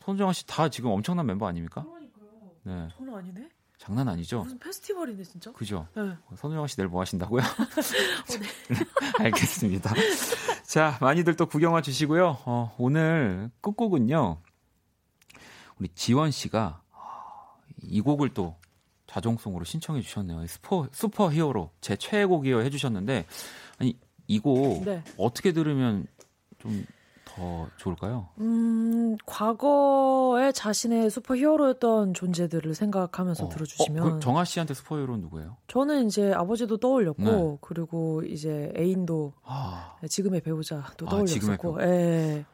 선우정아 0.03 0.33
씨 0.33 0.45
다 0.47 0.69
지금 0.69 0.91
엄청난 0.91 1.25
멤버 1.25 1.47
아닙니까? 1.47 1.83
그러니까요. 1.83 2.51
네. 2.63 2.87
장난 2.97 3.15
아니네. 3.15 3.49
장난 3.77 4.07
아니죠? 4.09 4.43
무슨 4.43 4.59
페스티벌이네 4.59 5.23
진짜. 5.23 5.51
그죠? 5.53 5.87
네. 5.95 6.13
선우정아 6.35 6.67
씨 6.67 6.75
내일 6.75 6.89
뭐 6.89 7.01
하신다고요? 7.01 7.41
어, 7.41 8.39
네. 8.39 8.77
알겠습니다. 9.25 9.93
자, 10.63 10.97
많이들 11.01 11.35
또 11.35 11.45
구경 11.47 11.73
와 11.73 11.81
주시고요. 11.81 12.37
어, 12.45 12.75
오늘 12.77 13.49
끝곡은요. 13.61 14.37
우리 15.79 15.89
지원 15.95 16.29
씨가 16.31 16.81
이 17.81 18.01
곡을 18.01 18.29
또 18.35 18.55
자정송으로 19.07 19.65
신청해 19.65 20.01
주셨네요. 20.01 20.45
슈퍼 20.47 20.87
슈퍼 20.93 21.31
히어로 21.31 21.71
제 21.81 21.95
최애곡이요 21.95 22.61
해 22.61 22.69
주셨는데 22.69 23.25
아니 23.79 23.97
이곡 24.27 24.85
네. 24.85 25.03
어떻게 25.17 25.51
들으면 25.51 26.05
좀 26.59 26.85
더 27.41 27.67
좋을까요? 27.77 28.29
음, 28.39 29.17
과거에 29.25 30.51
자신의 30.51 31.09
슈퍼 31.09 31.35
히어로였던 31.35 32.13
존재들을 32.13 32.75
생각하면서 32.75 33.45
어. 33.45 33.49
들어주시면. 33.49 34.03
어, 34.03 34.19
정아 34.19 34.45
씨한테 34.45 34.75
슈퍼 34.75 34.97
히어로는 34.97 35.21
누구예요? 35.21 35.57
저는 35.67 36.05
이제 36.05 36.31
아버지도 36.33 36.77
떠올렸고, 36.77 37.23
네. 37.23 37.57
그리고 37.61 38.21
이제 38.23 38.71
애인도 38.77 39.33
아. 39.43 39.95
지금의 40.07 40.41
배우자도 40.41 41.07
아, 41.07 41.09
떠올렸었고, 41.09 41.79
아, 41.79 41.83
예. 41.83 42.45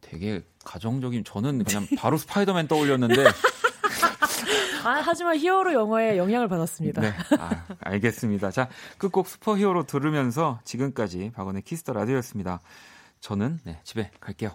되게 0.00 0.44
가정적인 0.64 1.24
저는 1.24 1.64
그냥 1.64 1.88
바로 1.98 2.16
스파이더맨 2.16 2.68
떠올렸는데 2.68 3.24
아, 4.84 5.00
하지만 5.02 5.36
히어로 5.36 5.72
영화에 5.72 6.16
영향을 6.16 6.46
받았습니다. 6.46 7.02
네, 7.02 7.12
아, 7.40 7.64
알겠습니다. 7.80 8.52
자, 8.52 8.68
끝곡 8.98 9.26
슈퍼히어로 9.26 9.86
들으면서 9.86 10.60
지금까지 10.62 11.32
박원의 11.34 11.62
키스 11.62 11.81
더 11.81 11.92
라디오였습니다. 11.92 12.60
저는 13.26 13.58
네, 13.64 13.80
집에 13.82 14.08
갈게요. 14.20 14.54